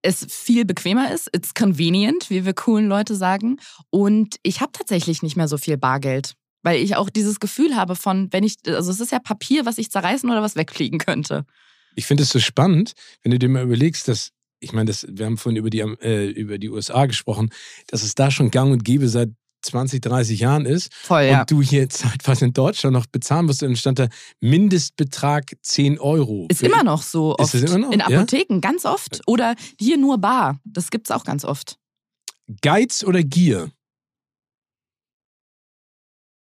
es 0.04 0.26
viel 0.30 0.66
bequemer 0.66 1.12
ist. 1.12 1.30
It's 1.36 1.54
convenient, 1.54 2.30
wie 2.30 2.46
wir 2.46 2.54
coolen 2.54 2.88
Leute 2.88 3.16
sagen. 3.16 3.58
Und 3.90 4.38
ich 4.44 4.62
habe 4.62 4.72
tatsächlich 4.72 5.22
nicht 5.22 5.36
mehr 5.36 5.48
so 5.48 5.58
viel 5.58 5.78
Bargeld. 5.78 6.36
Weil 6.64 6.80
ich 6.82 6.96
auch 6.96 7.10
dieses 7.10 7.40
Gefühl 7.40 7.76
habe 7.76 7.96
von, 7.96 8.32
wenn 8.32 8.44
ich, 8.44 8.56
also 8.68 8.92
es 8.92 9.00
ist 9.00 9.12
ja 9.12 9.20
Papier, 9.20 9.66
was 9.66 9.78
ich 9.80 9.92
zerreißen 9.92 10.30
oder 10.30 10.42
was 10.42 10.56
wegfliegen 10.56 11.00
könnte. 11.00 11.46
Ich 11.96 12.06
finde 12.06 12.24
es 12.24 12.30
so 12.30 12.40
spannend, 12.40 12.94
wenn 13.24 13.32
du 13.32 13.40
dir 13.40 13.50
mal 13.50 13.64
überlegst, 13.64 14.08
dass, 14.08 14.32
ich 14.60 14.74
meine, 14.74 14.86
das, 14.88 15.06
wir 15.10 15.26
haben 15.26 15.38
vorhin 15.38 15.58
über 15.58 15.70
die, 15.70 15.80
äh, 15.80 16.30
über 16.30 16.58
die 16.58 16.70
USA 16.70 17.06
gesprochen, 17.06 17.50
dass 17.88 18.04
es 18.04 18.16
da 18.16 18.32
schon 18.32 18.52
gang 18.52 18.72
und 18.72 18.84
gäbe 18.84 19.08
seit 19.10 19.30
20, 19.64 20.02
30 20.02 20.40
Jahren 20.40 20.66
ist. 20.66 20.94
Voll, 20.94 21.24
ja. 21.24 21.42
Und 21.42 21.52
du 21.52 21.62
hier 21.62 21.88
zeitweise 21.90 22.46
in 22.46 22.54
Deutschland 22.54 22.94
noch 22.94 23.06
bezahlen 23.06 23.46
musst, 23.46 23.62
dann 23.62 23.76
stand 23.76 24.00
da 24.00 24.08
Mindestbetrag 24.40 25.54
10 25.62 26.00
Euro. 26.00 26.48
Ist 26.50 26.64
immer 26.64 26.84
noch 26.84 27.04
so 27.04 27.36
Ist 27.38 27.44
oft. 27.44 27.54
es 27.56 27.62
immer 27.64 27.78
noch? 27.78 27.92
In 27.92 28.00
Ja? 28.00 28.08
Apotheken, 28.08 28.60
ganz 28.60 28.86
oft. 28.86 29.22
Oder 29.28 29.56
hier 29.80 29.98
nur 29.98 30.18
bar. 30.18 30.60
Das 30.64 30.90
gibt's 30.90 31.12
auch 31.12 31.24
ganz 31.24 31.46
oft. 31.46 31.78
Geiz 32.62 33.04
oder 33.04 33.22
Gier? 33.24 33.72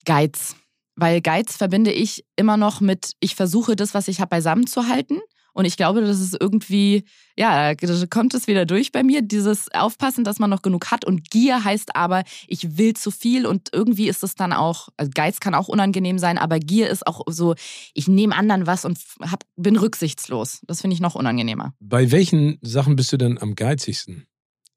Geiz. 0.05 0.55
Weil 0.98 1.20
Geiz 1.20 1.56
verbinde 1.56 1.92
ich 1.92 2.24
immer 2.34 2.56
noch 2.56 2.80
mit, 2.80 3.12
ich 3.20 3.37
versuche 3.37 3.76
das, 3.76 3.94
was 3.94 4.08
ich 4.08 4.20
habe, 4.20 4.30
beisammen 4.30 4.66
zu 4.66 4.88
halten. 4.88 5.20
Und 5.52 5.64
ich 5.64 5.76
glaube, 5.76 6.00
das 6.02 6.20
ist 6.20 6.37
irgendwie, 6.38 7.04
ja, 7.37 7.74
da 7.74 8.06
kommt 8.06 8.32
es 8.34 8.46
wieder 8.46 8.64
durch 8.64 8.92
bei 8.92 9.02
mir, 9.02 9.22
dieses 9.22 9.72
Aufpassen, 9.72 10.22
dass 10.22 10.38
man 10.38 10.50
noch 10.50 10.62
genug 10.62 10.90
hat. 10.90 11.04
Und 11.04 11.30
Gier 11.30 11.64
heißt 11.64 11.96
aber, 11.96 12.22
ich 12.46 12.78
will 12.78 12.94
zu 12.94 13.11
viel 13.11 13.44
und 13.44 13.68
irgendwie 13.72 14.08
ist 14.08 14.22
es 14.22 14.37
dann 14.37 14.52
auch, 14.52 14.88
also 14.96 15.11
Geiz 15.12 15.40
kann 15.40 15.54
auch 15.54 15.66
unangenehm 15.66 16.20
sein, 16.20 16.38
aber 16.38 16.61
Gier 16.61 16.88
ist 16.88 17.06
auch 17.08 17.22
so, 17.26 17.56
ich 17.92 18.06
nehme 18.06 18.37
anderen 18.37 18.68
was 18.68 18.84
und 18.84 18.98
hab, 19.20 19.42
bin 19.56 19.76
rücksichtslos. 19.76 20.61
Das 20.66 20.80
finde 20.80 20.94
ich 20.94 21.00
noch 21.00 21.16
unangenehmer. 21.16 21.74
Bei 21.80 22.12
welchen 22.12 22.58
Sachen 22.62 22.94
bist 22.94 23.12
du 23.12 23.16
denn 23.16 23.38
am 23.38 23.56
geizigsten? 23.56 24.27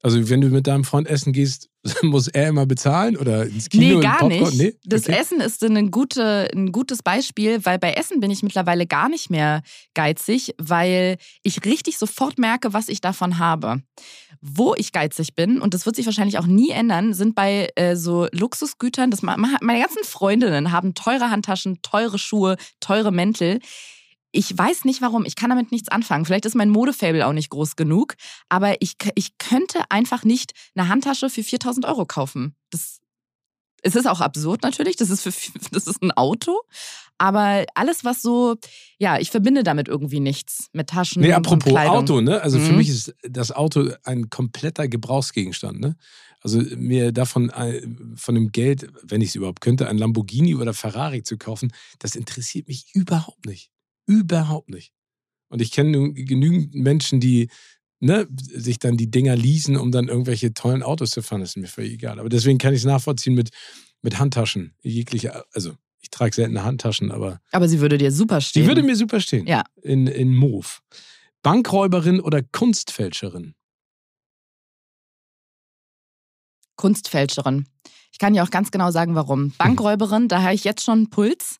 Also, 0.04 0.28
wenn 0.28 0.40
du 0.40 0.48
mit 0.48 0.66
deinem 0.66 0.82
Freund 0.82 1.06
essen 1.06 1.32
gehst, 1.32 1.70
muss 2.02 2.26
er 2.26 2.48
immer 2.48 2.66
bezahlen 2.66 3.16
oder 3.16 3.44
ins 3.46 3.68
Kino? 3.68 3.96
Nee, 3.96 4.00
gar 4.00 4.26
nicht. 4.28 4.54
Nee? 4.54 4.74
Das 4.84 5.02
Okay. 5.02 5.16
Essen 5.16 5.40
ist 5.40 5.62
ein, 5.62 5.90
gute, 5.90 6.48
ein 6.52 6.72
gutes 6.72 7.02
Beispiel, 7.02 7.64
weil 7.64 7.78
bei 7.78 7.92
Essen 7.92 8.20
bin 8.20 8.30
ich 8.30 8.42
mittlerweile 8.42 8.86
gar 8.86 9.08
nicht 9.08 9.30
mehr 9.30 9.62
geizig, 9.94 10.54
weil 10.58 11.18
ich 11.42 11.64
richtig 11.64 11.98
sofort 11.98 12.38
merke, 12.38 12.72
was 12.72 12.88
ich 12.88 13.00
davon 13.00 13.38
habe. 13.38 13.82
Wo 14.40 14.74
ich 14.76 14.90
geizig 14.90 15.36
bin, 15.36 15.60
und 15.60 15.72
das 15.72 15.86
wird 15.86 15.94
sich 15.94 16.06
wahrscheinlich 16.06 16.38
auch 16.38 16.46
nie 16.46 16.70
ändern, 16.70 17.14
sind 17.14 17.36
bei 17.36 17.68
äh, 17.76 17.94
so 17.94 18.26
Luxusgütern. 18.32 19.12
Das, 19.12 19.22
meine 19.22 19.80
ganzen 19.80 20.02
Freundinnen 20.02 20.72
haben 20.72 20.94
teure 20.94 21.30
Handtaschen, 21.30 21.80
teure 21.82 22.18
Schuhe, 22.18 22.56
teure 22.80 23.12
Mäntel. 23.12 23.60
Ich 24.32 24.56
weiß 24.56 24.84
nicht 24.86 25.02
warum, 25.02 25.24
ich 25.24 25.36
kann 25.36 25.50
damit 25.50 25.70
nichts 25.72 25.88
anfangen. 25.90 26.24
Vielleicht 26.24 26.46
ist 26.46 26.54
mein 26.56 26.70
Modefable 26.70 27.26
auch 27.26 27.32
nicht 27.34 27.50
groß 27.50 27.76
genug, 27.76 28.14
aber 28.48 28.80
ich, 28.80 28.96
ich 29.14 29.36
könnte 29.38 29.90
einfach 29.90 30.24
nicht 30.24 30.52
eine 30.74 30.88
Handtasche 30.88 31.28
für 31.30 31.42
4000 31.42 31.84
Euro 31.86 32.06
kaufen. 32.06 32.56
Das, 32.70 33.00
es 33.82 33.94
ist 33.94 34.06
auch 34.06 34.20
absurd 34.20 34.62
natürlich, 34.62 34.96
das 34.96 35.10
ist, 35.10 35.22
für, 35.22 35.32
das 35.70 35.86
ist 35.86 36.02
ein 36.02 36.12
Auto, 36.12 36.60
aber 37.18 37.66
alles, 37.74 38.04
was 38.04 38.22
so, 38.22 38.56
ja, 38.98 39.18
ich 39.18 39.30
verbinde 39.30 39.62
damit 39.62 39.88
irgendwie 39.88 40.20
nichts 40.20 40.68
mit 40.72 40.88
Taschen. 40.88 41.22
Nee, 41.22 41.32
apropos. 41.32 41.76
Auto, 41.76 42.20
ne? 42.20 42.40
Also 42.40 42.58
Mhm. 42.58 42.62
für 42.62 42.72
mich 42.72 42.88
ist 42.88 43.14
das 43.22 43.52
Auto 43.52 43.90
ein 44.04 44.30
kompletter 44.30 44.88
Gebrauchsgegenstand, 44.88 45.78
ne? 45.78 45.96
Also 46.40 46.60
mir 46.76 47.12
davon 47.12 47.50
äh, 47.50 47.86
von 48.16 48.34
dem 48.34 48.50
Geld, 48.50 48.88
wenn 49.04 49.20
ich 49.20 49.28
es 49.28 49.34
überhaupt 49.36 49.60
könnte, 49.60 49.88
ein 49.88 49.98
Lamborghini 49.98 50.56
oder 50.56 50.74
Ferrari 50.74 51.22
zu 51.22 51.38
kaufen, 51.38 51.72
das 52.00 52.16
interessiert 52.16 52.66
mich 52.66 52.86
überhaupt 52.94 53.46
nicht. 53.46 53.70
Überhaupt 54.06 54.68
nicht. 54.68 54.92
Und 55.48 55.60
ich 55.60 55.70
kenne 55.70 56.12
genügend 56.12 56.74
Menschen, 56.74 57.20
die 57.20 57.48
ne, 58.00 58.26
sich 58.30 58.78
dann 58.78 58.96
die 58.96 59.10
Dinger 59.10 59.36
leasen, 59.36 59.76
um 59.76 59.92
dann 59.92 60.08
irgendwelche 60.08 60.54
tollen 60.54 60.82
Autos 60.82 61.10
zu 61.10 61.22
fahren. 61.22 61.40
Das 61.40 61.50
ist 61.50 61.56
mir 61.56 61.66
völlig 61.68 61.92
egal. 61.92 62.18
Aber 62.18 62.28
deswegen 62.28 62.58
kann 62.58 62.74
ich 62.74 62.80
es 62.80 62.86
nachvollziehen 62.86 63.34
mit, 63.34 63.50
mit 64.02 64.18
Handtaschen. 64.18 64.74
Jegliche, 64.82 65.44
also 65.54 65.76
ich 66.00 66.10
trage 66.10 66.34
selten 66.34 66.62
Handtaschen, 66.62 67.12
aber 67.12 67.40
Aber 67.52 67.68
sie 67.68 67.80
würde 67.80 67.96
dir 67.98 68.10
super 68.10 68.40
stehen. 68.40 68.62
die 68.62 68.68
würde 68.68 68.82
mir 68.82 68.96
super 68.96 69.20
stehen. 69.20 69.46
Ja. 69.46 69.64
In, 69.82 70.06
in 70.06 70.34
Move. 70.34 70.66
Bankräuberin 71.42 72.20
oder 72.20 72.42
Kunstfälscherin? 72.42 73.54
Kunstfälscherin. 76.76 77.66
Ich 78.10 78.18
kann 78.18 78.34
dir 78.34 78.42
auch 78.42 78.50
ganz 78.50 78.70
genau 78.70 78.90
sagen, 78.90 79.14
warum. 79.14 79.52
Bankräuberin, 79.58 80.28
da 80.28 80.42
habe 80.42 80.54
ich 80.54 80.64
jetzt 80.64 80.84
schon 80.84 80.98
einen 80.98 81.10
Puls, 81.10 81.56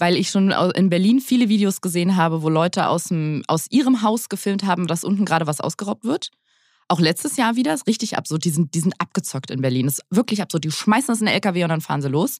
weil 0.00 0.16
ich 0.16 0.30
schon 0.30 0.50
in 0.50 0.90
Berlin 0.90 1.20
viele 1.20 1.48
Videos 1.48 1.80
gesehen 1.80 2.16
habe, 2.16 2.42
wo 2.42 2.48
Leute 2.48 2.88
aus, 2.88 3.04
dem, 3.04 3.42
aus 3.46 3.66
ihrem 3.70 4.02
Haus 4.02 4.28
gefilmt 4.28 4.64
haben, 4.64 4.86
dass 4.86 5.04
unten 5.04 5.24
gerade 5.24 5.46
was 5.46 5.60
ausgeraubt 5.60 6.04
wird. 6.04 6.30
Auch 6.88 6.98
letztes 6.98 7.36
Jahr 7.36 7.54
wieder, 7.54 7.72
ist 7.72 7.86
richtig 7.86 8.16
absurd. 8.16 8.44
Die 8.44 8.50
sind, 8.50 8.74
die 8.74 8.80
sind 8.80 8.94
abgezockt 8.98 9.50
in 9.52 9.60
Berlin. 9.60 9.86
Das 9.86 9.98
ist 9.98 10.04
wirklich 10.10 10.42
absurd. 10.42 10.64
Die 10.64 10.72
schmeißen 10.72 11.06
das 11.08 11.20
in 11.20 11.26
den 11.26 11.34
LKW 11.34 11.62
und 11.62 11.68
dann 11.70 11.80
fahren 11.80 12.02
sie 12.02 12.08
los. 12.08 12.38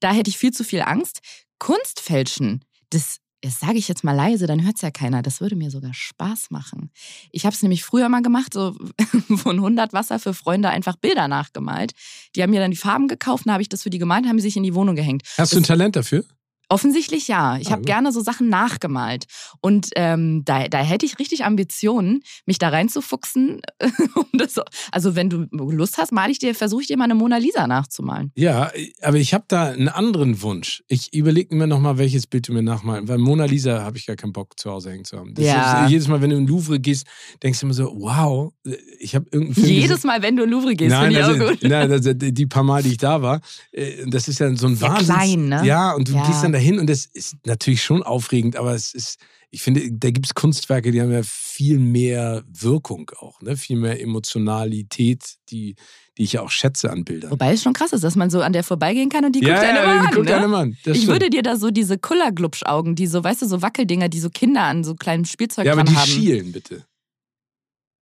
Da 0.00 0.12
hätte 0.12 0.30
ich 0.30 0.38
viel 0.38 0.52
zu 0.52 0.64
viel 0.64 0.80
Angst. 0.80 1.20
Kunstfälschen, 1.58 2.64
das, 2.90 3.18
das 3.42 3.60
sage 3.60 3.76
ich 3.78 3.88
jetzt 3.88 4.04
mal 4.04 4.12
leise, 4.14 4.46
dann 4.46 4.64
hört 4.64 4.76
es 4.76 4.82
ja 4.82 4.90
keiner. 4.90 5.20
Das 5.22 5.40
würde 5.40 5.56
mir 5.56 5.70
sogar 5.70 5.92
Spaß 5.92 6.50
machen. 6.50 6.90
Ich 7.30 7.44
habe 7.44 7.54
es 7.54 7.62
nämlich 7.62 7.84
früher 7.84 8.08
mal 8.08 8.22
gemacht, 8.22 8.54
so 8.54 8.74
von 9.36 9.56
100 9.56 9.92
Wasser 9.92 10.18
für 10.18 10.32
Freunde 10.34 10.70
einfach 10.70 10.96
Bilder 10.96 11.28
nachgemalt. 11.28 11.92
Die 12.36 12.42
haben 12.42 12.50
mir 12.50 12.60
dann 12.60 12.70
die 12.70 12.76
Farben 12.76 13.08
gekauft, 13.08 13.46
dann 13.46 13.52
habe 13.52 13.62
ich 13.62 13.68
das 13.68 13.82
für 13.82 13.90
die 13.90 13.98
gemalt, 13.98 14.26
haben 14.26 14.38
sie 14.38 14.44
sich 14.48 14.56
in 14.56 14.62
die 14.62 14.74
Wohnung 14.74 14.94
gehängt. 14.96 15.22
Hast 15.36 15.52
du 15.52 15.56
ein 15.56 15.62
Das- 15.62 15.68
Talent 15.68 15.96
dafür? 15.96 16.24
Offensichtlich 16.68 17.28
ja. 17.28 17.56
Ich 17.58 17.70
habe 17.70 17.80
gut. 17.82 17.86
gerne 17.86 18.12
so 18.12 18.20
Sachen 18.20 18.48
nachgemalt. 18.48 19.24
Und 19.60 19.88
ähm, 19.96 20.42
da, 20.44 20.68
da 20.68 20.78
hätte 20.78 21.06
ich 21.06 21.18
richtig 21.18 21.44
Ambitionen, 21.44 22.22
mich 22.46 22.58
da 22.58 22.68
reinzufuchsen. 22.70 23.60
also 24.92 25.16
wenn 25.16 25.30
du 25.30 25.46
Lust 25.52 25.98
hast, 25.98 26.12
mal 26.12 26.30
ich 26.30 26.38
dir, 26.38 26.54
versuche 26.54 26.82
ich 26.82 26.88
dir 26.88 26.96
mal 26.96 27.04
eine 27.04 27.14
Mona 27.14 27.36
Lisa 27.38 27.66
nachzumalen. 27.66 28.32
Ja, 28.34 28.70
aber 29.02 29.16
ich 29.18 29.34
habe 29.34 29.44
da 29.48 29.66
einen 29.70 29.88
anderen 29.88 30.42
Wunsch. 30.42 30.82
Ich 30.88 31.12
überlege 31.14 31.54
mir 31.54 31.66
nochmal, 31.66 31.98
welches 31.98 32.26
Bild 32.26 32.48
du 32.48 32.52
mir 32.52 32.62
nachmalen. 32.62 33.08
Weil 33.08 33.18
Mona 33.18 33.44
Lisa 33.44 33.82
habe 33.82 33.96
ich 33.98 34.06
gar 34.06 34.16
keinen 34.16 34.32
Bock 34.32 34.58
zu 34.58 34.70
Hause 34.70 34.90
hängen 34.90 35.04
zu 35.04 35.18
haben. 35.18 35.34
Das 35.34 35.44
Ja. 35.44 35.84
ist, 35.84 35.90
jedes 35.90 36.08
Mal, 36.08 36.20
wenn 36.22 36.30
du 36.30 36.36
in 36.36 36.46
den 36.46 36.48
Louvre 36.48 36.80
gehst, 36.80 37.06
denkst 37.42 37.60
du 37.60 37.66
immer 37.66 37.74
so, 37.74 37.92
wow, 37.98 38.52
ich 38.98 39.14
habe 39.14 39.26
irgendeinen 39.30 39.54
Film 39.54 39.66
Jedes 39.68 39.88
gesehen- 39.96 40.06
Mal, 40.08 40.22
wenn 40.22 40.36
du 40.36 40.44
in 40.44 40.50
Louvre 40.50 40.74
gehst, 40.74 40.94
finde 40.94 41.18
ich 41.18 41.24
also, 41.24 41.44
auch 41.44 41.48
gut. 41.50 41.58
nein 41.62 41.90
also 41.90 42.12
die 42.14 42.46
paar 42.46 42.62
Mal, 42.62 42.82
die 42.82 42.90
ich 42.90 42.98
da 42.98 43.22
war, 43.22 43.40
äh, 43.72 44.04
das 44.06 44.28
ist 44.28 44.38
ja 44.40 44.54
so 44.56 44.66
ein 44.66 44.80
Wahnsinn. 44.80 45.06
klein, 45.14 45.48
ne? 45.48 45.62
Ja, 45.64 45.92
und 45.92 46.08
du 46.08 46.12
Ja. 46.14 46.26
gehst 46.26 46.42
dann 46.44 46.53
dahin 46.54 46.78
und 46.78 46.88
das 46.88 47.04
ist 47.04 47.36
natürlich 47.44 47.82
schon 47.82 48.02
aufregend, 48.02 48.56
aber 48.56 48.74
es 48.74 48.94
ist, 48.94 49.18
ich 49.50 49.62
finde, 49.62 49.90
da 49.92 50.10
gibt 50.10 50.26
es 50.26 50.34
Kunstwerke, 50.34 50.90
die 50.90 51.00
haben 51.00 51.12
ja 51.12 51.22
viel 51.22 51.78
mehr 51.78 52.42
Wirkung 52.48 53.10
auch, 53.18 53.40
ne? 53.42 53.56
viel 53.56 53.76
mehr 53.76 54.00
Emotionalität, 54.00 55.36
die, 55.50 55.74
die 56.16 56.22
ich 56.22 56.32
ja 56.34 56.42
auch 56.42 56.50
schätze 56.50 56.90
an 56.90 57.04
Bildern. 57.04 57.30
Wobei 57.30 57.52
es 57.52 57.62
schon 57.62 57.72
krass 57.72 57.92
ist, 57.92 58.02
dass 58.04 58.16
man 58.16 58.30
so 58.30 58.40
an 58.40 58.52
der 58.52 58.64
vorbeigehen 58.64 59.10
kann 59.10 59.24
und 59.24 59.34
die 59.34 59.40
ja, 59.40 59.54
guckt 59.54 59.66
ja, 59.66 59.72
die 59.72 59.78
an. 60.06 60.14
guckt 60.14 60.28
ne? 60.28 60.36
einem 60.36 60.54
an. 60.54 60.70
Ich 60.70 60.80
stimmt. 60.80 61.06
würde 61.08 61.30
dir 61.30 61.42
da 61.42 61.56
so 61.56 61.70
diese 61.70 61.98
Kullerglubschaugen, 61.98 62.94
die 62.94 63.06
so, 63.06 63.22
weißt 63.22 63.42
du, 63.42 63.46
so 63.46 63.62
Wackeldinger, 63.62 64.08
die 64.08 64.20
so 64.20 64.30
Kinder 64.30 64.62
an 64.62 64.84
so 64.84 64.94
kleinen 64.94 65.24
Spielzeug 65.24 65.66
ja, 65.66 65.72
aber 65.72 65.84
die 65.84 65.94
haben. 65.94 66.08
schielen 66.08 66.52
bitte. 66.52 66.84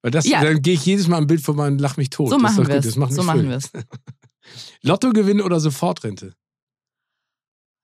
Weil 0.01 0.11
das, 0.11 0.27
Ja. 0.27 0.43
dann 0.43 0.61
gehe 0.61 0.73
ich 0.73 0.85
jedes 0.85 1.07
Mal 1.07 1.17
am 1.17 1.27
Bild 1.27 1.41
vorbei 1.41 1.67
und 1.67 1.79
lach 1.79 1.97
mich 1.97 2.09
tot. 2.09 2.29
So 2.29 2.35
das 2.35 2.41
machen 2.41 2.67
wir 2.67 2.75
es. 2.75 2.93
So 2.93 3.23
machen 3.23 3.49
wir 3.49 3.57
es. 3.57 3.71
Lottogewinn 4.81 5.41
oder 5.41 5.59
Sofortrente? 5.59 6.33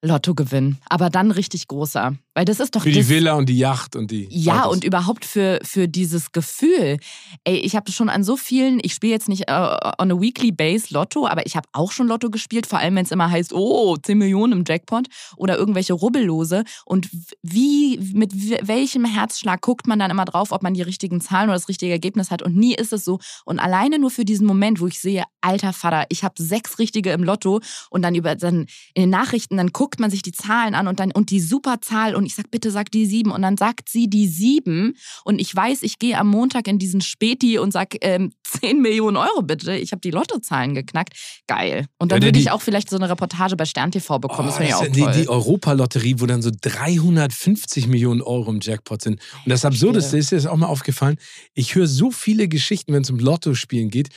Lottogewinn. 0.03 0.77
Aber 0.89 1.09
dann 1.09 1.31
richtig 1.31 1.67
großer. 1.67 2.15
Weil 2.35 2.45
das 2.45 2.59
ist 2.59 2.75
doch 2.75 2.83
Für 2.83 2.91
die 2.91 3.09
Villa 3.09 3.33
und 3.33 3.49
die 3.49 3.57
Yacht 3.57 3.95
und 3.95 4.11
die. 4.11 4.27
Ja, 4.29 4.65
Autos. 4.65 4.75
und 4.75 4.83
überhaupt 4.83 5.25
für, 5.25 5.59
für 5.63 5.87
dieses 5.87 6.31
Gefühl. 6.31 6.99
Ey, 7.43 7.57
ich 7.57 7.75
habe 7.75 7.91
schon 7.91 8.09
an 8.09 8.23
so 8.23 8.37
vielen, 8.37 8.79
ich 8.83 8.93
spiele 8.93 9.13
jetzt 9.13 9.27
nicht 9.27 9.49
äh, 9.49 9.77
on 9.97 10.11
a 10.11 10.21
weekly 10.21 10.51
base 10.51 10.93
Lotto, 10.93 11.25
aber 11.25 11.47
ich 11.47 11.55
habe 11.55 11.67
auch 11.73 11.91
schon 11.91 12.07
Lotto 12.07 12.29
gespielt, 12.29 12.67
vor 12.67 12.77
allem 12.77 12.95
wenn 12.95 13.05
es 13.05 13.11
immer 13.11 13.31
heißt, 13.31 13.53
oh, 13.53 13.97
10 13.97 14.19
Millionen 14.19 14.53
im 14.53 14.63
Jackpot 14.67 15.07
oder 15.35 15.57
irgendwelche 15.57 15.93
Rubbellose. 15.93 16.63
Und 16.85 17.09
wie, 17.41 17.97
mit 18.13 18.33
welchem 18.67 19.03
Herzschlag 19.03 19.61
guckt 19.61 19.87
man 19.87 19.97
dann 19.97 20.11
immer 20.11 20.25
drauf, 20.25 20.51
ob 20.51 20.61
man 20.61 20.75
die 20.75 20.83
richtigen 20.83 21.21
Zahlen 21.21 21.49
oder 21.49 21.57
das 21.57 21.69
richtige 21.69 21.91
Ergebnis 21.91 22.29
hat. 22.29 22.43
Und 22.43 22.55
nie 22.55 22.75
ist 22.75 22.93
es 22.93 23.03
so. 23.03 23.17
Und 23.45 23.57
alleine 23.57 23.97
nur 23.97 24.11
für 24.11 24.25
diesen 24.25 24.45
Moment, 24.45 24.79
wo 24.79 24.85
ich 24.85 24.99
sehe, 24.99 25.23
alter 25.41 25.73
Vater, 25.73 26.05
ich 26.09 26.23
habe 26.23 26.35
sechs 26.37 26.77
richtige 26.77 27.11
im 27.13 27.23
Lotto 27.23 27.61
und 27.89 28.03
dann 28.03 28.13
über 28.13 28.35
dann 28.35 28.67
in 28.93 29.03
den 29.03 29.09
Nachrichten, 29.09 29.57
dann 29.57 29.69
guckt 29.69 29.86
man 29.99 30.11
sich 30.11 30.21
die 30.21 30.31
Zahlen 30.31 30.75
an 30.75 30.87
und 30.87 30.99
dann 30.99 31.11
und 31.11 31.29
die 31.31 31.39
Superzahl 31.39 32.15
und 32.15 32.25
ich 32.25 32.35
sag, 32.35 32.51
bitte 32.51 32.69
sag 32.71 32.91
die 32.91 33.05
sieben 33.05 33.31
und 33.31 33.41
dann 33.41 33.57
sagt 33.57 33.89
sie 33.89 34.07
die 34.09 34.27
sieben 34.27 34.95
und 35.23 35.39
ich 35.39 35.55
weiß, 35.55 35.81
ich 35.83 35.99
gehe 35.99 36.17
am 36.17 36.27
Montag 36.27 36.67
in 36.67 36.77
diesen 36.79 37.01
Späti 37.01 37.57
und 37.59 37.71
sag 37.71 37.95
ähm, 38.01 38.31
10 38.61 38.81
Millionen 38.81 39.17
Euro 39.17 39.41
bitte, 39.41 39.75
ich 39.75 39.91
habe 39.91 40.01
die 40.01 40.11
Lottozahlen 40.11 40.73
geknackt. 40.73 41.13
Geil. 41.47 41.85
Und 41.97 42.11
dann 42.11 42.19
Ja, 42.21 42.27
würde 42.27 42.33
die- 42.33 42.41
ich 42.41 42.51
auch 42.51 42.61
vielleicht 42.61 42.89
so 42.89 42.95
eine 42.97 43.09
Reportage 43.09 43.55
bei 43.55 43.65
Stern 43.65 43.91
TV 43.91 44.19
bekommen, 44.19 44.47
das 44.47 44.55
Oh, 44.55 44.57
finde 44.57 44.69
ich 44.69 44.75
auch 44.75 44.83
ist 44.83 44.95
ja 44.97 45.03
toll. 45.05 45.13
die, 45.13 45.21
die 45.21 45.29
Europalotterie, 45.29 46.15
wo 46.19 46.25
dann 46.25 46.41
so 46.41 46.51
350 46.59 47.87
Millionen 47.87 48.21
Euro 48.21 48.51
im 48.51 48.59
Jackpot 48.61 49.01
sind. 49.01 49.19
Und 49.45 49.49
das 49.49 49.65
Absurdeste 49.65 50.17
ist 50.17 50.31
dir 50.31 50.35
das 50.35 50.45
auch 50.45 50.57
mal 50.57 50.67
aufgefallen. 50.67 51.17
Ich 51.53 51.75
höre 51.75 51.87
so 51.87 52.11
viele 52.11 52.47
Geschichten, 52.47 52.93
wenn 52.93 53.01
es 53.03 53.09
um 53.09 53.19
Lottospielen 53.19 53.89
geht, 53.89 54.09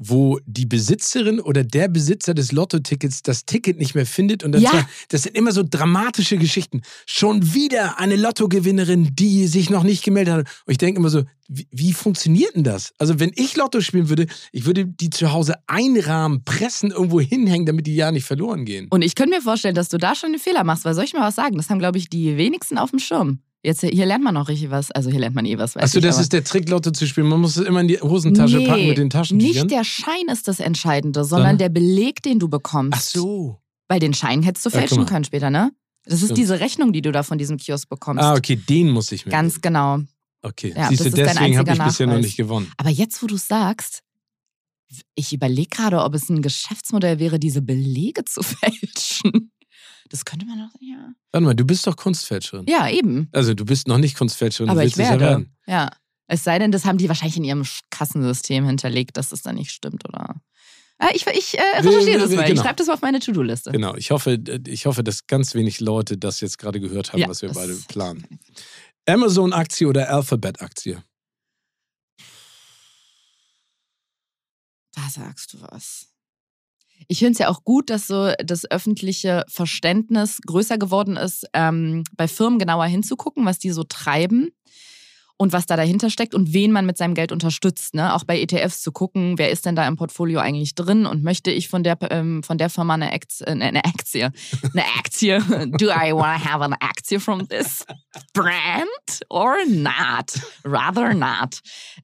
wo 0.00 0.38
die 0.46 0.64
Besitzerin 0.64 1.40
oder 1.40 1.64
der 1.64 1.88
Besitzer 1.88 2.32
des 2.32 2.52
Lottotickets 2.52 3.22
das 3.22 3.44
Ticket 3.44 3.78
nicht 3.78 3.96
mehr 3.96 4.06
findet. 4.06 4.44
Und 4.44 4.52
dann 4.52 4.62
Ja. 4.62 4.70
zwar- 4.70 4.88
das 5.08 5.22
sind 5.24 5.36
immer 5.36 5.50
so 5.50 5.64
dramatische 5.68 6.38
Geschichten. 6.38 6.82
Schon 7.04 7.52
wieder 7.52 7.98
eine 7.98 8.14
Lottogewinnerin, 8.14 9.10
die 9.14 9.46
sich 9.48 9.70
noch 9.70 9.82
nicht 9.82 10.04
gemeldet 10.04 10.34
hat. 10.34 10.40
Und 10.66 10.70
ich 10.70 10.78
denke 10.78 11.00
immer 11.00 11.10
so, 11.10 11.24
wie, 11.48 11.66
wie 11.72 11.92
funktioniert 11.92 12.54
denn 12.54 12.62
das? 12.62 12.92
Also 12.98 13.18
wenn 13.18 13.32
ich 13.34 13.56
Lotto 13.56 13.80
spielen 13.80 14.08
würde, 14.08 14.26
ich 14.52 14.66
würde 14.66 14.86
die 14.86 15.10
zu 15.10 15.32
Hause 15.32 15.54
einrahmen, 15.66 16.44
pressen, 16.44 16.90
irgendwo 16.92 17.20
hinhängen, 17.20 17.66
damit 17.66 17.86
die 17.88 17.96
ja 17.96 18.12
nicht 18.12 18.24
verloren 18.24 18.64
gehen. 18.64 18.86
Und 18.90 19.02
ich 19.02 19.14
könnte 19.16 19.34
mir 19.34 19.42
vorstellen, 19.42 19.74
dass 19.74 19.88
du 19.88 19.98
da 19.98 20.14
schon 20.14 20.28
einen 20.30 20.38
Fehler 20.38 20.62
machst, 20.62 20.84
weil 20.84 20.94
soll 20.94 21.04
ich 21.04 21.12
mal 21.14 21.22
was 21.26 21.34
sagen? 21.34 21.56
Das 21.56 21.70
haben, 21.70 21.78
glaube 21.80 21.98
ich, 21.98 22.08
die 22.08 22.36
wenigsten 22.36 22.78
auf 22.78 22.90
dem 22.90 23.00
Schirm. 23.00 23.40
Jetzt, 23.62 23.80
hier 23.80 24.06
lernt 24.06 24.22
man 24.22 24.34
noch 24.34 24.48
richtig 24.48 24.70
was. 24.70 24.90
Also 24.92 25.10
hier 25.10 25.18
lernt 25.20 25.34
man 25.34 25.44
eh 25.44 25.58
was. 25.58 25.76
Achso, 25.76 25.98
das 26.00 26.14
aber- 26.14 26.22
ist 26.22 26.32
der 26.32 26.44
Trick, 26.44 26.68
Lotto 26.68 26.90
zu 26.92 27.06
spielen. 27.06 27.26
Man 27.28 27.40
muss 27.40 27.56
es 27.56 27.66
immer 27.66 27.80
in 27.80 27.88
die 27.88 28.00
Hosentasche 28.00 28.60
packen 28.64 28.86
mit 28.86 28.98
den 28.98 29.10
Taschentüchern. 29.10 29.64
Nicht 29.66 29.70
der 29.74 29.84
Schein 29.84 30.28
ist 30.30 30.46
das 30.46 30.60
Entscheidende, 30.60 31.24
sondern 31.24 31.56
Sondern? 31.56 31.58
der 31.58 31.68
Beleg, 31.68 32.22
den 32.22 32.38
du 32.38 32.48
bekommst. 32.48 32.92
Ach 32.96 33.00
so. 33.02 33.58
Weil 33.88 33.98
den 34.00 34.14
Schein 34.14 34.42
hättest 34.42 34.64
du 34.66 34.70
Ja, 34.70 34.78
fälschen 34.78 34.98
mal. 34.98 35.06
können 35.06 35.24
später, 35.24 35.50
ne? 35.50 35.72
Das 36.04 36.22
ist 36.22 36.36
diese 36.36 36.60
Rechnung, 36.60 36.92
die 36.92 37.02
du 37.02 37.10
da 37.12 37.22
von 37.22 37.36
diesem 37.36 37.56
Kiosk 37.58 37.88
bekommst. 37.88 38.22
Ah, 38.22 38.34
okay, 38.34 38.56
den 38.56 38.90
muss 38.90 39.10
ich 39.12 39.26
mir. 39.26 39.32
Ganz 39.32 39.60
genau. 39.60 39.98
Okay, 40.40 40.72
Ja, 40.74 40.88
siehst 40.88 41.00
du, 41.00 41.04
das 41.10 41.14
ist 41.14 41.18
dein 41.18 41.36
deswegen 41.36 41.58
habe 41.58 41.72
ich 41.72 41.78
bisher 41.82 42.06
noch 42.06 42.18
nicht 42.18 42.36
gewonnen. 42.36 42.70
Aber 42.76 42.90
jetzt, 42.90 43.22
wo 43.22 43.26
du 43.26 43.34
es 43.34 43.48
sagst, 43.48 44.02
ich 45.16 45.32
überlege 45.34 45.68
gerade, 45.68 46.00
ob 46.02 46.14
es 46.14 46.30
ein 46.30 46.40
Geschäftsmodell 46.40 47.18
wäre, 47.18 47.38
diese 47.38 47.60
Belege 47.60 48.24
zu 48.24 48.40
fälschen. 48.42 49.50
Das 50.10 50.24
könnte 50.24 50.46
man 50.46 50.58
doch, 50.58 50.74
ja. 50.80 51.12
Warte 51.32 51.44
mal, 51.44 51.54
du 51.54 51.64
bist 51.64 51.86
doch 51.86 51.96
Kunstfälscherin. 51.96 52.64
Ja, 52.68 52.88
eben. 52.88 53.28
Also 53.32 53.54
du 53.54 53.64
bist 53.64 53.88
noch 53.88 53.98
nicht 53.98 54.16
Kunstfälscherin, 54.16 54.70
Aber 54.70 54.80
du 54.80 54.86
ich 54.86 54.92
es 54.94 54.98
ja 54.98 55.10
werde. 55.10 55.20
werden. 55.24 55.56
Ja. 55.66 55.90
Es 56.26 56.44
sei 56.44 56.58
denn, 56.58 56.72
das 56.72 56.84
haben 56.84 56.98
die 56.98 57.08
wahrscheinlich 57.08 57.36
in 57.38 57.44
ihrem 57.44 57.64
Kassensystem 57.90 58.64
hinterlegt, 58.66 59.16
dass 59.16 59.32
es 59.32 59.42
dann 59.42 59.56
nicht 59.56 59.70
stimmt, 59.70 60.06
oder? 60.08 60.40
Ah, 60.98 61.08
ich 61.14 61.26
ich 61.26 61.56
äh, 61.58 61.62
recherchiere 61.78 62.18
das 62.18 62.30
mal. 62.32 62.42
Ich 62.42 62.48
genau. 62.48 62.62
schreibe 62.62 62.76
das 62.76 62.86
mal 62.88 62.94
auf 62.94 63.02
meine 63.02 63.20
To-Do-Liste. 63.20 63.70
Genau, 63.70 63.94
ich 63.94 64.10
hoffe, 64.10 64.38
ich 64.66 64.86
hoffe, 64.86 65.04
dass 65.04 65.26
ganz 65.26 65.54
wenig 65.54 65.80
Leute 65.80 66.18
das 66.18 66.40
jetzt 66.40 66.58
gerade 66.58 66.80
gehört 66.80 67.12
haben, 67.12 67.20
Ja, 67.20 67.28
was 67.28 67.40
wir 67.40 67.48
das- 67.50 67.56
beide 67.56 67.74
planen. 67.88 68.26
Amazon-Aktie 69.06 69.86
oder 69.86 70.10
Alphabet-Aktie? 70.12 71.02
Da 74.94 75.08
sagst 75.10 75.52
du 75.54 75.60
was. 75.62 76.07
Ich 77.06 77.20
finde 77.20 77.32
es 77.32 77.38
ja 77.38 77.48
auch 77.48 77.64
gut, 77.64 77.90
dass 77.90 78.06
so 78.06 78.32
das 78.44 78.70
öffentliche 78.70 79.44
Verständnis 79.48 80.40
größer 80.46 80.78
geworden 80.78 81.16
ist, 81.16 81.46
ähm, 81.52 82.04
bei 82.16 82.26
Firmen 82.28 82.58
genauer 82.58 82.86
hinzugucken, 82.86 83.46
was 83.46 83.58
die 83.58 83.70
so 83.70 83.84
treiben. 83.84 84.50
und 85.40 85.52
was 85.52 85.66
da 85.66 85.76
dahinter 85.76 86.10
steckt 86.10 86.34
und 86.34 86.52
wen 86.52 86.72
man 86.72 86.84
mit 86.84 86.98
seinem 86.98 87.14
Geld 87.14 87.30
unterstützt. 87.30 87.94
Ne? 87.94 88.12
Auch 88.12 88.24
bei 88.24 88.40
ETFs 88.40 88.82
zu 88.82 88.90
gucken, 88.90 89.38
wer 89.38 89.50
ist 89.50 89.64
denn 89.64 89.76
da 89.76 89.86
im 89.86 89.94
Portfolio 89.96 90.40
eigentlich 90.40 90.74
drin 90.74 91.06
und 91.06 91.22
möchte 91.22 91.52
ich 91.52 91.68
von 91.68 91.84
der, 91.84 91.96
ähm, 92.10 92.42
von 92.42 92.58
der 92.58 92.68
Firma 92.68 92.94
eine, 92.94 93.12
Aktie, 93.12 93.46
äh, 93.46 93.52
eine 93.52 93.84
Aktie, 93.84 94.32
eine 94.74 94.84
Aktie, 94.98 95.38
do 95.78 95.86
I 95.86 96.12
want 96.12 96.42
to 96.42 96.50
have 96.50 96.64
an 96.64 96.74
Aktie 96.80 97.20
from 97.20 97.46
this 97.48 97.86
brand 98.34 99.22
or 99.30 99.54
not? 99.68 100.40
Rather 100.64 101.14
not. 101.14 101.60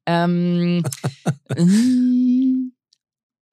Ähm, 0.07 0.85
mm, 1.59 2.74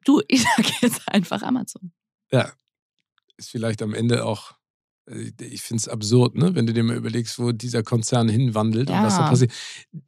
du, 0.06 0.22
ich 0.28 0.44
sage 0.44 0.70
jetzt 0.82 1.08
einfach 1.08 1.42
Amazon. 1.42 1.92
Ja, 2.32 2.52
ist 3.38 3.50
vielleicht 3.50 3.82
am 3.82 3.94
Ende 3.94 4.26
auch 4.26 4.54
äh, 5.08 5.32
ich 5.42 5.62
finde 5.62 5.82
es 5.82 5.88
absurd, 5.88 6.36
ne? 6.36 6.56
wenn 6.56 6.68
du 6.68 6.74
dir 6.74 6.84
mal 6.84 6.96
überlegst, 6.96 7.40
wo 7.40 7.52
dieser 7.52 7.84
Konzern 7.84 8.30
hinwandelt 8.30 8.90
ja. 8.90 9.00
und 9.00 9.06
was 9.06 9.18
da 9.18 9.30
passiert. 9.30 9.52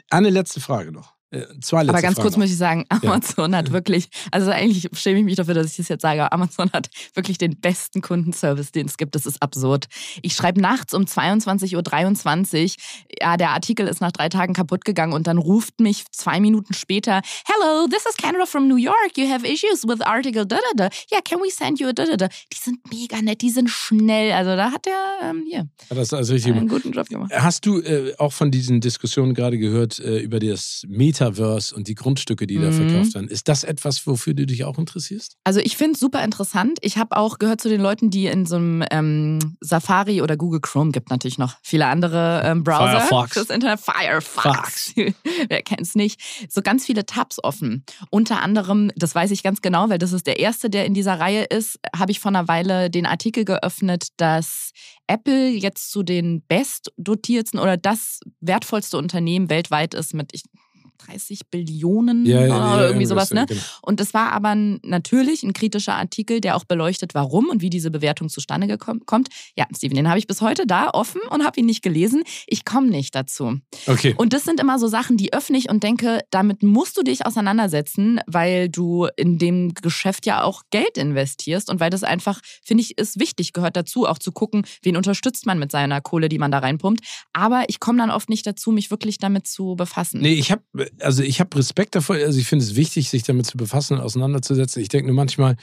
Eine 0.10 0.30
letzte 0.30 0.62
Frage 0.62 0.92
noch. 0.92 1.14
Äh, 1.34 1.48
zwei 1.62 1.82
letzte 1.82 1.94
Aber 1.94 2.02
ganz 2.02 2.16
Fragen 2.16 2.22
kurz 2.22 2.38
möchte 2.38 2.54
ich 2.54 2.60
sagen, 2.60 2.86
Amazon 2.90 3.52
ja. 3.52 3.58
hat 3.58 3.72
wirklich, 3.72 4.10
also 4.32 4.52
eigentlich 4.52 4.88
schäme 4.94 5.20
ich 5.20 5.26
mich 5.26 5.36
dafür, 5.36 5.56
dass 5.56 5.72
ich 5.72 5.78
das 5.78 5.88
jetzt 5.88 6.04
sage, 6.04 6.32
Amazon 6.32 6.70
hat 6.74 6.90
wirklich 7.16 7.38
den 7.40 7.60
besten 7.60 8.02
Kundenservice, 8.02 8.72
den 8.72 8.86
es 8.86 8.98
gibt. 8.98 9.16
Das 9.16 9.26
ist 9.26 9.42
absurd. 9.42 9.88
Ich 10.22 10.36
schreibe 10.36 10.62
nachts 10.62 10.94
um 10.94 11.04
22.23 11.04 11.76
Uhr, 11.76 12.70
ja, 13.20 13.38
der 13.38 13.50
Artikel 13.50 13.88
ist 13.88 14.00
nach 14.00 14.12
drei 14.12 14.30
Tagen 14.30 14.54
kaputt 14.54 14.86
gegangen 14.86 15.14
und 15.14 15.26
dann 15.26 15.38
ruft 15.40 15.80
mich 15.80 16.06
zwei 16.12 16.40
Minuten 16.40 16.74
später, 16.74 17.22
Hello, 17.46 17.88
this 17.88 18.06
is 18.06 18.16
Canada 18.16 18.46
from 18.46 18.68
New 18.68 18.78
York. 18.78 19.18
You 19.18 19.28
have 19.28 19.46
issues 19.48 19.84
with 19.88 20.02
article 20.02 20.46
da 20.46 20.58
da 20.58 20.88
da. 20.88 20.90
Yeah, 21.12 21.22
can 21.22 21.40
we 21.40 21.50
send 21.50 21.80
you 21.80 21.88
a 21.88 21.94
da 21.94 22.06
da 22.06 22.16
da? 22.16 22.28
Die 22.28 22.58
sind 22.58 22.80
mega 22.92 23.22
nett, 23.22 23.42
die 23.42 23.50
sind 23.50 23.70
schnell. 23.70 24.32
Also 24.34 24.56
da 24.56 24.72
hat 24.72 24.86
der 24.86 25.30
ähm, 25.30 25.46
hier 25.50 25.70
hat 25.90 25.98
das 25.98 26.14
also 26.14 26.34
richtig 26.34 26.54
einen 26.54 26.68
guten 26.68 26.92
Job 26.92 27.08
gemacht. 27.08 27.32
Hast 27.34 27.66
du 27.66 27.80
äh, 27.80 28.14
auch 28.18 28.34
von 28.34 28.52
diesen 28.52 28.82
Diskussionen 28.82 29.34
gerade 29.34 29.58
gehört 29.58 30.00
äh, 30.00 30.20
über 30.20 30.40
das 30.40 30.84
Meta 30.88 31.23
Metaverse 31.24 31.76
und 31.76 31.88
die 31.88 31.96
Grundstücke, 31.96 32.48
die 32.48 32.58
mhm. 32.58 32.64
da 32.64 32.72
verkauft 32.72 33.16
werden. 33.16 33.28
Ist 33.28 33.48
das 33.48 33.64
etwas, 33.64 34.06
wofür 34.08 34.34
du 34.34 34.46
dich 34.46 34.64
auch 34.64 34.78
interessierst? 34.78 35.38
Also 35.44 35.60
ich 35.60 35.78
finde 35.78 35.94
es 35.94 36.00
super 36.00 36.24
interessant. 36.24 36.78
Ich 36.82 36.98
habe 36.98 37.16
auch 37.18 37.40
gehört 37.40 37.62
zu 37.62 37.70
den 37.70 37.82
Leuten, 37.82 38.10
die 38.10 38.28
in 38.28 38.46
so 38.46 38.56
einem 38.56 38.84
ähm, 38.92 39.40
Safari 39.62 40.22
oder 40.22 40.38
Google 40.38 40.62
Chrome 40.62 40.92
gibt 40.92 41.10
natürlich 41.10 41.38
noch 41.38 41.56
viele 41.62 41.88
andere 41.88 42.42
ähm, 42.46 42.64
Browser. 42.64 43.02
Firefox. 43.02 43.34
Das 43.36 43.50
Internet 43.50 43.80
Firefox. 43.80 44.94
Wer 44.96 45.62
kennt 45.64 45.82
es 45.82 45.96
nicht? 45.96 46.20
So 46.50 46.62
ganz 46.62 46.86
viele 46.86 47.06
Tabs 47.06 47.44
offen. 47.44 47.84
Unter 48.10 48.42
anderem, 48.42 48.92
das 48.96 49.16
weiß 49.16 49.32
ich 49.32 49.44
ganz 49.44 49.62
genau, 49.62 49.90
weil 49.90 49.98
das 49.98 50.14
ist 50.14 50.28
der 50.28 50.40
erste, 50.40 50.70
der 50.70 50.86
in 50.86 50.94
dieser 50.94 51.20
Reihe 51.20 51.44
ist, 51.44 51.80
habe 51.96 52.12
ich 52.12 52.20
vor 52.20 52.30
einer 52.30 52.48
Weile 52.48 52.90
den 52.90 53.06
Artikel 53.06 53.46
geöffnet, 53.46 54.10
dass 54.18 54.72
Apple 55.08 55.50
jetzt 55.50 55.92
zu 55.92 56.04
den 56.04 56.44
bestdotierten 56.48 57.60
oder 57.60 57.78
das 57.78 58.20
wertvollste 58.40 58.98
Unternehmen 58.98 59.50
weltweit 59.50 59.94
ist 59.94 60.14
mit, 60.14 60.30
ich 60.34 60.44
30 61.08 61.48
Billionen 61.50 62.26
ja, 62.26 62.46
ja, 62.46 62.74
oder 62.74 62.88
irgendwie 62.88 63.06
sowas. 63.06 63.32
Ne? 63.32 63.46
Genau. 63.48 63.62
Und 63.82 64.00
das 64.00 64.14
war 64.14 64.32
aber 64.32 64.56
natürlich 64.56 65.44
ein 65.44 65.54
kritischer 65.54 65.96
Artikel, 65.96 66.42
der 66.42 66.56
auch 66.56 66.64
beleuchtet, 66.64 67.14
warum 67.14 67.50
und 67.50 67.62
wie 67.62 67.70
diese 67.70 67.92
Bewertung 67.92 68.30
zustande 68.30 68.78
kommt. 68.78 69.28
Ja, 69.58 69.66
Steven, 69.76 69.96
den 69.96 70.10
habe 70.10 70.20
ich 70.20 70.28
bis 70.28 70.42
heute 70.42 70.66
da 70.66 70.90
offen 70.90 71.22
und 71.30 71.44
habe 71.44 71.60
ihn 71.60 71.66
nicht 71.66 71.82
gelesen. 71.82 72.24
Ich 72.48 72.66
komme 72.66 72.88
nicht 72.88 73.16
dazu. 73.16 73.60
Okay. 73.88 74.14
Und 74.18 74.34
das 74.34 74.44
sind 74.44 74.60
immer 74.60 74.80
so 74.80 74.88
Sachen, 74.88 75.18
die 75.18 75.34
öffne 75.34 75.58
ich 75.58 75.70
und 75.70 75.84
denke, 75.84 76.22
damit 76.30 76.64
musst 76.64 76.98
du 76.98 77.04
dich 77.04 77.26
auseinandersetzen, 77.26 78.20
weil 78.28 78.70
du 78.70 79.08
in 79.18 79.38
dem 79.38 79.74
Geschäft 79.74 80.26
ja 80.26 80.44
auch 80.44 80.64
Geld 80.70 80.98
investierst 80.98 81.70
und 81.70 81.80
weil 81.80 81.90
das 81.90 82.04
einfach, 82.04 82.40
finde 82.64 82.82
ich, 82.82 82.98
ist 82.98 83.20
wichtig, 83.20 83.54
gehört 83.54 83.76
dazu, 83.76 84.08
auch 84.08 84.18
zu 84.18 84.32
gucken, 84.32 84.66
wen 84.82 84.98
unterstützt 84.98 85.46
man 85.46 85.60
mit 85.60 85.72
seiner 85.72 86.02
Kohle, 86.02 86.30
die 86.30 86.38
man 86.38 86.52
da 86.52 86.60
reinpumpt. 86.60 87.02
Aber 87.34 87.64
ich 87.68 87.80
komme 87.80 87.98
dann 87.98 88.12
oft 88.12 88.30
nicht 88.30 88.46
dazu, 88.46 88.72
mich 88.72 88.92
wirklich 88.92 89.18
damit 89.18 89.48
zu 89.48 89.76
befassen. 89.76 90.22
Nee, 90.22 90.34
ich 90.34 90.52
habe 90.52 90.64
also 91.00 91.24
ich 91.24 91.40
habe 91.40 91.58
Respekt 91.58 91.96
davor. 91.96 92.16
Also 92.16 92.40
ich 92.40 92.48
finde 92.48 92.66
es 92.66 92.76
wichtig, 92.76 93.10
sich 93.10 93.24
damit 93.24 93.46
zu 93.46 93.58
befassen 93.58 93.98
und 93.98 94.02
auseinanderzusetzen. 94.02 94.82
Ich 94.82 94.90
denke 94.90 95.08
nur 95.08 95.16
manchmal 95.16 95.56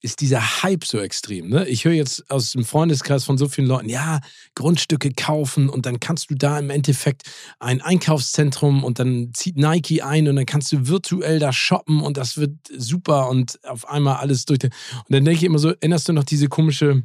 ist 0.00 0.20
dieser 0.20 0.62
Hype 0.62 0.84
so 0.84 0.98
extrem. 0.98 1.48
Ne? 1.48 1.66
Ich 1.66 1.84
höre 1.84 1.92
jetzt 1.92 2.30
aus 2.30 2.52
dem 2.52 2.64
Freundeskreis 2.64 3.24
von 3.24 3.36
so 3.36 3.48
vielen 3.48 3.66
Leuten, 3.66 3.88
ja, 3.88 4.20
Grundstücke 4.54 5.10
kaufen 5.10 5.68
und 5.68 5.86
dann 5.86 5.98
kannst 5.98 6.30
du 6.30 6.36
da 6.36 6.58
im 6.58 6.70
Endeffekt 6.70 7.22
ein 7.58 7.80
Einkaufszentrum 7.80 8.84
und 8.84 9.00
dann 9.00 9.32
zieht 9.34 9.56
Nike 9.56 10.02
ein 10.02 10.28
und 10.28 10.36
dann 10.36 10.46
kannst 10.46 10.70
du 10.72 10.86
virtuell 10.86 11.40
da 11.40 11.52
shoppen 11.52 12.00
und 12.00 12.16
das 12.16 12.36
wird 12.36 12.52
super 12.76 13.28
und 13.28 13.58
auf 13.64 13.88
einmal 13.88 14.16
alles 14.16 14.44
durch. 14.44 14.62
Und 14.62 14.72
dann 15.08 15.24
denke 15.24 15.38
ich 15.38 15.44
immer 15.44 15.58
so, 15.58 15.70
erinnerst 15.70 16.08
du 16.08 16.12
noch 16.12 16.24
diese 16.24 16.48
komische 16.48 17.02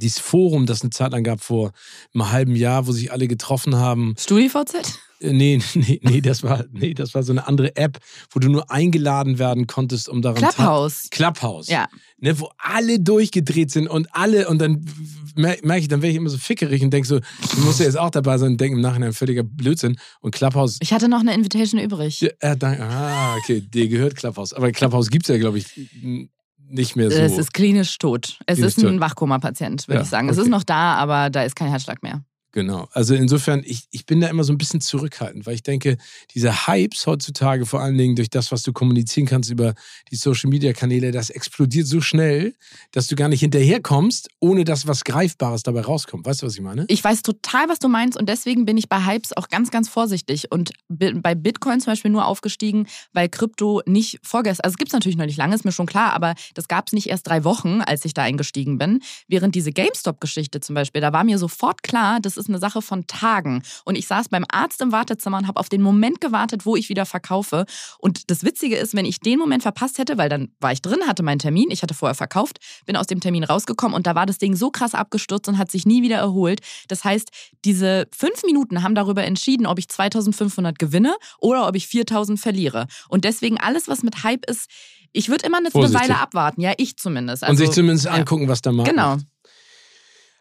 dieses 0.00 0.18
Forum, 0.18 0.66
das 0.66 0.82
eine 0.82 0.90
Zeit 0.90 1.12
lang 1.12 1.24
gab 1.24 1.40
vor 1.40 1.72
einem 2.14 2.30
halben 2.30 2.56
Jahr, 2.56 2.86
wo 2.86 2.92
sich 2.92 3.12
alle 3.12 3.28
getroffen 3.28 3.76
haben. 3.76 4.14
StudiVZ? 4.18 4.98
Äh, 5.20 5.32
nee, 5.32 5.60
nee, 5.74 6.00
nee, 6.02 6.20
das 6.20 6.42
war, 6.42 6.64
nee, 6.72 6.94
das 6.94 7.14
war 7.14 7.22
so 7.22 7.32
eine 7.32 7.46
andere 7.46 7.76
App, 7.76 7.98
wo 8.30 8.40
du 8.40 8.48
nur 8.48 8.70
eingeladen 8.70 9.38
werden 9.38 9.66
konntest, 9.66 10.08
um 10.08 10.22
daran 10.22 10.42
Clubhouse. 10.42 11.08
Clubhouse. 11.10 11.68
Ja. 11.68 11.88
Ne, 12.18 12.38
wo 12.38 12.50
alle 12.58 13.00
durchgedreht 13.00 13.70
sind 13.70 13.88
und 13.88 14.08
alle, 14.12 14.48
und 14.48 14.58
dann 14.58 14.84
merke 15.34 15.78
ich, 15.78 15.88
dann 15.88 16.02
werde 16.02 16.12
ich 16.12 16.16
immer 16.16 16.30
so 16.30 16.38
fickerig 16.38 16.82
und 16.82 16.90
denke 16.90 17.06
so, 17.06 17.18
du 17.20 17.60
musst 17.60 17.80
ja 17.80 17.86
jetzt 17.86 17.98
auch 17.98 18.10
dabei 18.10 18.38
sein 18.38 18.52
und 18.52 18.60
denke 18.60 18.76
im 18.76 18.82
Nachhinein 18.82 19.12
völliger 19.12 19.42
Blödsinn. 19.42 19.98
Und 20.20 20.34
Clubhouse. 20.34 20.78
Ich 20.80 20.92
hatte 20.92 21.08
noch 21.08 21.20
eine 21.20 21.34
Invitation 21.34 21.80
übrig. 21.80 22.20
Ja, 22.20 22.30
äh, 22.40 22.56
ah, 22.62 23.36
okay, 23.36 23.60
dir 23.60 23.88
gehört 23.88 24.16
Clubhouse. 24.16 24.52
Aber 24.52 24.72
Clubhouse 24.72 25.10
gibt 25.10 25.26
es 25.26 25.28
ja, 25.28 25.38
glaube 25.38 25.58
ich, 25.58 25.66
nicht 26.68 26.96
mehr 26.96 27.10
so. 27.10 27.16
Es 27.18 27.38
ist 27.38 27.52
klinisch 27.52 27.98
tot. 27.98 28.38
Es 28.46 28.56
klinisch 28.56 28.76
ist 28.76 28.84
ein 28.84 29.00
Wachkoma-Patient, 29.00 29.88
würde 29.88 29.98
ja, 29.98 30.02
ich 30.02 30.08
sagen. 30.08 30.28
Es 30.28 30.38
ist 30.38 30.48
noch 30.48 30.62
da, 30.62 30.94
aber 30.94 31.30
da 31.30 31.42
ist 31.42 31.56
kein 31.56 31.68
Herzschlag 31.68 32.02
mehr. 32.02 32.22
Genau. 32.56 32.88
Also 32.92 33.14
insofern, 33.14 33.62
ich, 33.66 33.82
ich 33.90 34.06
bin 34.06 34.22
da 34.22 34.28
immer 34.28 34.42
so 34.42 34.50
ein 34.50 34.56
bisschen 34.56 34.80
zurückhaltend, 34.80 35.44
weil 35.44 35.56
ich 35.56 35.62
denke, 35.62 35.98
diese 36.34 36.66
Hypes 36.66 37.06
heutzutage, 37.06 37.66
vor 37.66 37.82
allen 37.82 37.98
Dingen 37.98 38.16
durch 38.16 38.30
das, 38.30 38.50
was 38.50 38.62
du 38.62 38.72
kommunizieren 38.72 39.26
kannst 39.26 39.50
über 39.50 39.74
die 40.10 40.16
Social 40.16 40.48
Media 40.48 40.72
Kanäle, 40.72 41.10
das 41.10 41.28
explodiert 41.28 41.86
so 41.86 42.00
schnell, 42.00 42.54
dass 42.92 43.08
du 43.08 43.14
gar 43.14 43.28
nicht 43.28 43.40
hinterherkommst, 43.40 44.30
ohne 44.40 44.64
dass 44.64 44.86
was 44.86 45.04
Greifbares 45.04 45.64
dabei 45.64 45.82
rauskommt. 45.82 46.24
Weißt 46.24 46.40
du, 46.40 46.46
was 46.46 46.54
ich 46.54 46.62
meine? 46.62 46.86
Ich 46.88 47.04
weiß 47.04 47.20
total, 47.20 47.68
was 47.68 47.78
du 47.78 47.88
meinst 47.88 48.18
und 48.18 48.26
deswegen 48.26 48.64
bin 48.64 48.78
ich 48.78 48.88
bei 48.88 49.04
Hypes 49.04 49.36
auch 49.36 49.48
ganz, 49.48 49.70
ganz 49.70 49.90
vorsichtig 49.90 50.50
und 50.50 50.70
bei 50.88 51.34
Bitcoin 51.34 51.82
zum 51.82 51.92
Beispiel 51.92 52.10
nur 52.10 52.24
aufgestiegen, 52.24 52.86
weil 53.12 53.28
Krypto 53.28 53.82
nicht 53.84 54.18
vorgestern, 54.22 54.64
also 54.64 54.72
es 54.72 54.78
gibt 54.78 54.88
es 54.88 54.94
natürlich 54.94 55.18
noch 55.18 55.26
nicht 55.26 55.36
lange, 55.36 55.54
ist 55.54 55.66
mir 55.66 55.72
schon 55.72 55.84
klar, 55.84 56.14
aber 56.14 56.34
das 56.54 56.68
gab 56.68 56.86
es 56.86 56.94
nicht 56.94 57.10
erst 57.10 57.26
drei 57.26 57.44
Wochen, 57.44 57.82
als 57.82 58.06
ich 58.06 58.14
da 58.14 58.22
eingestiegen 58.22 58.78
bin. 58.78 59.02
Während 59.28 59.54
diese 59.54 59.72
GameStop-Geschichte 59.72 60.60
zum 60.60 60.74
Beispiel, 60.74 61.02
da 61.02 61.12
war 61.12 61.22
mir 61.22 61.36
sofort 61.36 61.82
klar, 61.82 62.18
das 62.18 62.38
ist 62.38 62.45
ist 62.46 62.50
eine 62.50 62.58
Sache 62.58 62.82
von 62.82 63.06
Tagen. 63.06 63.62
Und 63.84 63.96
ich 63.96 64.06
saß 64.06 64.28
beim 64.28 64.44
Arzt 64.48 64.80
im 64.80 64.92
Wartezimmer 64.92 65.38
und 65.38 65.46
habe 65.46 65.60
auf 65.60 65.68
den 65.68 65.82
Moment 65.82 66.20
gewartet, 66.20 66.64
wo 66.64 66.76
ich 66.76 66.88
wieder 66.88 67.06
verkaufe. 67.06 67.66
Und 67.98 68.30
das 68.30 68.44
Witzige 68.44 68.76
ist, 68.76 68.94
wenn 68.94 69.04
ich 69.04 69.20
den 69.20 69.38
Moment 69.38 69.62
verpasst 69.62 69.98
hätte, 69.98 70.18
weil 70.18 70.28
dann 70.28 70.52
war 70.60 70.72
ich 70.72 70.82
drin, 70.82 71.00
hatte 71.06 71.22
meinen 71.22 71.38
Termin, 71.38 71.70
ich 71.70 71.82
hatte 71.82 71.94
vorher 71.94 72.14
verkauft, 72.14 72.58
bin 72.86 72.96
aus 72.96 73.06
dem 73.06 73.20
Termin 73.20 73.44
rausgekommen 73.44 73.94
und 73.94 74.06
da 74.06 74.14
war 74.14 74.26
das 74.26 74.38
Ding 74.38 74.54
so 74.56 74.70
krass 74.70 74.94
abgestürzt 74.94 75.48
und 75.48 75.58
hat 75.58 75.70
sich 75.70 75.86
nie 75.86 76.02
wieder 76.02 76.16
erholt. 76.16 76.60
Das 76.88 77.04
heißt, 77.04 77.30
diese 77.64 78.08
fünf 78.16 78.44
Minuten 78.44 78.82
haben 78.82 78.94
darüber 78.94 79.24
entschieden, 79.24 79.66
ob 79.66 79.78
ich 79.78 79.88
2500 79.88 80.78
gewinne 80.78 81.16
oder 81.38 81.68
ob 81.68 81.74
ich 81.76 81.86
4000 81.86 82.38
verliere. 82.38 82.86
Und 83.08 83.24
deswegen 83.24 83.58
alles, 83.58 83.88
was 83.88 84.02
mit 84.02 84.22
Hype 84.22 84.48
ist, 84.48 84.70
ich 85.12 85.30
würde 85.30 85.46
immer 85.46 85.58
eine, 85.58 85.74
eine 85.74 85.94
Weile 85.94 86.18
abwarten, 86.18 86.60
ja, 86.60 86.72
ich 86.76 86.98
zumindest. 86.98 87.42
Also, 87.42 87.50
und 87.50 87.56
sich 87.56 87.70
zumindest 87.70 88.04
ja. 88.04 88.12
angucken, 88.12 88.48
was 88.48 88.60
da 88.60 88.70
macht. 88.70 88.88
Genau. 88.88 89.16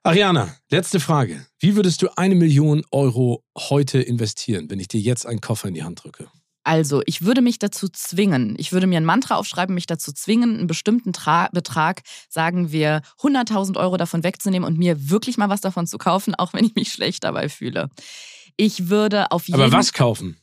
Ariana, 0.06 0.56
letzte 0.70 1.00
Frage. 1.00 1.48
Wie 1.60 1.76
würdest 1.76 2.00
du 2.04 2.10
eine 2.16 2.36
Million 2.36 2.84
Euro 2.92 3.44
heute 3.58 4.00
investieren, 4.00 4.70
wenn 4.70 4.80
ich 4.80 4.88
dir 4.88 5.02
jetzt 5.02 5.26
einen 5.26 5.42
Koffer 5.42 5.68
in 5.68 5.74
die 5.74 5.82
Hand 5.82 6.04
drücke? 6.04 6.28
Also, 6.64 7.02
ich 7.08 7.24
würde 7.24 7.42
mich 7.42 7.58
dazu 7.58 7.90
zwingen, 7.90 8.56
ich 8.60 8.72
würde 8.72 8.86
mir 8.86 8.98
ein 8.98 9.06
Mantra 9.06 9.36
aufschreiben, 9.36 9.74
mich 9.74 9.88
dazu 9.88 10.12
zwingen, 10.14 10.60
einen 10.60 10.68
bestimmten 10.68 11.12
Tra 11.12 11.50
Betrag, 11.54 12.04
sagen 12.30 12.72
wir 12.72 13.02
100.000 13.20 13.78
Euro 13.78 13.98
davon 13.98 14.24
wegzunehmen 14.24 14.68
und 14.68 14.78
mir 14.78 15.10
wirklich 15.10 15.38
mal 15.38 15.50
was 15.50 15.62
davon 15.62 15.88
zu 15.88 15.98
kaufen, 15.98 16.36
auch 16.36 16.54
wenn 16.54 16.66
ich 16.66 16.76
mich 16.76 16.92
schlecht 16.92 17.24
dabei 17.24 17.50
fühle. 17.50 17.90
Ich 18.58 18.90
würde 18.90 19.32
auf 19.32 19.48
jeden 19.48 19.60
Aber 19.60 19.72
was 19.72 19.92
kaufen? 19.92 20.38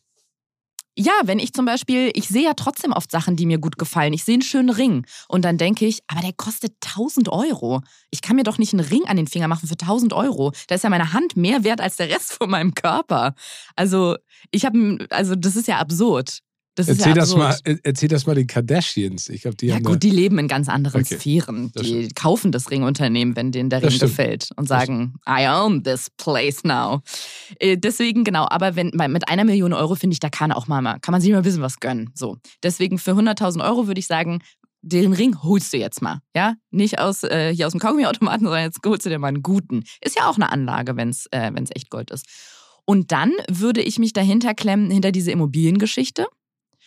Ja, 0.97 1.13
wenn 1.25 1.39
ich 1.39 1.55
zum 1.55 1.65
Beispiel, 1.65 2.11
ich 2.15 2.29
sehe 2.29 2.45
ja 2.45 2.53
trotzdem 2.55 2.93
oft 2.93 3.11
Sachen, 3.11 3.35
die 3.35 3.47
mir 3.47 3.57
gut 3.59 3.79
gefallen. 3.79 4.13
Ich 4.13 4.25
sehe 4.25 4.35
einen 4.35 4.43
schönen 4.43 4.69
Ring 4.69 5.07
und 5.27 5.43
dann 5.43 5.57
denke 5.57 5.87
ich, 5.87 6.01
aber 6.07 6.21
der 6.21 6.35
kostet 6.35 6.75
1000 6.85 7.31
Euro. 7.31 7.81
Ich 8.11 8.21
kann 8.21 8.37
mir 8.37 8.43
doch 8.43 8.59
nicht 8.59 8.75
einen 8.75 8.87
Ring 8.87 9.05
an 9.07 9.17
den 9.17 9.27
Finger 9.27 9.49
machen 9.49 9.67
für 9.69 9.73
1000 9.81 10.13
Euro. 10.13 10.53
Da 10.69 10.75
ist 10.75 10.85
ja 10.85 10.91
meine 10.91 11.15
Hand 11.15 11.35
mehr 11.35 11.65
wert 11.65 11.81
als 11.81 11.97
der 11.97 12.11
Rest 12.11 12.35
von 12.35 12.51
meinem 12.51 12.75
Körper. 12.75 13.35
Also, 13.75 14.17
ich 14.51 14.67
habe, 14.67 14.99
also, 15.09 15.35
das 15.35 15.57
ist 15.57 15.67
ja 15.67 15.79
absurd. 15.79 16.41
Das 16.75 16.89
erzähl, 16.89 17.09
ja 17.09 17.15
das 17.15 17.37
mal, 17.37 17.55
erzähl 17.83 18.09
das 18.09 18.25
mal 18.25 18.35
den 18.35 18.47
Kardashians. 18.47 19.29
Ich 19.29 19.43
glaub, 19.43 19.59
die 19.59 19.67
ja, 19.67 19.75
haben 19.75 19.83
gut, 19.83 20.03
die 20.03 20.11
leben 20.11 20.39
in 20.39 20.49
ganz 20.49 20.71
anderen 20.71 21.03
okay. 21.03 21.19
Sphären. 21.19 21.71
Die 21.79 22.09
kaufen 22.09 22.51
das 22.51 22.71
Ringunternehmen, 22.71 23.37
wenn 23.37 23.53
denen 23.53 23.69
der 23.69 23.83
Ring 23.83 23.99
gefällt 23.99 24.49
und 24.57 24.69
sagen, 24.69 25.15
I 25.29 25.47
own 25.49 25.85
this 25.85 26.09
place 26.17 26.65
now. 26.65 27.03
Äh, 27.59 27.77
deswegen, 27.77 28.25
genau, 28.25 28.47
aber 28.49 28.75
wenn 28.75 28.91
mit 29.11 29.29
einer 29.29 29.45
Million 29.45 29.75
Euro 29.75 29.97
finde 29.97 30.15
ich, 30.15 30.21
da 30.21 30.31
kann 30.31 30.51
auch 30.51 30.67
mal, 30.67 30.99
kann 31.01 31.13
man 31.13 31.21
sich 31.21 31.31
mal 31.31 31.39
ein 31.39 31.43
bisschen 31.43 31.61
was 31.61 31.79
gönnen. 31.79 32.11
So. 32.15 32.39
Deswegen 32.63 32.99
für 32.99 33.13
100.000 33.13 33.63
Euro 33.63 33.87
würde 33.87 33.99
ich 33.99 34.07
sagen, 34.07 34.43
den 34.81 35.13
Ring 35.13 35.43
holst 35.43 35.75
du 35.75 35.77
jetzt 35.77 36.01
mal. 36.01 36.21
Ja, 36.35 36.55
nicht 36.71 36.99
aus, 36.99 37.23
äh, 37.23 37.55
hier 37.55 37.67
aus 37.67 37.73
dem 37.73 37.81
Kaugummiautomaten, 37.81 38.47
sondern 38.47 38.65
jetzt 38.65 38.81
holst 38.85 39.05
du 39.05 39.11
dir 39.11 39.19
mal 39.19 39.29
einen 39.29 39.43
guten. 39.43 39.85
Ist 40.01 40.17
ja 40.17 40.27
auch 40.27 40.37
eine 40.37 40.51
Anlage, 40.51 40.97
wenn 40.97 41.11
es 41.11 41.27
äh, 41.33 41.53
echt 41.75 41.91
Gold 41.91 42.11
ist. 42.11 42.27
Und 42.87 43.13
dann 43.13 43.33
würde 43.51 43.83
ich 43.83 43.99
mich 43.99 44.15
dahinter 44.15 44.55
klemmen, 44.55 44.91
hinter 44.91 45.13
diese 45.13 45.31
Immobiliengeschichte 45.31 46.27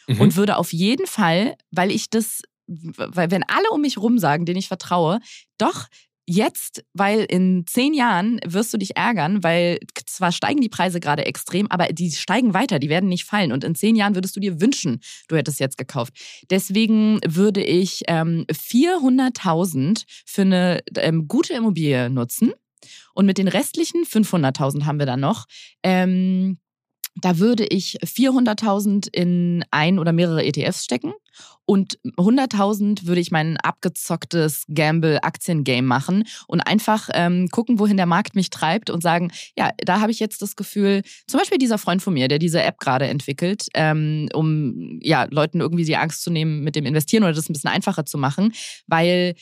mhm. 0.08 0.22
und 0.22 0.36
würde 0.36 0.58
auf 0.58 0.74
jeden 0.74 1.08
Fall, 1.08 1.56
weil 1.72 1.92
ich 1.92 2.10
das, 2.10 2.42
weil 2.68 3.32
wenn 3.32 3.44
alle 3.44 3.70
um 3.72 3.82
mich 3.82 3.98
rum 3.98 4.20
sagen, 4.20 4.46
denen 4.46 4.60
ich 4.60 4.68
vertraue, 4.68 5.20
doch 5.58 5.88
jetzt, 6.28 6.84
weil 6.94 7.22
in 7.22 7.66
zehn 7.68 7.94
Jahren 7.94 8.40
wirst 8.46 8.74
du 8.74 8.78
dich 8.78 8.96
ärgern, 8.96 9.44
weil 9.44 9.80
zwar 10.06 10.32
steigen 10.32 10.62
die 10.62 10.70
Preise 10.70 11.00
gerade 11.00 11.26
extrem, 11.26 11.68
aber 11.70 11.88
die 11.88 12.12
steigen 12.12 12.54
weiter, 12.54 12.80
die 12.80 12.90
werden 12.90 13.10
nicht 13.10 13.26
fallen. 13.26 13.52
Und 13.52 13.64
in 13.64 13.76
zehn 13.76 13.96
Jahren 13.96 14.16
würdest 14.16 14.36
du 14.36 14.40
dir 14.40 14.60
wünschen, 14.60 15.02
du 15.28 15.36
hättest 15.36 15.60
jetzt 15.60 15.78
gekauft. 15.78 16.14
Deswegen 16.50 17.20
würde 17.26 17.64
ich 17.64 18.04
ähm, 18.08 18.46
400.000 18.52 20.04
für 20.26 20.42
eine 20.42 20.82
ähm, 20.98 21.28
gute 21.28 21.54
Immobilie 21.54 22.10
nutzen. 22.10 22.52
Und 23.14 23.26
mit 23.26 23.38
den 23.38 23.48
restlichen 23.48 24.04
500.000 24.04 24.86
haben 24.86 25.00
wir 25.00 25.06
dann 25.06 25.22
noch. 25.22 25.46
Ähm, 25.84 26.58
da 27.16 27.40
würde 27.40 27.66
ich 27.66 27.98
400.000 28.04 29.08
in 29.12 29.64
ein 29.72 30.00
oder 30.00 30.12
mehrere 30.12 30.44
ETFs 30.44 30.84
stecken 30.84 31.14
und 31.66 31.98
100.000 32.18 33.06
würde 33.08 33.22
ich 33.22 33.32
mein 33.32 33.58
abgezocktes 33.58 34.66
Gamble-Aktien-Game 34.74 35.86
machen 35.86 36.26
und 36.48 36.62
einfach 36.62 37.10
ähm, 37.14 37.50
gucken, 37.50 37.80
wohin 37.80 37.98
der 37.98 38.06
Markt 38.06 38.36
mich 38.36 38.50
treibt 38.50 38.90
und 38.90 39.02
sagen, 39.02 39.32
ja, 39.58 39.72
da 39.78 40.02
habe 40.02 40.12
ich 40.12 40.20
jetzt 40.20 40.42
das 40.42 40.56
Gefühl, 40.56 41.02
zum 41.28 41.40
Beispiel 41.40 41.58
dieser 41.58 41.78
Freund 41.78 42.02
von 42.02 42.14
mir, 42.14 42.28
der 42.28 42.40
diese 42.40 42.62
App 42.62 42.80
gerade 42.80 43.08
entwickelt, 43.08 43.68
ähm, 43.74 44.30
um 44.34 45.00
ja 45.02 45.26
Leuten 45.30 45.62
irgendwie 45.62 45.86
die 45.86 45.98
Angst 45.98 46.22
zu 46.22 46.30
nehmen 46.30 46.64
mit 46.64 46.76
dem 46.76 46.86
Investieren 46.86 47.24
oder 47.24 47.34
das 47.34 47.50
ein 47.50 47.54
bisschen 47.54 47.72
einfacher 47.72 48.06
zu 48.06 48.18
machen, 48.18 48.54
weil 48.88 49.36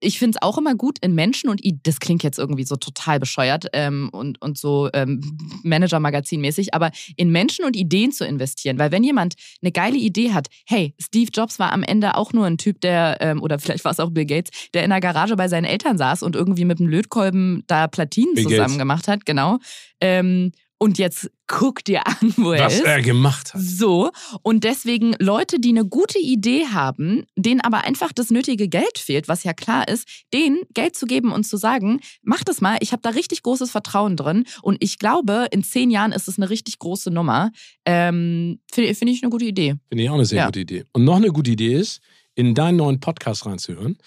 ich 0.00 0.18
finde 0.18 0.36
es 0.36 0.42
auch 0.42 0.58
immer 0.58 0.74
gut 0.74 0.98
in 1.00 1.14
Menschen 1.14 1.50
und 1.50 1.60
das 1.84 2.00
klingt 2.00 2.22
jetzt 2.22 2.38
irgendwie 2.38 2.64
so 2.64 2.76
total 2.76 3.20
bescheuert 3.20 3.66
ähm, 3.72 4.08
und, 4.12 4.40
und 4.40 4.58
so 4.58 4.88
ähm, 4.94 5.20
Manager-Magazin-mäßig, 5.62 6.74
aber 6.74 6.90
in 7.16 7.30
Menschen 7.30 7.64
und 7.64 7.76
Ideen 7.76 8.10
zu 8.10 8.26
investieren. 8.26 8.78
Weil 8.78 8.90
wenn 8.92 9.04
jemand 9.04 9.34
eine 9.62 9.72
geile 9.72 9.96
Idee 9.96 10.32
hat, 10.32 10.48
hey, 10.66 10.94
Steve 11.00 11.30
Jobs 11.32 11.58
war 11.58 11.72
am 11.72 11.82
Ende 11.82 12.16
auch 12.16 12.32
nur 12.32 12.46
ein 12.46 12.58
Typ, 12.58 12.80
der, 12.80 13.18
ähm, 13.20 13.42
oder 13.42 13.58
vielleicht 13.58 13.84
war 13.84 13.92
es 13.92 14.00
auch 14.00 14.10
Bill 14.10 14.26
Gates, 14.26 14.50
der 14.72 14.84
in 14.84 14.90
der 14.90 15.00
Garage 15.00 15.36
bei 15.36 15.48
seinen 15.48 15.64
Eltern 15.64 15.98
saß 15.98 16.22
und 16.22 16.34
irgendwie 16.34 16.64
mit 16.64 16.80
einem 16.80 16.88
Lötkolben 16.88 17.64
da 17.66 17.86
Platinen 17.86 18.34
Bill 18.34 18.44
zusammen 18.44 18.60
Gates. 18.60 18.78
gemacht 18.78 19.08
hat, 19.08 19.26
genau. 19.26 19.58
Ähm, 20.00 20.52
und 20.82 20.98
jetzt 20.98 21.30
guck 21.46 21.84
dir 21.84 22.06
an, 22.06 22.34
wo 22.38 22.52
er 22.52 22.64
Was 22.64 22.74
ist. 22.74 22.80
Was 22.80 22.88
er 22.88 23.02
gemacht 23.02 23.52
hat. 23.52 23.60
So. 23.60 24.10
Und 24.42 24.64
deswegen 24.64 25.14
Leute, 25.18 25.60
die 25.60 25.68
eine 25.68 25.84
gute 25.84 26.18
Idee 26.18 26.66
haben, 26.72 27.26
denen 27.36 27.60
aber 27.60 27.84
einfach 27.84 28.12
das 28.12 28.30
nötige 28.30 28.66
Geld 28.66 28.98
fehlt, 28.98 29.28
was 29.28 29.44
ja 29.44 29.52
klar 29.52 29.86
ist, 29.88 30.08
denen 30.32 30.60
Geld 30.72 30.96
zu 30.96 31.04
geben 31.04 31.32
und 31.32 31.44
zu 31.44 31.58
sagen, 31.58 32.00
mach 32.22 32.44
das 32.44 32.62
mal, 32.62 32.78
ich 32.80 32.92
habe 32.92 33.02
da 33.02 33.10
richtig 33.10 33.42
großes 33.42 33.70
Vertrauen 33.70 34.16
drin. 34.16 34.44
Und 34.62 34.78
ich 34.80 34.98
glaube, 34.98 35.48
in 35.50 35.62
zehn 35.62 35.90
Jahren 35.90 36.12
ist 36.12 36.28
es 36.28 36.38
eine 36.38 36.48
richtig 36.48 36.78
große 36.78 37.10
Nummer. 37.10 37.50
Ähm, 37.84 38.60
Finde 38.72 38.94
find 38.94 39.10
ich 39.10 39.22
eine 39.22 39.30
gute 39.30 39.44
Idee. 39.44 39.74
Finde 39.88 40.04
ich 40.04 40.08
auch 40.08 40.14
eine 40.14 40.24
sehr 40.24 40.38
ja. 40.38 40.46
gute 40.46 40.60
Idee. 40.60 40.84
Und 40.92 41.04
noch 41.04 41.16
eine 41.16 41.28
gute 41.28 41.50
Idee 41.50 41.74
ist, 41.74 42.00
in 42.34 42.54
deinen 42.54 42.76
neuen 42.76 43.00
Podcast 43.00 43.44
reinzuhören. 43.44 43.98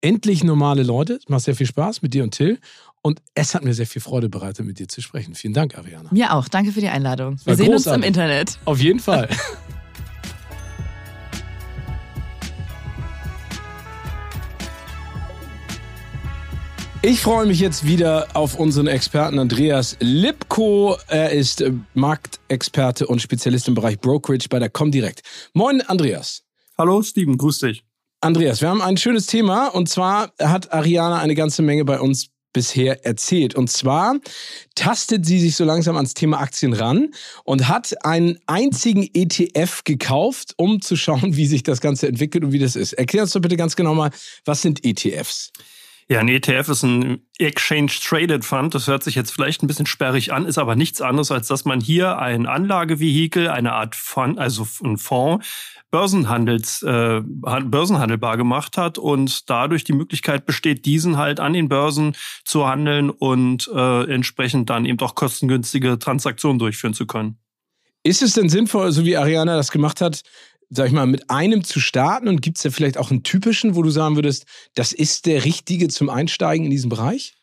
Endlich 0.00 0.44
normale 0.44 0.82
Leute. 0.82 1.14
Es 1.14 1.28
macht 1.28 1.44
sehr 1.44 1.54
viel 1.54 1.66
Spaß 1.66 2.00
mit 2.00 2.14
dir 2.14 2.22
und 2.22 2.30
Till. 2.30 2.58
Und 3.02 3.20
es 3.34 3.54
hat 3.54 3.64
mir 3.64 3.74
sehr 3.74 3.86
viel 3.86 4.00
Freude 4.00 4.28
bereitet, 4.28 4.64
mit 4.64 4.78
dir 4.78 4.86
zu 4.86 5.02
sprechen. 5.02 5.34
Vielen 5.34 5.54
Dank, 5.54 5.76
Ariana. 5.76 6.10
Mir 6.12 6.32
auch. 6.32 6.48
Danke 6.48 6.70
für 6.70 6.80
die 6.80 6.88
Einladung. 6.88 7.36
Wir 7.44 7.56
sehen 7.56 7.66
großartig. 7.66 7.86
uns 7.86 7.96
im 7.96 8.02
Internet. 8.02 8.58
Auf 8.64 8.80
jeden 8.80 9.00
Fall. 9.00 9.28
Ich 17.04 17.20
freue 17.20 17.46
mich 17.46 17.58
jetzt 17.58 17.84
wieder 17.84 18.28
auf 18.34 18.54
unseren 18.60 18.86
Experten 18.86 19.40
Andreas 19.40 19.96
Lipko. 19.98 20.96
Er 21.08 21.32
ist 21.32 21.64
Marktexperte 21.94 23.08
und 23.08 23.20
Spezialist 23.20 23.66
im 23.66 23.74
Bereich 23.74 23.98
Brokerage 23.98 24.48
bei 24.48 24.60
der 24.60 24.70
Comdirect. 24.70 25.22
Moin, 25.52 25.80
Andreas. 25.80 26.44
Hallo, 26.78 27.02
Steven, 27.02 27.36
grüß 27.36 27.58
dich. 27.58 27.82
Andreas, 28.20 28.60
wir 28.60 28.68
haben 28.68 28.80
ein 28.80 28.96
schönes 28.96 29.26
Thema 29.26 29.66
und 29.66 29.88
zwar 29.88 30.32
hat 30.40 30.72
Ariana 30.72 31.18
eine 31.18 31.34
ganze 31.34 31.62
Menge 31.62 31.84
bei 31.84 31.98
uns 31.98 32.31
bisher 32.52 33.04
erzählt. 33.04 33.54
Und 33.54 33.70
zwar 33.70 34.16
tastet 34.74 35.26
sie 35.26 35.40
sich 35.40 35.56
so 35.56 35.64
langsam 35.64 35.96
ans 35.96 36.14
Thema 36.14 36.40
Aktien 36.40 36.72
ran 36.72 37.10
und 37.44 37.68
hat 37.68 37.94
einen 38.04 38.38
einzigen 38.46 39.08
ETF 39.14 39.84
gekauft, 39.84 40.54
um 40.56 40.80
zu 40.80 40.96
schauen, 40.96 41.36
wie 41.36 41.46
sich 41.46 41.62
das 41.62 41.80
Ganze 41.80 42.08
entwickelt 42.08 42.44
und 42.44 42.52
wie 42.52 42.58
das 42.58 42.76
ist. 42.76 42.94
Erklär 42.94 43.22
uns 43.22 43.32
doch 43.32 43.40
bitte 43.40 43.56
ganz 43.56 43.76
genau 43.76 43.94
mal, 43.94 44.10
was 44.44 44.62
sind 44.62 44.84
ETFs? 44.84 45.52
Ja, 46.08 46.18
ein 46.18 46.28
ETF 46.28 46.68
ist 46.68 46.82
ein 46.82 47.22
Exchange 47.38 47.90
Traded 48.04 48.44
Fund. 48.44 48.74
Das 48.74 48.86
hört 48.86 49.02
sich 49.02 49.14
jetzt 49.14 49.30
vielleicht 49.30 49.62
ein 49.62 49.66
bisschen 49.66 49.86
sperrig 49.86 50.32
an, 50.32 50.44
ist 50.44 50.58
aber 50.58 50.76
nichts 50.76 51.00
anderes, 51.00 51.30
als 51.30 51.46
dass 51.46 51.64
man 51.64 51.80
hier 51.80 52.18
ein 52.18 52.46
Anlagevehikel, 52.46 53.48
eine 53.48 53.72
Art 53.72 53.94
Fund, 53.94 54.38
also 54.38 54.66
ein 54.84 54.98
Fonds, 54.98 55.46
Börsenhandels, 55.92 56.82
äh, 56.82 57.20
börsenhandelbar 57.22 58.38
gemacht 58.38 58.78
hat 58.78 58.96
und 58.96 59.48
dadurch 59.50 59.84
die 59.84 59.92
Möglichkeit 59.92 60.46
besteht, 60.46 60.86
diesen 60.86 61.18
halt 61.18 61.38
an 61.38 61.52
den 61.52 61.68
Börsen 61.68 62.16
zu 62.44 62.66
handeln 62.66 63.10
und 63.10 63.70
äh, 63.72 64.12
entsprechend 64.12 64.70
dann 64.70 64.86
eben 64.86 64.98
auch 65.00 65.14
kostengünstige 65.14 65.98
Transaktionen 65.98 66.58
durchführen 66.58 66.94
zu 66.94 67.06
können. 67.06 67.36
Ist 68.02 68.22
es 68.22 68.32
denn 68.32 68.48
sinnvoll, 68.48 68.90
so 68.90 69.04
wie 69.04 69.18
Ariana 69.18 69.54
das 69.54 69.70
gemacht 69.70 70.00
hat, 70.00 70.22
sag 70.70 70.86
ich 70.86 70.92
mal, 70.92 71.06
mit 71.06 71.28
einem 71.28 71.62
zu 71.62 71.78
starten 71.78 72.26
und 72.26 72.40
gibt 72.40 72.56
es 72.56 72.62
da 72.62 72.70
vielleicht 72.70 72.96
auch 72.96 73.10
einen 73.10 73.22
typischen, 73.22 73.76
wo 73.76 73.82
du 73.82 73.90
sagen 73.90 74.16
würdest, 74.16 74.46
das 74.74 74.92
ist 74.92 75.26
der 75.26 75.44
richtige 75.44 75.88
zum 75.88 76.08
Einsteigen 76.08 76.64
in 76.64 76.70
diesen 76.70 76.88
Bereich? 76.88 77.34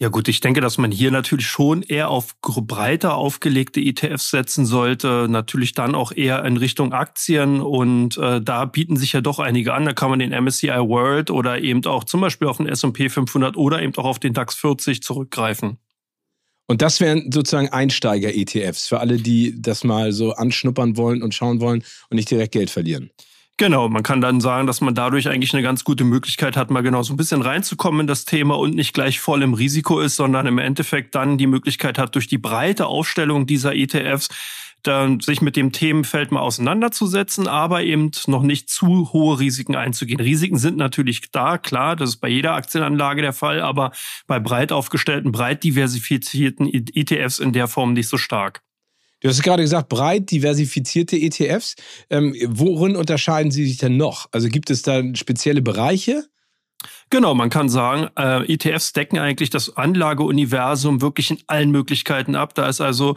Ja 0.00 0.08
gut, 0.08 0.26
ich 0.26 0.40
denke, 0.40 0.60
dass 0.60 0.76
man 0.76 0.90
hier 0.90 1.12
natürlich 1.12 1.46
schon 1.46 1.82
eher 1.82 2.10
auf 2.10 2.34
breiter 2.40 3.14
aufgelegte 3.14 3.80
ETFs 3.80 4.30
setzen 4.30 4.66
sollte, 4.66 5.28
natürlich 5.30 5.72
dann 5.72 5.94
auch 5.94 6.10
eher 6.10 6.44
in 6.44 6.56
Richtung 6.56 6.92
Aktien 6.92 7.60
und 7.60 8.18
äh, 8.18 8.40
da 8.40 8.64
bieten 8.64 8.96
sich 8.96 9.12
ja 9.12 9.20
doch 9.20 9.38
einige 9.38 9.72
an. 9.72 9.84
Da 9.84 9.92
kann 9.92 10.10
man 10.10 10.18
den 10.18 10.32
MSCI 10.32 10.68
World 10.68 11.30
oder 11.30 11.60
eben 11.60 11.84
auch 11.86 12.02
zum 12.02 12.20
Beispiel 12.20 12.48
auf 12.48 12.56
den 12.56 12.66
S&P 12.66 13.08
500 13.08 13.56
oder 13.56 13.82
eben 13.82 13.94
auch 13.96 14.04
auf 14.04 14.18
den 14.18 14.32
DAX 14.32 14.56
40 14.56 15.00
zurückgreifen. 15.00 15.78
Und 16.66 16.82
das 16.82 16.98
wären 16.98 17.30
sozusagen 17.30 17.68
Einsteiger-ETFs 17.68 18.88
für 18.88 18.98
alle, 18.98 19.18
die 19.18 19.60
das 19.60 19.84
mal 19.84 20.12
so 20.12 20.32
anschnuppern 20.32 20.96
wollen 20.96 21.22
und 21.22 21.34
schauen 21.34 21.60
wollen 21.60 21.84
und 22.10 22.16
nicht 22.16 22.30
direkt 22.30 22.52
Geld 22.52 22.70
verlieren. 22.70 23.10
Genau, 23.56 23.88
man 23.88 24.02
kann 24.02 24.20
dann 24.20 24.40
sagen, 24.40 24.66
dass 24.66 24.80
man 24.80 24.96
dadurch 24.96 25.28
eigentlich 25.28 25.54
eine 25.54 25.62
ganz 25.62 25.84
gute 25.84 26.02
Möglichkeit 26.02 26.56
hat, 26.56 26.70
mal 26.70 26.82
genau 26.82 27.04
so 27.04 27.12
ein 27.14 27.16
bisschen 27.16 27.40
reinzukommen 27.40 28.00
in 28.00 28.06
das 28.08 28.24
Thema 28.24 28.58
und 28.58 28.74
nicht 28.74 28.94
gleich 28.94 29.20
voll 29.20 29.42
im 29.42 29.54
Risiko 29.54 30.00
ist, 30.00 30.16
sondern 30.16 30.46
im 30.46 30.58
Endeffekt 30.58 31.14
dann 31.14 31.38
die 31.38 31.46
Möglichkeit 31.46 31.96
hat, 31.96 32.16
durch 32.16 32.26
die 32.26 32.38
breite 32.38 32.86
Aufstellung 32.86 33.46
dieser 33.46 33.76
ETFs 33.76 34.28
dann 34.82 35.20
sich 35.20 35.40
mit 35.40 35.56
dem 35.56 35.70
Themenfeld 35.70 36.30
mal 36.32 36.40
auseinanderzusetzen, 36.40 37.48
aber 37.48 37.84
eben 37.84 38.10
noch 38.26 38.42
nicht 38.42 38.68
zu 38.68 39.12
hohe 39.12 39.38
Risiken 39.38 39.76
einzugehen. 39.76 40.20
Risiken 40.20 40.58
sind 40.58 40.76
natürlich 40.76 41.30
da, 41.30 41.56
klar, 41.56 41.96
das 41.96 42.10
ist 42.10 42.16
bei 42.16 42.28
jeder 42.28 42.54
Aktienanlage 42.54 43.22
der 43.22 43.32
Fall, 43.32 43.60
aber 43.60 43.92
bei 44.26 44.40
breit 44.40 44.72
aufgestellten, 44.72 45.32
breit 45.32 45.64
diversifizierten 45.64 46.68
ETFs 46.72 47.38
in 47.38 47.52
der 47.52 47.68
Form 47.68 47.92
nicht 47.94 48.08
so 48.08 48.18
stark. 48.18 48.62
Du 49.24 49.30
hast 49.30 49.42
gerade 49.42 49.62
gesagt, 49.62 49.88
breit 49.88 50.30
diversifizierte 50.30 51.16
ETFs. 51.16 51.76
Ähm, 52.10 52.36
worin 52.46 52.94
unterscheiden 52.94 53.50
sie 53.50 53.66
sich 53.66 53.78
denn 53.78 53.96
noch? 53.96 54.28
Also 54.32 54.48
gibt 54.48 54.68
es 54.68 54.82
da 54.82 55.02
spezielle 55.14 55.62
Bereiche? 55.62 56.26
Genau, 57.08 57.34
man 57.34 57.48
kann 57.48 57.70
sagen, 57.70 58.10
äh, 58.18 58.52
ETFs 58.52 58.92
decken 58.92 59.18
eigentlich 59.18 59.48
das 59.48 59.78
Anlageuniversum 59.78 61.00
wirklich 61.00 61.30
in 61.30 61.38
allen 61.46 61.70
Möglichkeiten 61.70 62.36
ab. 62.36 62.54
Da 62.54 62.68
ist 62.68 62.82
also 62.82 63.16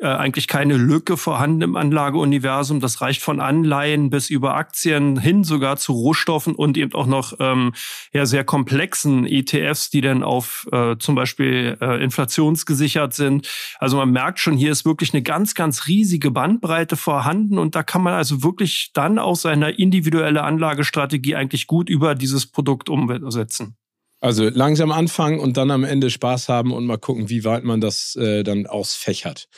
äh, 0.00 0.06
eigentlich 0.06 0.48
keine 0.48 0.76
Lücke 0.76 1.16
vorhanden 1.16 1.62
im 1.62 1.76
Anlageuniversum. 1.76 2.80
Das 2.80 3.00
reicht 3.00 3.22
von 3.22 3.38
Anleihen 3.38 4.08
bis 4.08 4.30
über 4.30 4.54
Aktien 4.54 5.18
hin 5.18 5.44
sogar 5.44 5.76
zu 5.76 5.92
Rohstoffen 5.92 6.54
und 6.54 6.78
eben 6.78 6.94
auch 6.94 7.06
noch 7.06 7.34
ähm, 7.38 7.72
ja, 8.12 8.24
sehr 8.24 8.44
komplexen 8.44 9.26
ETFs, 9.26 9.90
die 9.90 10.00
dann 10.00 10.22
auf 10.22 10.66
äh, 10.72 10.96
zum 10.98 11.14
Beispiel 11.14 11.76
äh, 11.80 12.02
inflationsgesichert 12.02 13.12
sind. 13.12 13.48
Also 13.78 13.98
man 13.98 14.10
merkt 14.10 14.38
schon, 14.38 14.56
hier 14.56 14.72
ist 14.72 14.84
wirklich 14.84 15.12
eine 15.12 15.22
ganz, 15.22 15.54
ganz 15.54 15.86
riesige 15.86 16.30
Bandbreite 16.30 16.96
vorhanden 16.96 17.58
und 17.58 17.74
da 17.74 17.82
kann 17.82 18.02
man 18.02 18.14
also 18.14 18.42
wirklich 18.42 18.92
dann 18.94 19.18
auch 19.18 19.36
seine 19.36 19.70
individuelle 19.72 20.42
Anlagestrategie 20.42 21.36
eigentlich 21.36 21.66
gut 21.66 21.90
über 21.90 22.14
dieses 22.14 22.46
Produkt 22.46 22.88
umsetzen. 22.88 23.76
Also 24.22 24.48
langsam 24.50 24.92
anfangen 24.92 25.40
und 25.40 25.56
dann 25.56 25.70
am 25.70 25.82
Ende 25.82 26.10
Spaß 26.10 26.50
haben 26.50 26.72
und 26.72 26.84
mal 26.84 26.98
gucken, 26.98 27.30
wie 27.30 27.44
weit 27.44 27.64
man 27.64 27.80
das 27.80 28.16
äh, 28.16 28.42
dann 28.42 28.66
ausfächert. 28.66 29.48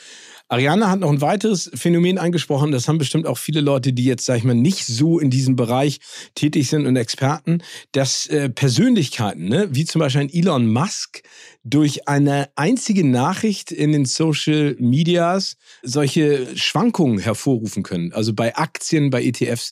Ariane 0.53 0.87
hat 0.87 0.99
noch 0.99 1.09
ein 1.09 1.21
weiteres 1.21 1.71
Phänomen 1.73 2.19
angesprochen. 2.19 2.71
Das 2.71 2.87
haben 2.87 2.99
bestimmt 2.99 3.25
auch 3.25 3.39
viele 3.39 3.59
Leute, 3.59 3.91
die 3.91 4.05
jetzt, 4.05 4.23
sag 4.23 4.37
ich 4.37 4.43
mal, 4.43 4.53
nicht 4.53 4.85
so 4.85 5.17
in 5.17 5.31
diesem 5.31 5.55
Bereich 5.55 5.99
tätig 6.35 6.69
sind 6.69 6.85
und 6.85 6.95
Experten, 6.95 7.63
dass 7.91 8.27
äh, 8.27 8.49
Persönlichkeiten, 8.49 9.45
ne, 9.45 9.69
wie 9.71 9.85
zum 9.85 9.97
Beispiel 9.97 10.21
ein 10.21 10.29
Elon 10.31 10.71
Musk, 10.71 11.23
durch 11.63 12.07
eine 12.07 12.49
einzige 12.55 13.03
Nachricht 13.03 13.71
in 13.71 13.93
den 13.93 14.05
Social 14.05 14.75
Medias 14.77 15.57
solche 15.81 16.55
Schwankungen 16.55 17.17
hervorrufen 17.17 17.81
können. 17.81 18.13
Also 18.13 18.33
bei 18.33 18.55
Aktien, 18.55 19.09
bei 19.09 19.23
ETFs. 19.23 19.71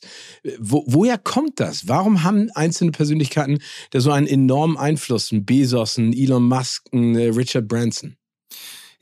Wo, 0.58 0.82
woher 0.88 1.16
kommt 1.16 1.60
das? 1.60 1.86
Warum 1.86 2.24
haben 2.24 2.50
einzelne 2.56 2.90
Persönlichkeiten 2.90 3.60
da 3.90 4.00
so 4.00 4.10
einen 4.10 4.26
enormen 4.26 4.76
Einfluss? 4.76 5.30
Ein 5.30 5.44
Bezos, 5.44 5.96
ein 5.96 6.12
Elon 6.12 6.48
Musk, 6.48 6.88
ein 6.92 7.14
äh, 7.14 7.28
Richard 7.28 7.68
Branson? 7.68 8.16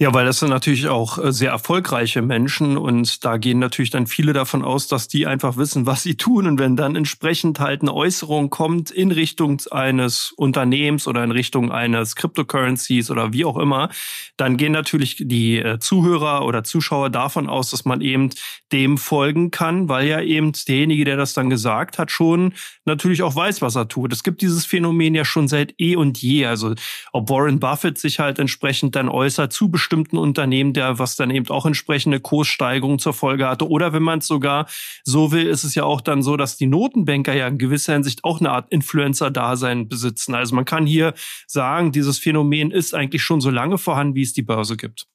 Ja, 0.02 0.14
weil 0.14 0.24
das 0.24 0.38
sind 0.38 0.48
natürlich 0.48 0.88
auch 0.88 1.18
äh, 1.22 1.30
sehr 1.30 1.50
erfolgreiche 1.50 2.22
Menschen 2.22 2.78
und 2.78 3.22
da 3.22 3.36
gehen 3.36 3.58
natürlich 3.58 3.90
dann 3.90 4.06
viele 4.06 4.32
davon 4.32 4.64
aus, 4.64 4.88
dass 4.88 5.08
die 5.08 5.26
einfach 5.26 5.58
wissen, 5.58 5.84
was 5.84 6.02
sie 6.02 6.14
tun. 6.16 6.46
Und 6.46 6.58
wenn 6.58 6.74
dann 6.74 6.96
entsprechend 6.96 7.60
halt 7.60 7.82
eine 7.82 7.92
Äußerung 7.92 8.48
kommt 8.48 8.90
in 8.90 9.10
Richtung 9.12 9.60
eines 9.70 10.32
Unternehmens 10.32 11.06
oder 11.06 11.22
in 11.22 11.32
Richtung 11.32 11.70
eines 11.70 12.16
Cryptocurrencies 12.16 13.10
oder 13.10 13.34
wie 13.34 13.44
auch 13.44 13.58
immer, 13.58 13.90
dann 14.38 14.56
gehen 14.56 14.72
natürlich 14.72 15.16
die 15.20 15.58
äh, 15.58 15.78
Zuhörer 15.80 16.46
oder 16.46 16.64
Zuschauer 16.64 17.10
davon 17.10 17.46
aus, 17.50 17.68
dass 17.68 17.84
man 17.84 18.00
eben 18.00 18.30
dem 18.72 18.96
folgen 18.96 19.50
kann, 19.50 19.90
weil 19.90 20.06
ja 20.08 20.22
eben 20.22 20.52
derjenige, 20.66 21.04
der 21.04 21.18
das 21.18 21.34
dann 21.34 21.50
gesagt 21.50 21.98
hat, 21.98 22.10
schon 22.10 22.54
natürlich 22.86 23.22
auch 23.22 23.34
weiß, 23.36 23.60
was 23.60 23.76
er 23.76 23.86
tut. 23.88 24.14
Es 24.14 24.22
gibt 24.22 24.40
dieses 24.40 24.64
Phänomen 24.64 25.14
ja 25.14 25.26
schon 25.26 25.46
seit 25.46 25.74
eh 25.78 25.94
und 25.96 26.22
je. 26.22 26.46
Also 26.46 26.74
ob 27.12 27.28
Warren 27.28 27.60
Buffett 27.60 27.98
sich 27.98 28.18
halt 28.18 28.38
entsprechend 28.38 28.96
dann 28.96 29.10
äußert 29.10 29.52
zu 29.52 29.70
bestimmten 29.70 29.89
Unternehmen, 29.92 30.72
der 30.72 30.98
was 30.98 31.16
dann 31.16 31.30
eben 31.30 31.48
auch 31.48 31.66
entsprechende 31.66 32.20
Kurssteigerungen 32.20 32.98
zur 32.98 33.12
Folge 33.12 33.48
hatte. 33.48 33.68
Oder 33.68 33.92
wenn 33.92 34.02
man 34.02 34.20
es 34.20 34.26
sogar 34.26 34.66
so 35.04 35.32
will, 35.32 35.46
ist 35.46 35.64
es 35.64 35.74
ja 35.74 35.84
auch 35.84 36.00
dann 36.00 36.22
so, 36.22 36.36
dass 36.36 36.56
die 36.56 36.66
Notenbanker 36.66 37.34
ja 37.34 37.48
in 37.48 37.58
gewisser 37.58 37.94
Hinsicht 37.94 38.24
auch 38.24 38.40
eine 38.40 38.50
Art 38.50 38.70
Influencer-Dasein 38.72 39.88
besitzen. 39.88 40.34
Also 40.34 40.54
man 40.54 40.64
kann 40.64 40.86
hier 40.86 41.14
sagen, 41.46 41.92
dieses 41.92 42.18
Phänomen 42.18 42.70
ist 42.70 42.94
eigentlich 42.94 43.22
schon 43.22 43.40
so 43.40 43.50
lange 43.50 43.78
vorhanden, 43.78 44.14
wie 44.14 44.22
es 44.22 44.32
die 44.32 44.42
Börse 44.42 44.76
gibt. 44.76 45.06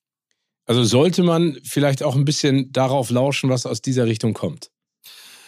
Also 0.65 0.83
sollte 0.83 1.23
man 1.23 1.57
vielleicht 1.63 2.01
auch 2.03 2.15
ein 2.15 2.25
bisschen 2.25 2.71
darauf 2.71 3.11
lauschen, 3.11 3.49
was 3.49 3.65
aus 3.65 3.81
dieser 3.81 4.05
Richtung 4.07 4.33
kommt. 4.33 4.71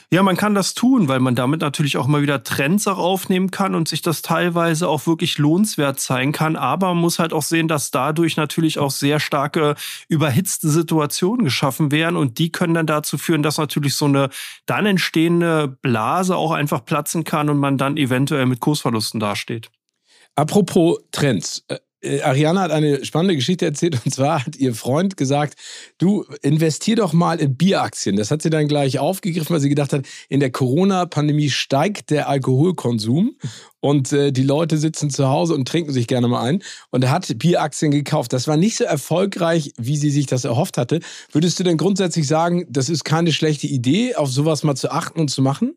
Ja, 0.09 0.23
man 0.23 0.37
kann 0.37 0.55
das 0.55 0.73
tun, 0.73 1.09
weil 1.09 1.19
man 1.19 1.35
damit 1.35 1.59
natürlich 1.59 1.97
auch 1.97 2.07
mal 2.07 2.21
wieder 2.21 2.41
Trends 2.41 2.87
auch 2.87 2.97
aufnehmen 2.97 3.51
kann 3.51 3.75
und 3.75 3.89
sich 3.89 4.01
das 4.01 4.21
teilweise 4.21 4.87
auch 4.87 5.05
wirklich 5.05 5.37
lohnenswert 5.37 5.99
zeigen 5.99 6.31
kann. 6.31 6.55
Aber 6.55 6.87
man 6.87 6.99
muss 6.99 7.19
halt 7.19 7.33
auch 7.33 7.41
sehen, 7.41 7.67
dass 7.67 7.91
dadurch 7.91 8.37
natürlich 8.37 8.79
auch 8.79 8.91
sehr 8.91 9.19
starke 9.19 9.75
überhitzte 10.07 10.69
Situationen 10.69 11.43
geschaffen 11.43 11.91
werden 11.91 12.15
und 12.15 12.39
die 12.39 12.53
können 12.53 12.73
dann 12.73 12.87
dazu 12.87 13.17
führen, 13.17 13.43
dass 13.43 13.57
natürlich 13.57 13.95
so 13.95 14.05
eine 14.05 14.29
dann 14.65 14.85
entstehende 14.85 15.67
Blase 15.67 16.37
auch 16.37 16.51
einfach 16.51 16.85
platzen 16.85 17.25
kann 17.25 17.49
und 17.49 17.57
man 17.57 17.77
dann 17.77 17.97
eventuell 17.97 18.45
mit 18.45 18.61
Kursverlusten 18.61 19.19
dasteht. 19.19 19.69
Apropos 20.35 20.99
Trends. 21.11 21.65
Äh, 22.07 22.21
Ariana 22.21 22.61
hat 22.61 22.71
eine 22.71 23.03
spannende 23.05 23.35
Geschichte 23.35 23.65
erzählt 23.65 23.99
und 24.05 24.13
zwar 24.13 24.45
hat 24.45 24.55
ihr 24.55 24.73
Freund 24.73 25.17
gesagt, 25.17 25.55
du 25.97 26.25
investier 26.41 26.95
doch 26.95 27.13
mal 27.13 27.39
in 27.39 27.57
Bieraktien. 27.57 28.15
Das 28.15 28.31
hat 28.31 28.41
sie 28.41 28.49
dann 28.49 28.67
gleich 28.67 28.99
aufgegriffen, 28.99 29.53
weil 29.53 29.59
sie 29.59 29.69
gedacht 29.69 29.93
hat, 29.93 30.05
in 30.29 30.39
der 30.39 30.51
Corona-Pandemie 30.51 31.49
steigt 31.49 32.09
der 32.09 32.29
Alkoholkonsum 32.29 33.35
und 33.79 34.11
äh, 34.13 34.31
die 34.31 34.43
Leute 34.43 34.77
sitzen 34.77 35.09
zu 35.09 35.27
Hause 35.27 35.53
und 35.53 35.67
trinken 35.67 35.91
sich 35.91 36.07
gerne 36.07 36.27
mal 36.27 36.41
ein 36.43 36.63
und 36.91 37.03
er 37.03 37.11
hat 37.11 37.37
Bieraktien 37.37 37.91
gekauft. 37.91 38.33
Das 38.33 38.47
war 38.47 38.57
nicht 38.57 38.77
so 38.77 38.83
erfolgreich, 38.83 39.73
wie 39.77 39.97
sie 39.97 40.09
sich 40.09 40.25
das 40.25 40.45
erhofft 40.45 40.77
hatte. 40.77 40.99
Würdest 41.31 41.59
du 41.59 41.63
denn 41.63 41.77
grundsätzlich 41.77 42.27
sagen, 42.27 42.65
das 42.69 42.89
ist 42.89 43.03
keine 43.03 43.31
schlechte 43.31 43.67
Idee, 43.67 44.15
auf 44.15 44.29
sowas 44.29 44.63
mal 44.63 44.75
zu 44.75 44.91
achten 44.91 45.19
und 45.19 45.29
zu 45.29 45.41
machen? 45.41 45.75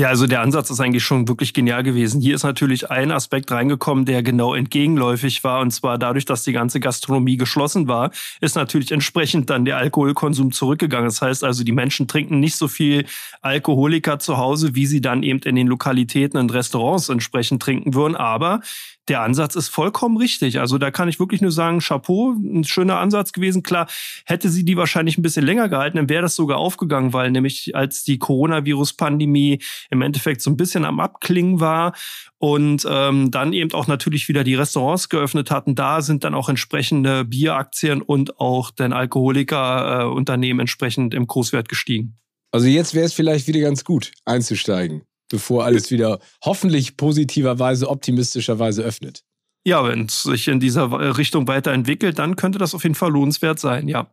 Ja, 0.00 0.08
also 0.08 0.26
der 0.26 0.40
Ansatz 0.40 0.70
ist 0.70 0.80
eigentlich 0.80 1.04
schon 1.04 1.28
wirklich 1.28 1.52
genial 1.52 1.82
gewesen. 1.82 2.22
Hier 2.22 2.34
ist 2.34 2.42
natürlich 2.42 2.90
ein 2.90 3.10
Aspekt 3.10 3.50
reingekommen, 3.50 4.06
der 4.06 4.22
genau 4.22 4.54
entgegenläufig 4.54 5.44
war. 5.44 5.60
Und 5.60 5.72
zwar 5.72 5.98
dadurch, 5.98 6.24
dass 6.24 6.42
die 6.42 6.54
ganze 6.54 6.80
Gastronomie 6.80 7.36
geschlossen 7.36 7.86
war, 7.86 8.10
ist 8.40 8.56
natürlich 8.56 8.92
entsprechend 8.92 9.50
dann 9.50 9.66
der 9.66 9.76
Alkoholkonsum 9.76 10.52
zurückgegangen. 10.52 11.04
Das 11.04 11.20
heißt 11.20 11.44
also, 11.44 11.64
die 11.64 11.72
Menschen 11.72 12.08
trinken 12.08 12.40
nicht 12.40 12.56
so 12.56 12.66
viel 12.66 13.04
Alkoholiker 13.42 14.18
zu 14.18 14.38
Hause, 14.38 14.74
wie 14.74 14.86
sie 14.86 15.02
dann 15.02 15.22
eben 15.22 15.40
in 15.40 15.54
den 15.54 15.66
Lokalitäten 15.66 16.40
und 16.40 16.50
Restaurants 16.54 17.10
entsprechend 17.10 17.60
trinken 17.60 17.92
würden. 17.92 18.16
Aber 18.16 18.62
der 19.10 19.22
Ansatz 19.22 19.56
ist 19.56 19.68
vollkommen 19.68 20.16
richtig. 20.16 20.60
Also 20.60 20.78
da 20.78 20.92
kann 20.92 21.08
ich 21.08 21.18
wirklich 21.18 21.40
nur 21.40 21.50
sagen, 21.50 21.80
Chapeau, 21.80 22.32
ein 22.32 22.62
schöner 22.62 22.98
Ansatz 22.98 23.32
gewesen. 23.32 23.64
Klar, 23.64 23.88
hätte 24.24 24.48
sie 24.48 24.64
die 24.64 24.76
wahrscheinlich 24.76 25.18
ein 25.18 25.22
bisschen 25.22 25.44
länger 25.44 25.68
gehalten, 25.68 25.96
dann 25.96 26.08
wäre 26.08 26.22
das 26.22 26.36
sogar 26.36 26.58
aufgegangen, 26.58 27.12
weil 27.12 27.32
nämlich 27.32 27.74
als 27.74 28.04
die 28.04 28.18
Coronavirus-Pandemie 28.18 29.58
im 29.90 30.02
Endeffekt 30.02 30.42
so 30.42 30.50
ein 30.50 30.56
bisschen 30.56 30.84
am 30.84 31.00
Abklingen 31.00 31.58
war 31.58 31.94
und 32.38 32.86
ähm, 32.88 33.32
dann 33.32 33.52
eben 33.52 33.72
auch 33.72 33.88
natürlich 33.88 34.28
wieder 34.28 34.44
die 34.44 34.54
Restaurants 34.54 35.08
geöffnet 35.08 35.50
hatten, 35.50 35.74
da 35.74 36.02
sind 36.02 36.22
dann 36.22 36.34
auch 36.34 36.48
entsprechende 36.48 37.24
Bieraktien 37.24 38.02
und 38.02 38.38
auch 38.38 38.70
den 38.70 38.92
Alkoholikerunternehmen 38.92 40.60
entsprechend 40.60 41.14
im 41.14 41.26
Kurswert 41.26 41.68
gestiegen. 41.68 42.16
Also 42.52 42.68
jetzt 42.68 42.94
wäre 42.94 43.06
es 43.06 43.12
vielleicht 43.12 43.48
wieder 43.48 43.60
ganz 43.60 43.84
gut 43.84 44.12
einzusteigen 44.24 45.02
bevor 45.30 45.64
alles 45.64 45.90
wieder 45.90 46.20
hoffentlich 46.44 46.98
positiverweise, 46.98 47.88
optimistischerweise 47.88 48.82
öffnet. 48.82 49.24
Ja, 49.64 49.86
wenn 49.86 50.06
es 50.06 50.22
sich 50.22 50.48
in 50.48 50.60
dieser 50.60 51.16
Richtung 51.16 51.46
weiterentwickelt, 51.48 52.18
dann 52.18 52.36
könnte 52.36 52.58
das 52.58 52.74
auf 52.74 52.82
jeden 52.82 52.94
Fall 52.94 53.10
lohnenswert 53.10 53.58
sein, 53.58 53.88
ja. 53.88 54.10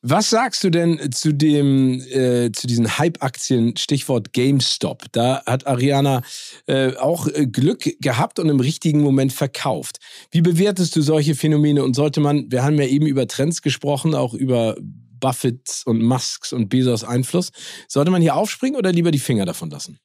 Was 0.00 0.30
sagst 0.30 0.62
du 0.62 0.70
denn 0.70 1.10
zu 1.10 1.34
dem, 1.34 2.00
äh, 2.00 2.52
zu 2.52 2.68
diesen 2.68 2.98
Hype-Aktien, 2.98 3.76
Stichwort 3.76 4.32
GameStop? 4.32 5.06
Da 5.10 5.42
hat 5.44 5.66
Ariana 5.66 6.22
äh, 6.66 6.94
auch 6.94 7.26
äh, 7.26 7.46
Glück 7.46 7.96
gehabt 8.00 8.38
und 8.38 8.48
im 8.48 8.60
richtigen 8.60 9.00
Moment 9.00 9.32
verkauft. 9.32 9.98
Wie 10.30 10.40
bewertest 10.40 10.94
du 10.94 11.02
solche 11.02 11.34
Phänomene 11.34 11.82
und 11.82 11.94
sollte 11.94 12.20
man, 12.20 12.48
wir 12.48 12.62
haben 12.62 12.78
ja 12.78 12.86
eben 12.86 13.06
über 13.06 13.26
Trends 13.26 13.60
gesprochen, 13.60 14.14
auch 14.14 14.34
über 14.34 14.76
Buffett 15.18 15.82
und 15.84 16.00
Musks 16.00 16.52
und 16.52 16.68
Bezos 16.68 17.02
Einfluss, 17.02 17.50
sollte 17.88 18.12
man 18.12 18.22
hier 18.22 18.36
aufspringen 18.36 18.78
oder 18.78 18.92
lieber 18.92 19.10
die 19.10 19.18
Finger 19.18 19.46
davon 19.46 19.68
lassen? 19.68 19.98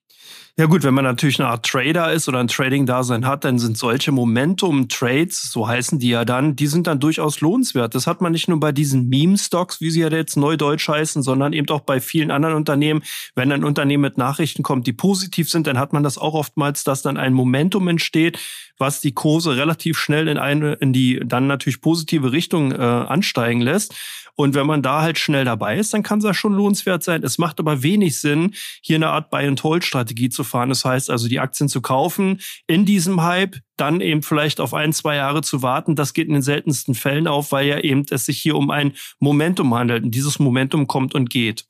Ja 0.56 0.68
gut, 0.68 0.84
wenn 0.84 0.94
man 0.94 1.04
natürlich 1.04 1.40
eine 1.40 1.50
Art 1.50 1.66
Trader 1.66 2.14
ist 2.14 2.30
oder 2.30 2.38
ein 2.38 2.48
Trading-Dasein 2.48 3.26
hat, 3.26 3.44
dann 3.44 3.58
sind 3.58 3.76
solche 3.76 4.12
Momentum-Trades, 4.12 5.52
so 5.52 5.68
heißen 5.68 5.98
die 5.98 6.10
ja 6.10 6.26
dann, 6.26 6.56
die 6.56 6.68
sind 6.68 6.86
dann 6.86 7.00
durchaus 7.00 7.42
lohnenswert. 7.42 7.96
Das 7.96 8.06
hat 8.06 8.22
man 8.22 8.34
nicht 8.34 8.48
nur 8.48 8.60
bei 8.60 8.72
diesen 8.72 9.10
Meme-Stocks, 9.10 9.82
wie 9.82 9.90
sie 9.90 10.02
ja 10.02 10.10
jetzt 10.10 10.38
neudeutsch 10.38 10.88
heißen, 10.88 11.24
sondern 11.24 11.54
eben 11.54 11.68
auch 11.70 11.82
bei 11.82 12.00
vielen 12.00 12.30
anderen 12.30 12.54
Unternehmen. 12.54 13.02
Wenn 13.34 13.52
ein 13.52 13.64
Unternehmen 13.64 14.02
mit 14.02 14.20
Nachrichten 14.20 14.62
kommt, 14.62 14.86
die 14.86 14.94
positiv 14.94 15.50
sind, 15.50 15.66
dann 15.66 15.80
hat 15.80 15.92
man 15.92 16.04
das 16.04 16.20
auch 16.20 16.36
oftmals, 16.36 16.84
dass 16.84 17.02
dann 17.02 17.18
ein 17.18 17.34
Momentum 17.34 17.88
entsteht, 17.88 18.38
was 18.78 19.02
die 19.02 19.14
Kurse 19.14 19.58
relativ 19.58 19.98
schnell 19.98 20.28
in 20.28 20.38
eine, 20.38 20.74
in 20.74 20.94
die 20.94 21.20
dann 21.26 21.48
natürlich 21.48 21.82
positive 21.82 22.32
Richtung 22.32 22.72
äh, 22.72 22.76
ansteigen 22.76 23.62
lässt. 23.62 23.96
Und 24.36 24.56
wenn 24.56 24.66
man 24.66 24.82
da 24.82 25.02
halt 25.02 25.20
schnell 25.20 25.46
dabei 25.46 25.78
ist, 25.78 25.94
dann 25.94 26.02
kann 26.02 26.18
es 26.18 26.26
ja 26.26 26.34
schon 26.34 26.54
lohnenswert 26.54 27.04
sein. 27.04 27.24
Es 27.24 27.38
macht 27.38 27.60
aber 27.60 27.84
wenig 27.84 28.20
Sinn, 28.20 28.56
hier 28.82 28.96
eine 28.96 29.10
Art 29.10 29.30
Buy-and-Hold-Strategie 29.30 30.23
zu 30.30 30.44
fahren. 30.44 30.70
Das 30.70 30.86
heißt 30.86 31.10
also, 31.10 31.28
die 31.28 31.40
Aktien 31.40 31.70
zu 31.70 31.82
kaufen 31.82 32.42
in 32.68 32.86
diesem 32.86 33.22
Hype, 33.24 33.58
dann 33.78 34.02
eben 34.02 34.22
vielleicht 34.22 34.60
auf 34.60 34.74
ein, 34.74 34.94
zwei 34.94 35.16
Jahre 35.16 35.42
zu 35.42 35.62
warten. 35.62 35.96
Das 35.96 36.14
geht 36.14 36.28
in 36.28 36.34
den 36.34 36.42
seltensten 36.42 36.96
Fällen 36.96 37.28
auf, 37.28 37.52
weil 37.52 37.68
ja 37.68 37.80
eben 37.80 38.06
es 38.10 38.26
sich 38.26 38.40
hier 38.40 38.56
um 38.56 38.70
ein 38.70 38.94
Momentum 39.20 39.74
handelt. 39.74 40.04
Und 40.04 40.12
dieses 40.12 40.40
Momentum 40.40 40.88
kommt 40.88 41.16
und 41.16 41.30
geht. 41.30 41.66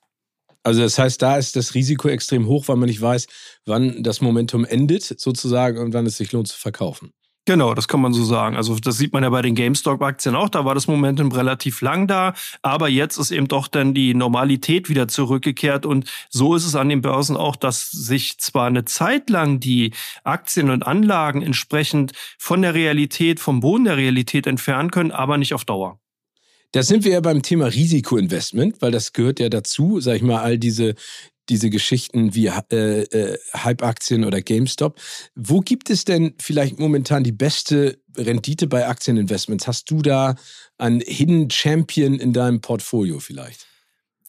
Also 0.64 0.82
das 0.82 0.97
heißt, 0.97 1.22
da 1.22 1.38
ist 1.38 1.56
das 1.56 1.76
Risiko 1.76 2.08
extrem 2.08 2.47
hoch, 2.47 2.68
weil 2.68 2.78
man 2.78 2.88
nicht 2.88 3.01
weiß, 3.01 3.28
wann 3.66 4.01
das 4.01 4.22
Momentum 4.22 4.64
endet 4.64 5.04
sozusagen 5.04 5.78
und 5.78 5.93
wann 5.93 6.06
es 6.06 6.18
sich 6.18 6.32
lohnt 6.32 6.47
zu 6.47 6.58
verkaufen. 6.58 7.12
Genau, 7.46 7.74
das 7.74 7.89
kann 7.89 8.00
man 8.00 8.14
so 8.14 8.24
sagen. 8.24 8.56
Also 8.56 8.78
das 8.80 8.98
sieht 8.98 9.12
man 9.12 9.24
ja 9.24 9.30
bei 9.30 9.41
den 9.41 9.54
GameStop-Aktien 9.54 10.34
auch. 10.34 10.48
Da 10.48 10.64
war 10.64 10.76
das 10.76 10.88
Momentum 10.88 11.30
relativ 11.34 11.82
lang 11.82 12.08
da, 12.08 12.34
aber 12.62 12.88
jetzt 12.88 13.18
ist 13.18 13.32
eben 13.32 13.50
doch 13.50 13.68
dann 13.68 13.94
die 13.94 14.14
Normalität 14.14 14.88
wieder 14.88 15.10
zurückgekehrt 15.10 15.86
und 15.86 16.10
so 16.30 16.56
ist 16.56 16.66
es 16.66 16.76
an 16.76 16.88
den 16.88 17.02
Börsen 17.02 17.36
auch, 17.36 17.58
dass 17.58 17.91
sich 17.91 18.38
zwar 18.38 18.68
eine 18.68 18.86
Zeit 18.86 19.30
lang 19.30 19.60
die 19.60 19.91
Aktien 20.24 20.70
und 20.70 20.88
Anlagen 20.88 21.41
entsprechend 21.41 22.14
von 22.38 22.62
der 22.62 22.76
Realität, 22.76 23.41
vom 23.41 23.60
Boden 23.60 23.86
der 23.86 23.98
Realität 23.98 24.48
entfernen 24.48 24.89
können, 24.89 25.12
aber 25.12 25.38
nicht 25.38 25.54
auf 25.54 25.66
Dauer. 25.66 26.00
Da 26.72 26.82
sind 26.82 27.04
wir 27.04 27.12
ja 27.12 27.22
beim 27.22 27.44
Thema 27.44 27.68
Risikoinvestment, 27.68 28.82
weil 28.82 28.91
das 28.91 29.14
gehört 29.14 29.39
ja 29.39 29.50
dazu, 29.50 30.00
sag 30.00 30.16
ich 30.16 30.22
mal, 30.24 30.41
all 30.41 30.58
diese, 30.58 30.96
diese 31.50 31.70
Geschichten 31.70 32.34
wie 32.34 32.48
äh, 32.48 33.02
äh, 33.02 33.38
Hype-Aktien 33.54 34.26
oder 34.26 34.41
GameStop. 34.41 35.00
Wo 35.36 35.60
gibt 35.60 35.89
es 35.89 36.06
denn 36.06 36.34
vielleicht 36.39 36.80
momentan 36.80 37.24
die 37.24 37.32
beste 37.32 38.00
Rendite 38.18 38.68
bei 38.68 38.88
Aktieninvestments? 38.88 39.68
Hast 39.68 39.89
du 39.91 40.02
da 40.02 40.36
einen 40.78 41.02
Hidden 41.02 41.50
Champion 41.50 42.20
in 42.20 42.34
deinem 42.34 42.62
Portfolio 42.62 43.20
vielleicht? 43.20 43.68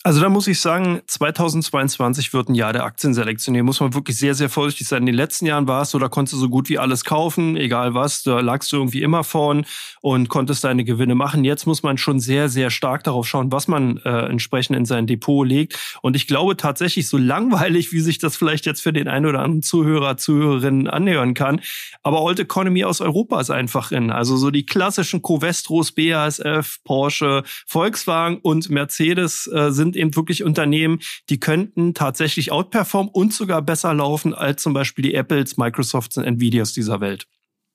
Also 0.07 0.21
da 0.21 0.29
muss 0.29 0.47
ich 0.49 0.61
sagen, 0.61 1.01
2022 1.07 2.35
wird 2.35 2.51
ein 2.51 2.55
Jahr 2.55 2.75
der 2.75 2.85
Aktienselektion. 2.85 3.55
Hier 3.55 3.65
muss 3.65 3.81
man 3.81 3.95
wirklich 3.95 4.19
sehr, 4.19 4.35
sehr 4.35 4.51
vorsichtig 4.51 4.87
sein. 4.87 4.99
In 4.99 5.07
den 5.07 5.15
letzten 5.15 5.47
Jahren 5.47 5.67
war 5.67 5.81
es 5.81 5.93
so, 5.93 5.99
da 5.99 6.11
konntest 6.11 6.35
du 6.35 6.37
so 6.37 6.51
gut 6.51 6.69
wie 6.69 6.79
alles 6.79 7.07
kaufen, 7.07 7.57
egal 7.57 7.95
was, 7.95 8.23
da 8.23 8.41
lagst 8.41 8.71
du 8.71 8.77
irgendwie 8.77 9.01
immer 9.01 9.25
vorn 9.25 9.65
und 10.03 10.29
konntest 10.29 10.63
deine 10.63 10.85
Gewinne 10.85 11.15
machen. 11.15 11.43
Jetzt 11.43 11.65
muss 11.65 11.83
man 11.83 11.97
schon 11.97 12.21
sehr, 12.21 12.51
sehr 12.51 12.69
stark 12.69 13.03
darauf 13.05 13.27
schauen, 13.27 13.51
was 13.51 13.67
man 13.67 13.97
äh, 14.05 14.27
entsprechend 14.27 14.77
in 14.77 14.85
sein 14.85 15.07
Depot 15.07 15.49
legt. 15.49 15.79
Und 16.03 16.17
ich 16.17 16.27
glaube 16.27 16.59
tatsächlich, 16.59 17.09
so 17.09 17.17
langweilig, 17.17 17.91
wie 17.93 18.01
sich 18.01 18.19
das 18.19 18.37
vielleicht 18.37 18.67
jetzt 18.67 18.83
für 18.83 18.93
den 18.93 19.09
einen 19.09 19.25
oder 19.25 19.39
anderen 19.39 19.63
Zuhörer, 19.63 20.19
Zuhörerinnen 20.19 20.87
anhören 20.87 21.33
kann, 21.33 21.63
aber 22.03 22.21
Old 22.21 22.39
Economy 22.39 22.85
aus 22.85 23.01
Europa 23.01 23.41
ist 23.41 23.49
einfach 23.49 23.91
in. 23.91 24.11
Also 24.11 24.37
so 24.37 24.51
die 24.51 24.67
klassischen 24.67 25.23
Covestros, 25.23 25.93
BASF, 25.93 26.81
Porsche, 26.85 27.43
Volkswagen 27.67 28.37
und 28.43 28.69
Mercedes 28.69 29.47
äh, 29.47 29.71
sind 29.71 29.94
sind 29.95 30.01
eben 30.01 30.17
wirklich 30.17 30.43
Unternehmen, 30.43 31.01
die 31.31 31.41
könnten 31.41 31.95
tatsächlich 31.95 32.53
outperformen 32.53 33.11
und 33.13 33.33
sogar 33.33 33.63
besser 33.63 33.95
laufen 33.95 34.35
als 34.35 34.63
zum 34.63 34.75
Beispiel 34.75 35.03
die 35.03 35.15
Apples, 35.15 35.57
Microsofts 35.57 36.19
und 36.19 36.25
Nvidias 36.25 36.73
dieser 36.73 37.01
Welt. 37.01 37.27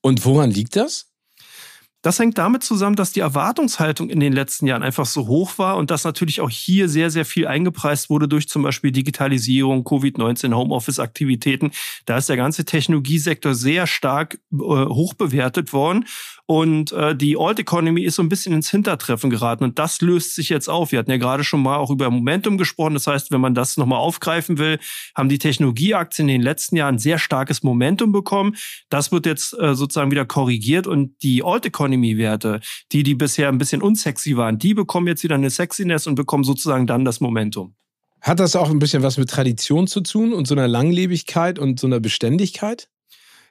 Und 0.02 0.24
woran 0.24 0.50
liegt 0.50 0.76
das? 0.76 1.10
Das 2.02 2.18
hängt 2.18 2.38
damit 2.38 2.62
zusammen, 2.62 2.96
dass 2.96 3.12
die 3.12 3.20
Erwartungshaltung 3.20 4.08
in 4.08 4.20
den 4.20 4.32
letzten 4.32 4.66
Jahren 4.66 4.82
einfach 4.82 5.04
so 5.04 5.26
hoch 5.26 5.58
war 5.58 5.76
und 5.76 5.90
dass 5.90 6.04
natürlich 6.04 6.40
auch 6.40 6.48
hier 6.48 6.88
sehr, 6.88 7.10
sehr 7.10 7.26
viel 7.26 7.46
eingepreist 7.46 8.08
wurde 8.08 8.26
durch 8.26 8.48
zum 8.48 8.62
Beispiel 8.62 8.90
Digitalisierung, 8.90 9.82
Covid-19, 9.84 10.54
Homeoffice-Aktivitäten. 10.54 11.72
Da 12.06 12.16
ist 12.16 12.30
der 12.30 12.38
ganze 12.38 12.64
Technologiesektor 12.64 13.54
sehr 13.54 13.86
stark 13.86 14.38
äh, 14.50 14.56
hoch 14.56 15.12
bewertet 15.12 15.74
worden. 15.74 16.06
Und 16.50 16.90
äh, 16.90 17.14
die 17.14 17.36
Old 17.36 17.60
Economy 17.60 18.02
ist 18.02 18.16
so 18.16 18.24
ein 18.24 18.28
bisschen 18.28 18.52
ins 18.52 18.68
Hintertreffen 18.68 19.30
geraten 19.30 19.62
und 19.62 19.78
das 19.78 20.00
löst 20.00 20.34
sich 20.34 20.48
jetzt 20.48 20.68
auf. 20.68 20.90
Wir 20.90 20.98
hatten 20.98 21.12
ja 21.12 21.16
gerade 21.16 21.44
schon 21.44 21.62
mal 21.62 21.76
auch 21.76 21.90
über 21.90 22.10
Momentum 22.10 22.58
gesprochen. 22.58 22.94
Das 22.94 23.06
heißt, 23.06 23.30
wenn 23.30 23.40
man 23.40 23.54
das 23.54 23.76
nochmal 23.76 24.00
aufgreifen 24.00 24.58
will, 24.58 24.80
haben 25.14 25.28
die 25.28 25.38
Technologieaktien 25.38 26.28
in 26.28 26.40
den 26.40 26.42
letzten 26.42 26.74
Jahren 26.74 26.98
sehr 26.98 27.20
starkes 27.20 27.62
Momentum 27.62 28.10
bekommen. 28.10 28.56
Das 28.88 29.12
wird 29.12 29.26
jetzt 29.26 29.56
äh, 29.60 29.76
sozusagen 29.76 30.10
wieder 30.10 30.24
korrigiert 30.24 30.88
und 30.88 31.14
die 31.22 31.44
Old 31.44 31.66
Economy 31.66 32.18
Werte, 32.18 32.58
die, 32.90 33.04
die 33.04 33.14
bisher 33.14 33.48
ein 33.48 33.58
bisschen 33.58 33.80
unsexy 33.80 34.36
waren, 34.36 34.58
die 34.58 34.74
bekommen 34.74 35.06
jetzt 35.06 35.22
wieder 35.22 35.36
eine 35.36 35.50
Sexiness 35.50 36.08
und 36.08 36.16
bekommen 36.16 36.42
sozusagen 36.42 36.88
dann 36.88 37.04
das 37.04 37.20
Momentum. 37.20 37.76
Hat 38.22 38.40
das 38.40 38.56
auch 38.56 38.70
ein 38.70 38.80
bisschen 38.80 39.04
was 39.04 39.18
mit 39.18 39.30
Tradition 39.30 39.86
zu 39.86 40.00
tun 40.00 40.32
und 40.32 40.48
so 40.48 40.56
einer 40.56 40.66
Langlebigkeit 40.66 41.60
und 41.60 41.78
so 41.78 41.86
einer 41.86 42.00
Beständigkeit? 42.00 42.88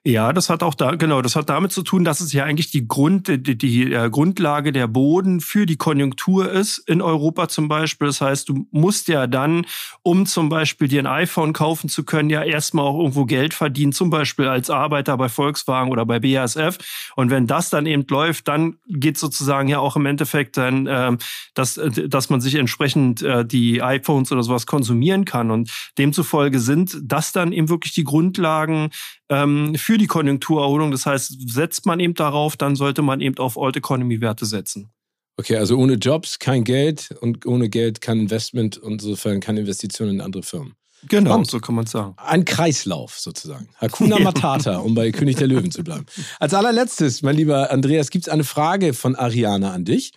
Ja, 0.05 0.31
das 0.31 0.49
hat 0.49 0.63
auch 0.63 0.75
da, 0.75 0.95
genau, 0.95 1.21
das 1.21 1.35
hat 1.35 1.49
damit 1.49 1.73
zu 1.73 1.83
tun, 1.83 2.05
dass 2.05 2.21
es 2.21 2.31
ja 2.31 2.45
eigentlich 2.45 2.71
die 2.71 2.87
Grund, 2.87 3.27
die, 3.27 3.57
die 3.57 3.91
äh, 3.91 4.09
Grundlage 4.09 4.71
der 4.71 4.87
Boden 4.87 5.41
für 5.41 5.65
die 5.65 5.75
Konjunktur 5.75 6.49
ist, 6.49 6.77
in 6.87 7.01
Europa 7.01 7.49
zum 7.49 7.67
Beispiel. 7.67 8.07
Das 8.07 8.21
heißt, 8.21 8.47
du 8.47 8.65
musst 8.71 9.09
ja 9.09 9.27
dann, 9.27 9.65
um 10.01 10.25
zum 10.25 10.47
Beispiel 10.47 10.87
dir 10.87 11.01
ein 11.01 11.05
iPhone 11.07 11.51
kaufen 11.51 11.89
zu 11.89 12.05
können, 12.05 12.29
ja 12.29 12.43
erstmal 12.43 12.85
auch 12.85 12.97
irgendwo 12.97 13.25
Geld 13.25 13.53
verdienen, 13.53 13.91
zum 13.91 14.09
Beispiel 14.09 14.47
als 14.47 14.69
Arbeiter 14.69 15.17
bei 15.17 15.27
Volkswagen 15.27 15.91
oder 15.91 16.05
bei 16.05 16.19
BASF. 16.21 16.77
Und 17.17 17.29
wenn 17.29 17.45
das 17.45 17.69
dann 17.69 17.85
eben 17.85 18.05
läuft, 18.09 18.47
dann 18.47 18.77
geht 18.87 19.17
sozusagen 19.17 19.67
ja 19.67 19.79
auch 19.79 19.97
im 19.97 20.05
Endeffekt 20.05 20.55
dann, 20.55 20.87
äh, 20.87 21.17
dass, 21.55 21.77
dass 22.07 22.29
man 22.29 22.39
sich 22.39 22.55
entsprechend 22.55 23.21
äh, 23.21 23.45
die 23.45 23.81
iPhones 23.81 24.31
oder 24.31 24.43
sowas 24.43 24.65
konsumieren 24.65 25.25
kann. 25.25 25.51
Und 25.51 25.69
demzufolge 25.97 26.61
sind 26.61 26.97
das 27.03 27.33
dann 27.33 27.51
eben 27.51 27.67
wirklich 27.67 27.93
die 27.93 28.05
Grundlagen 28.05 28.91
ähm, 29.29 29.75
für 29.75 29.97
die 29.97 30.07
Konjunkturerholung. 30.07 30.91
Das 30.91 31.05
heißt, 31.05 31.49
setzt 31.51 31.85
man 31.85 31.99
eben 31.99 32.13
darauf, 32.13 32.57
dann 32.57 32.75
sollte 32.75 33.01
man 33.01 33.21
eben 33.21 33.37
auf 33.37 33.57
Old 33.57 33.77
Economy 33.77 34.21
Werte 34.21 34.45
setzen. 34.45 34.91
Okay, 35.37 35.55
also 35.55 35.77
ohne 35.77 35.93
Jobs 35.93 36.39
kein 36.39 36.65
Geld 36.65 37.15
und 37.21 37.45
ohne 37.45 37.69
Geld 37.69 38.01
kein 38.01 38.19
Investment 38.19 38.77
und 38.77 39.01
insofern 39.01 39.39
keine 39.39 39.61
Investitionen 39.61 40.15
in 40.15 40.21
andere 40.21 40.43
Firmen. 40.43 40.75
Genau, 41.07 41.31
Spannend. 41.31 41.49
so 41.49 41.59
kann 41.59 41.75
man 41.75 41.85
sagen. 41.85 42.13
Ein 42.17 42.45
Kreislauf 42.45 43.19
sozusagen. 43.19 43.69
Hakuna 43.77 44.19
Matata, 44.19 44.77
um 44.77 44.95
bei 44.95 45.11
König 45.11 45.37
der 45.37 45.47
Löwen 45.47 45.71
zu 45.71 45.83
bleiben. 45.83 46.05
Als 46.39 46.53
allerletztes, 46.53 47.21
mein 47.21 47.35
lieber 47.35 47.71
Andreas, 47.71 48.09
gibt 48.09 48.27
es 48.27 48.33
eine 48.33 48.43
Frage 48.43 48.93
von 48.93 49.15
Ariana 49.15 49.71
an 49.71 49.85
dich. 49.85 50.11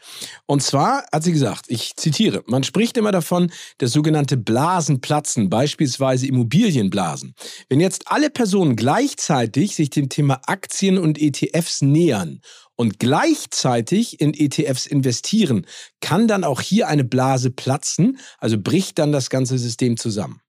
Und 0.47 0.63
zwar 0.63 1.05
hat 1.13 1.23
sie 1.23 1.33
gesagt, 1.33 1.67
ich 1.69 1.95
zitiere, 1.97 2.43
man 2.47 2.65
spricht 2.65 2.97
immer 2.97 3.13
davon, 3.13 3.53
dass 3.79 3.93
sogenannte 3.93 4.37
Blasen 4.37 5.01
platzen, 5.01 5.51
beispielsweise 5.51 6.27
Immobilienblasen. 6.27 7.35
Wenn 7.69 7.81
jetzt 7.81 8.11
alle 8.11 8.31
Personen 8.31 8.75
gleichzeitig 8.75 9.77
sich 9.77 9.91
dem 9.91 10.09
Thema 10.09 10.41
Aktien 10.47 10.99
und 10.99 11.21
ETFs 11.21 11.83
nähern 11.83 12.41
und 12.75 12.99
gleichzeitig 12.99 14.21
in 14.21 14.35
ETFs 14.35 14.87
investieren, 14.87 15.67
kann 16.01 16.27
dann 16.27 16.43
auch 16.43 16.61
hier 16.61 16.89
eine 16.89 17.05
Blase 17.05 17.51
platzen, 17.51 18.19
also 18.39 18.59
bricht 18.59 18.99
dann 18.99 19.13
das 19.13 19.31
ganze 19.31 19.59
System 19.59 19.97
zusammen. 19.97 20.41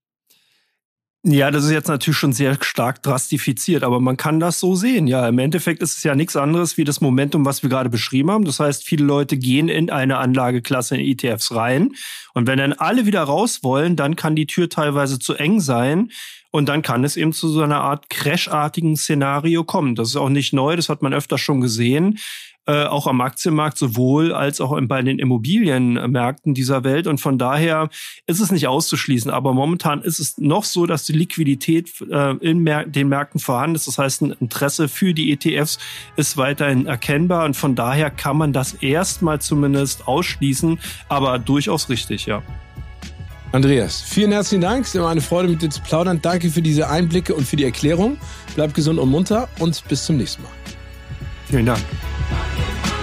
Ja, 1.25 1.51
das 1.51 1.63
ist 1.63 1.71
jetzt 1.71 1.87
natürlich 1.87 2.17
schon 2.17 2.33
sehr 2.33 2.57
stark 2.61 3.01
drastifiziert, 3.01 3.83
aber 3.83 4.01
man 4.01 4.17
kann 4.17 4.41
das 4.41 4.59
so 4.59 4.75
sehen. 4.75 5.07
Ja, 5.07 5.25
im 5.29 5.39
Endeffekt 5.39 5.81
ist 5.81 5.95
es 5.95 6.03
ja 6.03 6.15
nichts 6.15 6.35
anderes 6.35 6.75
wie 6.75 6.83
das 6.83 6.99
Momentum, 6.99 7.45
was 7.45 7.63
wir 7.63 7.69
gerade 7.69 7.89
beschrieben 7.89 8.29
haben. 8.29 8.43
Das 8.43 8.59
heißt, 8.59 8.83
viele 8.83 9.05
Leute 9.05 9.37
gehen 9.37 9.69
in 9.69 9.89
eine 9.89 10.17
Anlageklasse 10.17 10.97
in 10.97 11.01
ETFs 11.01 11.55
rein 11.55 11.93
und 12.33 12.45
wenn 12.45 12.57
dann 12.57 12.73
alle 12.73 13.05
wieder 13.05 13.23
raus 13.23 13.63
wollen, 13.63 13.95
dann 13.95 14.17
kann 14.17 14.35
die 14.35 14.47
Tür 14.47 14.67
teilweise 14.67 15.17
zu 15.17 15.35
eng 15.35 15.61
sein. 15.61 16.11
Und 16.55 16.69
dann 16.69 16.83
kann 16.83 17.03
es 17.03 17.17
eben 17.17 17.33
zu 17.33 17.49
so 17.49 17.63
einer 17.63 17.81
Art 17.81 18.11
crashartigen 18.11 18.95
Szenario 18.95 19.63
kommen. 19.63 19.95
Das 19.95 20.09
ist 20.09 20.17
auch 20.17 20.29
nicht 20.29 20.53
neu, 20.53 20.75
das 20.75 20.87
hat 20.87 21.01
man 21.01 21.11
öfter 21.11 21.39
schon 21.39 21.61
gesehen 21.61 22.19
äh, 22.65 22.85
auch 22.85 23.07
am 23.07 23.21
Aktienmarkt 23.21 23.77
sowohl 23.77 24.33
als 24.33 24.61
auch 24.61 24.79
bei 24.83 25.01
den 25.01 25.19
Immobilienmärkten 25.19 26.53
dieser 26.53 26.83
Welt. 26.83 27.07
Und 27.07 27.19
von 27.19 27.37
daher 27.37 27.89
ist 28.25 28.39
es 28.39 28.51
nicht 28.51 28.67
auszuschließen. 28.67 29.31
Aber 29.31 29.53
momentan 29.53 30.01
ist 30.01 30.19
es 30.19 30.37
noch 30.37 30.63
so, 30.63 30.85
dass 30.85 31.05
die 31.05 31.13
Liquidität 31.13 31.89
äh, 32.09 32.35
in 32.37 32.59
Mär 32.59 32.85
den 32.85 33.09
Märkten 33.09 33.39
vorhanden 33.39 33.75
ist. 33.75 33.87
Das 33.87 33.97
heißt, 33.97 34.21
ein 34.21 34.31
Interesse 34.39 34.87
für 34.87 35.13
die 35.13 35.31
ETFs 35.31 35.79
ist 36.15 36.37
weiterhin 36.37 36.85
erkennbar. 36.85 37.45
Und 37.45 37.55
von 37.55 37.75
daher 37.75 38.09
kann 38.09 38.37
man 38.37 38.53
das 38.53 38.75
erstmal 38.75 39.39
zumindest 39.39 40.07
ausschließen, 40.07 40.79
aber 41.09 41.39
durchaus 41.39 41.89
richtig, 41.89 42.25
ja. 42.25 42.41
Andreas, 43.51 44.01
vielen 44.01 44.31
herzlichen 44.31 44.61
Dank. 44.61 44.81
Es 44.81 44.89
ist 44.89 44.95
immer 44.95 45.09
eine 45.09 45.21
Freude, 45.21 45.47
mit 45.47 45.61
dir 45.61 45.69
zu 45.69 45.81
plaudern. 45.81 46.19
Danke 46.21 46.49
für 46.49 46.63
diese 46.63 46.89
Einblicke 46.89 47.35
und 47.35 47.47
für 47.47 47.55
die 47.55 47.65
Erklärung. 47.65 48.17
Bleib 48.55 48.73
gesund 48.73 48.97
und 48.99 49.09
munter 49.09 49.47
und 49.59 49.83
bis 49.87 50.05
zum 50.05 50.17
nächsten 50.17 50.41
Mal. 50.41 50.51
Vielen 51.45 51.67
Dank. 51.67 51.83
Bye. 52.33 53.02